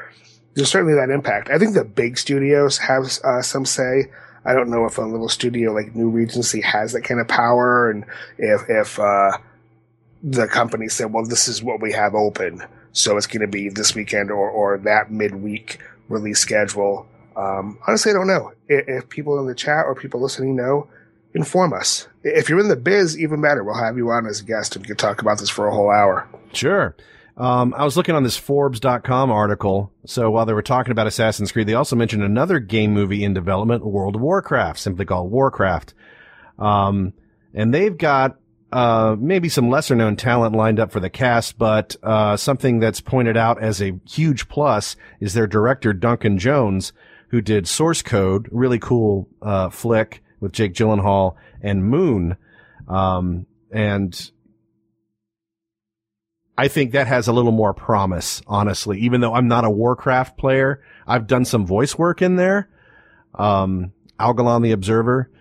there's 0.55 0.69
certainly 0.69 0.95
that 0.95 1.09
impact. 1.09 1.49
I 1.49 1.57
think 1.57 1.73
the 1.73 1.83
big 1.83 2.17
studios 2.17 2.77
have 2.77 3.05
uh, 3.23 3.41
some 3.41 3.65
say. 3.65 4.11
I 4.45 4.53
don't 4.53 4.69
know 4.69 4.85
if 4.85 4.97
a 4.97 5.01
little 5.01 5.29
studio 5.29 5.71
like 5.71 5.95
New 5.95 6.09
Regency 6.09 6.61
has 6.61 6.91
that 6.93 7.01
kind 7.03 7.19
of 7.19 7.27
power, 7.27 7.89
and 7.89 8.05
if 8.37 8.61
if 8.69 8.99
uh, 8.99 9.37
the 10.21 10.47
company 10.47 10.89
said, 10.89 11.13
"Well, 11.13 11.25
this 11.25 11.47
is 11.47 11.63
what 11.63 11.81
we 11.81 11.93
have 11.93 12.13
open, 12.13 12.63
so 12.91 13.17
it's 13.17 13.27
going 13.27 13.41
to 13.41 13.47
be 13.47 13.69
this 13.69 13.95
weekend 13.95 14.31
or 14.31 14.49
or 14.49 14.77
that 14.79 15.11
midweek 15.11 15.79
release 16.09 16.39
schedule." 16.39 17.07
Um, 17.35 17.79
honestly, 17.87 18.11
I 18.11 18.15
don't 18.15 18.27
know. 18.27 18.51
If, 18.67 18.87
if 18.87 19.09
people 19.09 19.39
in 19.39 19.47
the 19.47 19.55
chat 19.55 19.85
or 19.85 19.95
people 19.95 20.21
listening 20.21 20.55
know, 20.55 20.87
inform 21.33 21.73
us. 21.73 22.07
If 22.23 22.49
you're 22.49 22.59
in 22.59 22.67
the 22.67 22.75
biz, 22.75 23.19
even 23.19 23.41
better. 23.41 23.63
We'll 23.63 23.81
have 23.81 23.97
you 23.97 24.11
on 24.11 24.25
as 24.27 24.41
a 24.41 24.43
guest 24.43 24.75
and 24.75 24.83
we 24.83 24.87
can 24.87 24.97
talk 24.97 25.21
about 25.21 25.39
this 25.39 25.49
for 25.49 25.67
a 25.67 25.73
whole 25.73 25.89
hour. 25.89 26.27
Sure. 26.53 26.95
Um, 27.35 27.73
I 27.75 27.83
was 27.83 27.97
looking 27.97 28.15
on 28.15 28.23
this 28.23 28.37
Forbes.com 28.37 29.31
article. 29.31 29.91
So 30.05 30.29
while 30.29 30.45
they 30.45 30.53
were 30.53 30.61
talking 30.61 30.91
about 30.91 31.07
Assassin's 31.07 31.51
Creed, 31.51 31.67
they 31.67 31.73
also 31.73 31.95
mentioned 31.95 32.23
another 32.23 32.59
game 32.59 32.93
movie 32.93 33.23
in 33.23 33.33
development, 33.33 33.85
World 33.85 34.15
of 34.15 34.21
Warcraft, 34.21 34.79
simply 34.79 35.05
called 35.05 35.31
Warcraft. 35.31 35.93
Um, 36.59 37.13
and 37.53 37.73
they've 37.73 37.97
got, 37.97 38.37
uh, 38.71 39.15
maybe 39.19 39.49
some 39.49 39.69
lesser 39.69 39.95
known 39.95 40.15
talent 40.15 40.55
lined 40.55 40.79
up 40.79 40.91
for 40.91 40.99
the 40.99 41.09
cast, 41.09 41.57
but, 41.57 41.95
uh, 42.03 42.37
something 42.37 42.79
that's 42.79 43.01
pointed 43.01 43.37
out 43.37 43.61
as 43.61 43.81
a 43.81 43.99
huge 44.07 44.47
plus 44.47 44.95
is 45.19 45.33
their 45.33 45.47
director, 45.47 45.93
Duncan 45.93 46.37
Jones, 46.37 46.93
who 47.29 47.41
did 47.41 47.67
Source 47.67 48.03
Code, 48.03 48.47
really 48.51 48.79
cool, 48.79 49.27
uh, 49.41 49.69
flick 49.69 50.23
with 50.39 50.51
Jake 50.51 50.73
Gyllenhaal 50.73 51.35
and 51.61 51.83
Moon. 51.83 52.37
Um, 52.87 53.47
and 53.71 54.31
I 56.57 56.67
think 56.67 56.91
that 56.91 57.07
has 57.07 57.27
a 57.27 57.33
little 57.33 57.51
more 57.51 57.73
promise, 57.73 58.41
honestly, 58.45 58.99
even 58.99 59.21
though 59.21 59.33
I'm 59.33 59.47
not 59.47 59.65
a 59.65 59.69
Warcraft 59.69 60.37
player. 60.37 60.83
I've 61.07 61.27
done 61.27 61.45
some 61.45 61.65
voice 61.65 61.97
work 61.97 62.21
in 62.21 62.35
there. 62.35 62.69
Um, 63.33 63.91
Algalon 64.19 64.61
the 64.61 64.71
Observer. 64.71 65.31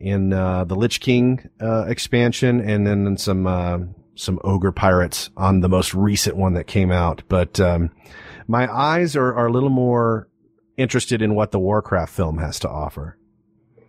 in 0.00 0.32
uh, 0.32 0.64
the 0.64 0.74
Lich 0.74 1.00
King 1.00 1.48
uh, 1.60 1.84
expansion, 1.86 2.60
and 2.60 2.86
then 2.86 3.16
some 3.16 3.46
uh, 3.46 3.78
some 4.14 4.40
ogre 4.44 4.72
pirates 4.72 5.30
on 5.36 5.60
the 5.60 5.68
most 5.68 5.94
recent 5.94 6.36
one 6.36 6.54
that 6.54 6.66
came 6.66 6.90
out. 6.90 7.22
But 7.28 7.60
um, 7.60 7.90
my 8.48 8.72
eyes 8.72 9.14
are, 9.16 9.34
are 9.34 9.46
a 9.46 9.52
little 9.52 9.70
more 9.70 10.28
interested 10.76 11.22
in 11.22 11.34
what 11.34 11.52
the 11.52 11.58
Warcraft 11.58 12.12
film 12.12 12.38
has 12.38 12.58
to 12.60 12.68
offer. 12.68 13.16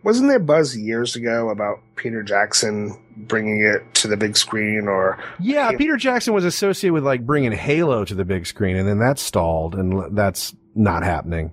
Wasn't 0.08 0.30
there 0.30 0.39
buzz 0.39 0.78
years 0.78 1.18
ago 1.18 1.49
about 1.49 1.82
Peter 1.97 2.24
Jackson 2.24 2.97
bringing 3.18 3.62
it 3.62 3.93
to 3.95 4.08
the 4.08 4.16
big 4.16 4.38
screen 4.38 4.88
or 4.88 5.22
Yeah, 5.38 5.76
Peter 5.78 5.97
Jackson 5.97 6.34
was 6.34 6.45
associated 6.45 6.93
with 6.93 7.03
like 7.03 7.26
bringing 7.26 7.51
Halo 7.51 8.05
to 8.05 8.16
the 8.16 8.24
big 8.24 8.47
screen 8.47 8.78
and 8.78 8.88
then 8.88 8.99
that 8.99 9.20
stalled 9.20 9.76
and 9.76 10.16
that's 10.16 10.55
not 10.76 11.03
happening. 11.03 11.51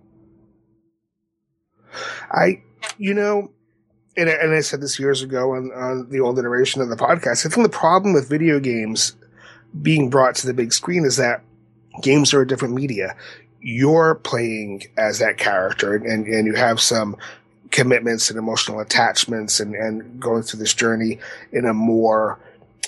I 2.31 2.63
you 2.97 3.13
know 3.13 3.51
and, 4.17 4.29
and 4.29 4.55
I 4.55 4.61
said 4.61 4.81
this 4.81 5.01
years 5.01 5.21
ago 5.21 5.55
on, 5.55 5.73
on 5.73 6.09
the 6.11 6.21
old 6.21 6.39
iteration 6.39 6.81
of 6.81 6.89
the 6.89 6.97
podcast. 6.97 7.45
I 7.45 7.49
think 7.49 7.67
the 7.67 7.77
problem 7.77 8.15
with 8.15 8.29
video 8.29 8.61
games 8.61 9.17
being 9.83 10.11
brought 10.11 10.37
to 10.37 10.47
the 10.47 10.55
big 10.55 10.73
screen 10.73 11.05
is 11.05 11.17
that 11.17 11.43
games 12.03 12.33
are 12.33 12.43
a 12.43 12.47
different 12.47 12.75
media. 12.75 13.17
You're 13.61 14.15
playing 14.15 14.85
as 14.97 15.19
that 15.19 15.39
character 15.39 15.97
and, 15.97 16.29
and 16.29 16.47
you 16.47 16.55
have 16.55 16.81
some 16.81 17.17
commitments 17.75 18.31
and 18.31 18.39
emotional 18.39 18.79
attachments 18.79 19.59
and, 19.59 19.75
and 19.75 20.21
going 20.21 20.43
through 20.43 20.61
this 20.61 20.73
journey 20.73 21.19
in 21.51 21.67
a 21.67 21.75
more 21.75 22.39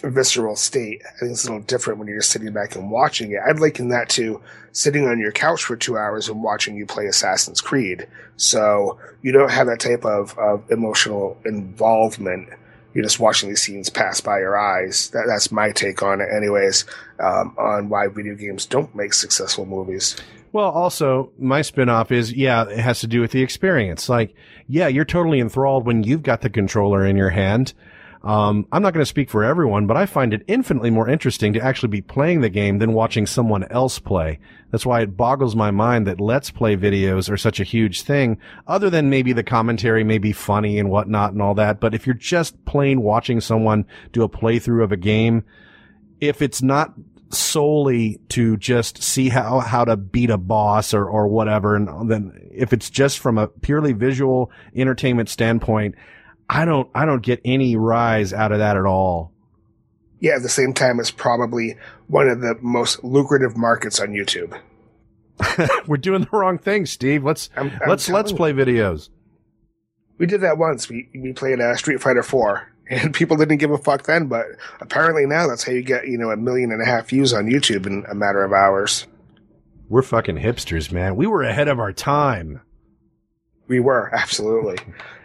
visceral 0.05 0.55
state. 0.55 1.03
I 1.05 1.19
think 1.19 1.33
it's 1.33 1.45
a 1.45 1.51
little 1.51 1.67
different 1.67 1.99
when 1.99 2.07
you're 2.07 2.19
just 2.19 2.31
sitting 2.31 2.53
back 2.53 2.77
and 2.77 2.89
watching 2.89 3.33
it. 3.33 3.41
I'd 3.45 3.59
liken 3.59 3.89
that 3.89 4.09
to 4.11 4.41
sitting 4.71 5.09
on 5.09 5.19
your 5.19 5.33
couch 5.33 5.65
for 5.65 5.75
two 5.75 5.99
hours 5.99 6.29
and 6.29 6.41
watching 6.41 6.77
you 6.77 6.87
play 6.87 7.07
Assassin's 7.07 7.61
Creed. 7.61 8.07
So 8.37 8.97
you 9.23 9.33
don't 9.33 9.51
have 9.51 9.67
that 9.67 9.81
type 9.81 10.05
of, 10.05 10.39
of 10.39 10.71
emotional 10.71 11.37
involvement. 11.45 12.49
You're 12.95 13.03
just 13.03 13.19
watching 13.19 13.49
these 13.49 13.63
scenes 13.63 13.91
pass 13.91 14.21
by 14.21 14.39
your 14.39 14.57
eyes. 14.57 15.11
That, 15.11 15.25
that's 15.27 15.51
my 15.51 15.73
take 15.73 16.01
on 16.05 16.21
it, 16.21 16.29
anyways, 16.33 16.85
um, 17.19 17.57
on 17.59 17.89
why 17.89 18.07
video 18.07 18.37
games 18.37 18.67
don't 18.67 18.95
make 18.95 19.15
successful 19.15 19.67
movies. 19.67 20.15
Well, 20.53 20.71
also, 20.71 21.33
my 21.39 21.61
spinoff 21.61 22.11
is, 22.11 22.33
yeah, 22.33 22.69
it 22.69 22.79
has 22.79 23.01
to 23.01 23.07
do 23.07 23.21
with 23.21 23.33
the 23.33 23.43
experience. 23.43 24.09
Like, 24.09 24.35
yeah, 24.69 24.89
you're 24.89 25.05
totally 25.05 25.41
enthralled 25.41 25.87
when 25.87 26.03
you've 26.03 26.23
got 26.23 26.41
the 26.41 26.51
controller 26.51 27.05
in 27.05 27.17
your 27.17 27.31
hand. 27.31 27.75
Um, 28.23 28.67
I'm 28.73 28.83
not 28.83 28.93
going 28.93 29.03
to 29.03 29.09
speak 29.09 29.31
for 29.31 29.45
everyone, 29.45 29.87
but 29.87 29.97
I 29.97 30.07
find 30.07 30.35
it 30.35 30.43
infinitely 30.49 30.91
more 30.91 31.09
interesting 31.09 31.53
to 31.53 31.61
actually 31.61 31.91
be 31.91 32.01
playing 32.01 32.41
the 32.41 32.49
game 32.49 32.79
than 32.79 32.93
watching 32.93 33.25
someone 33.25 33.65
else 33.71 34.01
play. 34.01 34.41
That's 34.73 34.85
why 34.85 35.03
it 35.03 35.17
boggles 35.17 35.55
my 35.55 35.71
mind 35.71 36.09
that 36.09 36.21
let's 36.21 36.51
play 36.51 36.77
videos 36.77 37.31
are 37.31 37.37
such 37.37 37.61
a 37.61 37.65
huge 37.65 38.03
thing, 38.03 38.39
other 38.67 38.91
than 38.91 39.11
maybe 39.11 39.33
the 39.33 39.45
commentary 39.45 40.03
may 40.03 40.19
be 40.19 40.33
funny 40.33 40.79
and 40.79 40.91
whatnot 40.91 41.35
and 41.35 41.43
all 41.43 41.55
that. 41.55 41.79
But 41.79 41.95
if 41.95 42.05
you're 42.05 42.15
just 42.15 42.65
plain 42.65 43.01
watching 43.01 43.41
someone 43.41 43.87
do 44.11 44.25
a 44.25 44.29
playthrough 44.29 44.83
of 44.83 44.91
a 44.91 44.97
game, 44.97 45.45
if 46.21 46.43
it's 46.43 46.63
not 46.63 46.95
solely 47.31 48.21
to 48.29 48.57
just 48.57 49.03
see 49.03 49.29
how, 49.29 49.61
how 49.61 49.85
to 49.85 49.97
beat 49.97 50.31
a 50.31 50.39
boss 50.39 50.95
or, 50.95 51.09
or 51.09 51.27
whatever. 51.29 51.77
And 51.77 52.11
then 52.11 52.49
if 52.53 52.73
it's 52.73 52.91
just 52.91 53.19
from 53.19 53.39
a 53.39 53.49
purely 53.49 53.93
visual 53.93 54.51
entertainment 54.75 55.29
standpoint, 55.29 55.95
I 56.49 56.65
don't, 56.65 56.89
I 56.95 57.05
don't 57.05 57.23
get 57.23 57.41
any 57.45 57.77
rise 57.77 58.33
out 58.33 58.53
of 58.53 58.59
that 58.59 58.77
at 58.77 58.85
all. 58.85 59.33
Yeah. 60.21 60.37
At 60.37 60.43
the 60.43 60.49
same 60.49 60.73
time, 60.73 61.01
it's 61.01 61.11
probably 61.11 61.77
one 62.07 62.29
of 62.29 62.41
the 62.41 62.57
most 62.61 63.03
lucrative 63.05 63.57
markets 63.57 64.01
on 64.01 64.09
YouTube. 64.09 64.59
We're 65.87 65.99
doing 65.99 66.23
the 66.23 66.29
wrong 66.33 66.59
thing, 66.59 66.87
Steve. 66.87 67.25
Let's, 67.25 67.51
I'm, 67.57 67.71
I'm 67.83 67.89
let's, 67.89 68.09
let's 68.09 68.33
play 68.33 68.53
videos. 68.53 69.11
We 70.19 70.27
did 70.27 70.41
that 70.41 70.57
once. 70.57 70.89
We, 70.89 71.11
we 71.15 71.33
played 71.35 71.61
uh, 71.61 71.77
Street 71.77 72.01
Fighter 72.01 72.23
4 72.23 72.67
and 72.89 73.13
people 73.15 73.37
didn't 73.37 73.59
give 73.59 73.71
a 73.71 73.79
fuck 73.79 74.05
then, 74.05 74.27
but 74.27 74.47
apparently 74.81 75.27
now 75.27 75.47
that's 75.47 75.65
how 75.65 75.73
you 75.73 75.83
get, 75.83 76.07
you 76.07 76.19
know, 76.19 76.31
a 76.31 76.37
million 76.37 76.71
and 76.71 76.83
a 76.83 76.85
half 76.85 77.09
views 77.09 77.33
on 77.33 77.47
YouTube 77.47 77.87
in 77.87 78.05
a 78.09 78.15
matter 78.15 78.43
of 78.45 78.53
hours. 78.53 79.07
We're 79.89 80.03
fucking 80.03 80.37
hipsters, 80.37 80.91
man. 80.91 81.17
We 81.17 81.27
were 81.27 81.43
ahead 81.43 81.69
of 81.69 81.79
our 81.79 81.93
time. 81.93 82.61
We 83.69 83.81
were, 83.81 84.13
absolutely. 84.15 84.79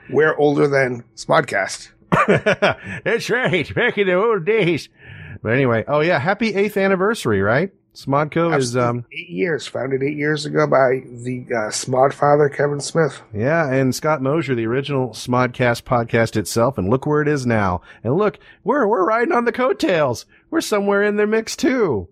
we're 0.09 0.35
older 0.35 0.67
than 0.67 1.03
Smodcast. 1.15 1.89
That's 3.03 3.29
right. 3.29 3.73
Back 3.73 3.97
in 3.97 4.07
the 4.07 4.13
old 4.13 4.45
days. 4.45 4.89
But 5.41 5.53
anyway, 5.53 5.83
oh 5.87 6.01
yeah, 6.01 6.19
happy 6.19 6.53
eighth 6.53 6.77
anniversary, 6.77 7.41
right? 7.41 7.71
Smodco 7.93 8.57
is 8.57 8.77
um 8.77 9.05
eight 9.11 9.29
years, 9.29 9.67
founded 9.67 10.01
eight 10.01 10.15
years 10.15 10.45
ago 10.45 10.65
by 10.65 11.01
the 11.05 11.45
uh, 11.49 11.69
Smod 11.69 12.13
father 12.13 12.47
Kevin 12.47 12.79
Smith. 12.79 13.21
Yeah, 13.33 13.69
and 13.69 13.93
Scott 13.93 14.21
Mosier, 14.21 14.55
the 14.55 14.65
original 14.65 15.09
Smodcast 15.09 15.83
podcast 15.83 16.37
itself, 16.37 16.77
and 16.77 16.89
look 16.89 17.05
where 17.05 17.21
it 17.21 17.27
is 17.27 17.45
now. 17.45 17.81
And 18.03 18.15
look, 18.15 18.39
we're 18.63 18.87
we're 18.87 19.05
riding 19.05 19.33
on 19.33 19.43
the 19.43 19.51
coattails. 19.51 20.25
We're 20.49 20.61
somewhere 20.61 21.03
in 21.03 21.17
their 21.17 21.27
mix 21.27 21.57
too. 21.57 22.07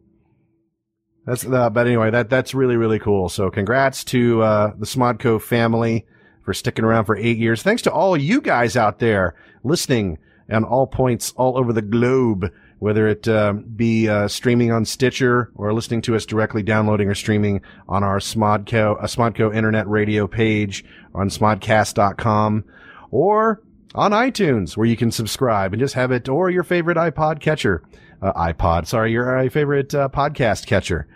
That's 1.26 1.46
uh, 1.46 1.70
but 1.70 1.88
anyway, 1.88 2.12
that 2.12 2.30
that's 2.30 2.54
really 2.54 2.76
really 2.76 3.00
cool. 3.00 3.30
So 3.30 3.50
congrats 3.50 4.04
to 4.06 4.42
uh, 4.42 4.74
the 4.78 4.86
Smodco 4.86 5.42
family 5.42 6.06
for 6.44 6.54
sticking 6.54 6.84
around 6.84 7.06
for 7.06 7.16
eight 7.16 7.38
years. 7.38 7.64
Thanks 7.64 7.84
to 7.84 7.92
all 7.92 8.18
you 8.18 8.42
guys 8.42 8.76
out 8.76 9.00
there 9.00 9.36
listening 9.64 10.18
on 10.52 10.64
all 10.66 10.88
points 10.88 11.32
all 11.38 11.58
over 11.58 11.72
the 11.72 11.82
globe 11.82 12.52
whether 12.80 13.08
it 13.08 13.28
uh, 13.28 13.54
be 13.54 14.08
uh, 14.08 14.28
streaming 14.28 14.72
on 14.72 14.86
Stitcher 14.86 15.52
or 15.56 15.74
listening 15.74 16.02
to 16.04 16.16
us 16.16 16.26
directly 16.26 16.64
downloading 16.64 17.10
or 17.10 17.16
streaming 17.16 17.62
on 17.88 18.04
our 18.04 18.20
Smodco, 18.20 18.98
uh, 18.98 19.06
Smodco 19.06 19.54
internet 19.54 19.88
radio 19.88 20.28
page 20.28 20.86
on 21.14 21.30
smodcast.com 21.30 22.64
or 23.12 23.62
on 23.96 24.12
iTunes 24.12 24.78
where 24.78 24.88
you 24.88 24.96
can 24.96 25.12
subscribe 25.12 25.74
and 25.74 25.80
just 25.80 25.96
have 25.96 26.12
it 26.12 26.30
or 26.30 26.50
your 26.50 26.64
favorite 26.64 26.98
iPod 26.98 27.42
catcher, 27.42 27.84
uh, 28.22 28.34
iPod, 28.34 28.88
sorry, 28.88 29.12
your 29.12 29.38
uh, 29.38 29.50
favorite 29.50 29.94
uh, 29.94 30.10
podcast 30.10 30.66
catcher. 30.66 31.08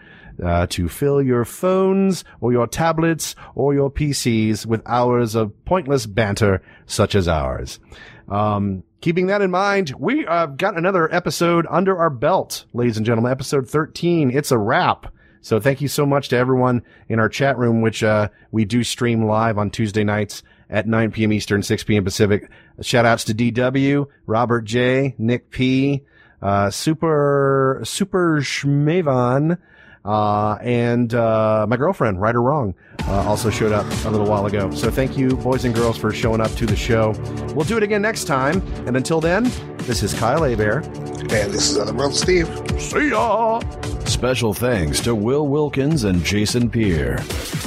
Uh, 0.43 0.65
to 0.65 0.89
fill 0.89 1.21
your 1.21 1.45
phones 1.45 2.23
or 2.41 2.51
your 2.51 2.65
tablets 2.65 3.35
or 3.53 3.75
your 3.75 3.91
PCs 3.91 4.65
with 4.65 4.81
hours 4.87 5.35
of 5.35 5.53
pointless 5.63 6.07
banter 6.07 6.59
such 6.87 7.13
as 7.13 7.27
ours. 7.27 7.79
Um, 8.27 8.81
keeping 9.03 9.27
that 9.27 9.41
in 9.41 9.51
mind, 9.51 9.93
we 9.99 10.25
uh, 10.25 10.45
got 10.45 10.77
another 10.77 11.13
episode 11.13 11.67
under 11.69 11.97
our 11.97 12.09
belt, 12.09 12.63
ladies 12.71 12.95
and 12.95 13.05
gentlemen. 13.05 13.33
Episode 13.33 13.69
13. 13.69 14.31
It's 14.31 14.49
a 14.49 14.57
wrap. 14.57 15.13
So 15.41 15.59
thank 15.59 15.81
you 15.81 15.89
so 15.89 16.05
much 16.05 16.29
to 16.29 16.37
everyone 16.37 16.83
in 17.09 17.19
our 17.19 17.27
chat 17.27 17.57
room, 17.57 17.81
which 17.81 18.01
uh, 18.01 18.29
we 18.51 18.63
do 18.63 18.81
stream 18.81 19.25
live 19.25 19.57
on 19.57 19.71
Tuesday 19.71 20.05
nights 20.05 20.41
at 20.69 20.87
9 20.87 21.11
p.m. 21.11 21.33
Eastern, 21.33 21.61
6 21.61 21.83
p.m. 21.83 22.05
Pacific. 22.05 22.49
Shout 22.79 23.05
outs 23.05 23.25
to 23.25 23.33
DW, 23.33 24.07
Robert 24.25 24.61
J, 24.61 25.15
Nick 25.17 25.49
P, 25.49 26.03
uh, 26.41 26.69
Super, 26.69 27.81
Super 27.83 28.37
Schmavan, 28.39 29.57
uh, 30.05 30.57
and 30.61 31.13
uh, 31.13 31.65
my 31.67 31.77
girlfriend, 31.77 32.19
right 32.19 32.35
or 32.35 32.41
wrong, 32.41 32.75
uh, 33.07 33.27
also 33.27 33.49
showed 33.49 33.71
up 33.71 33.85
a 34.05 34.09
little 34.09 34.27
while 34.27 34.45
ago. 34.45 34.71
So 34.71 34.89
thank 34.89 35.17
you, 35.17 35.35
boys 35.37 35.65
and 35.65 35.73
girls, 35.73 35.97
for 35.97 36.11
showing 36.11 36.41
up 36.41 36.51
to 36.51 36.65
the 36.65 36.75
show. 36.75 37.11
We'll 37.53 37.65
do 37.65 37.77
it 37.77 37.83
again 37.83 38.01
next 38.01 38.25
time. 38.25 38.61
And 38.85 38.97
until 38.97 39.21
then, 39.21 39.51
this 39.79 40.03
is 40.03 40.13
Kyle 40.13 40.43
Hebert. 40.43 40.85
And 40.85 41.51
this 41.51 41.71
is 41.71 41.77
Otherworld 41.77 42.15
Steve. 42.15 42.47
See 42.79 43.09
ya! 43.09 43.61
Special 44.05 44.53
thanks 44.53 44.99
to 45.01 45.15
Will 45.15 45.47
Wilkins 45.47 46.03
and 46.03 46.23
Jason 46.23 46.69
Peer. 46.69 47.19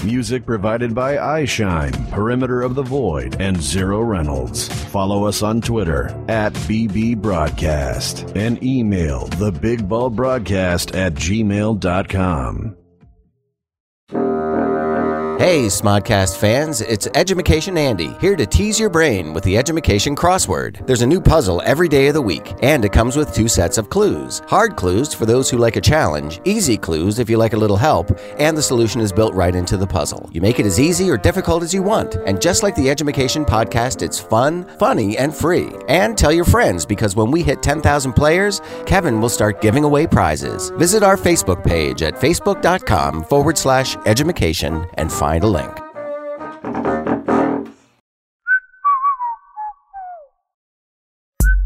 Music 0.04 0.46
provided 0.46 0.94
by 0.94 1.16
iShine, 1.16 2.10
Perimeter 2.10 2.62
of 2.62 2.74
the 2.74 2.82
Void, 2.82 3.40
and 3.40 3.60
Zero 3.60 4.00
Reynolds. 4.00 4.68
Follow 4.86 5.24
us 5.24 5.42
on 5.42 5.60
Twitter 5.60 6.06
at 6.28 6.52
BB 6.54 7.16
Broadcast 7.18 8.32
and 8.36 8.62
email 8.62 9.26
thebigballbroadcast 9.28 10.96
at 10.96 11.14
gmail.com. 11.14 12.76
Hey, 15.46 15.66
Smodcast 15.66 16.38
fans, 16.38 16.80
it's 16.80 17.06
Edumacation 17.14 17.78
Andy, 17.78 18.12
here 18.20 18.34
to 18.34 18.46
tease 18.46 18.80
your 18.80 18.90
brain 18.90 19.32
with 19.32 19.44
the 19.44 19.56
Edumacation 19.56 20.16
crossword. 20.16 20.84
There's 20.88 21.02
a 21.02 21.06
new 21.06 21.20
puzzle 21.20 21.62
every 21.64 21.86
day 21.86 22.08
of 22.08 22.14
the 22.14 22.20
week, 22.20 22.52
and 22.62 22.84
it 22.84 22.92
comes 22.92 23.16
with 23.16 23.32
two 23.32 23.46
sets 23.46 23.78
of 23.78 23.88
clues. 23.88 24.42
Hard 24.48 24.74
clues 24.74 25.14
for 25.14 25.24
those 25.24 25.48
who 25.48 25.58
like 25.58 25.76
a 25.76 25.80
challenge, 25.80 26.40
easy 26.44 26.76
clues 26.76 27.20
if 27.20 27.30
you 27.30 27.36
like 27.36 27.52
a 27.52 27.56
little 27.56 27.76
help, 27.76 28.10
and 28.40 28.58
the 28.58 28.62
solution 28.62 29.00
is 29.00 29.12
built 29.12 29.34
right 29.34 29.54
into 29.54 29.76
the 29.76 29.86
puzzle. 29.86 30.28
You 30.32 30.40
make 30.40 30.58
it 30.58 30.66
as 30.66 30.80
easy 30.80 31.08
or 31.08 31.16
difficult 31.16 31.62
as 31.62 31.72
you 31.72 31.80
want, 31.80 32.16
and 32.26 32.42
just 32.42 32.64
like 32.64 32.74
the 32.74 32.90
Edumacation 32.90 33.44
podcast, 33.44 34.02
it's 34.02 34.18
fun, 34.18 34.66
funny, 34.80 35.16
and 35.16 35.32
free. 35.32 35.70
And 35.86 36.18
tell 36.18 36.32
your 36.32 36.44
friends 36.44 36.84
because 36.84 37.14
when 37.14 37.30
we 37.30 37.44
hit 37.44 37.62
10,000 37.62 38.14
players, 38.14 38.60
Kevin 38.84 39.20
will 39.20 39.28
start 39.28 39.60
giving 39.60 39.84
away 39.84 40.08
prizes. 40.08 40.70
Visit 40.70 41.04
our 41.04 41.16
Facebook 41.16 41.64
page 41.64 42.02
at 42.02 42.14
facebook.com 42.14 43.22
forward 43.26 43.56
slash 43.56 43.94
edumacation 44.06 44.84
and 44.94 45.12
find 45.12 45.35
a 45.42 45.46
link. 45.46 45.72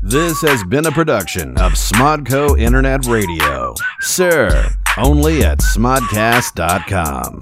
This 0.02 0.40
has 0.42 0.64
been 0.64 0.86
a 0.86 0.90
production 0.90 1.56
of 1.58 1.72
Smodco 1.72 2.58
Internet 2.58 3.06
Radio. 3.06 3.74
Sir, 4.00 4.70
only 4.98 5.44
at 5.44 5.58
smodcast.com. 5.58 7.40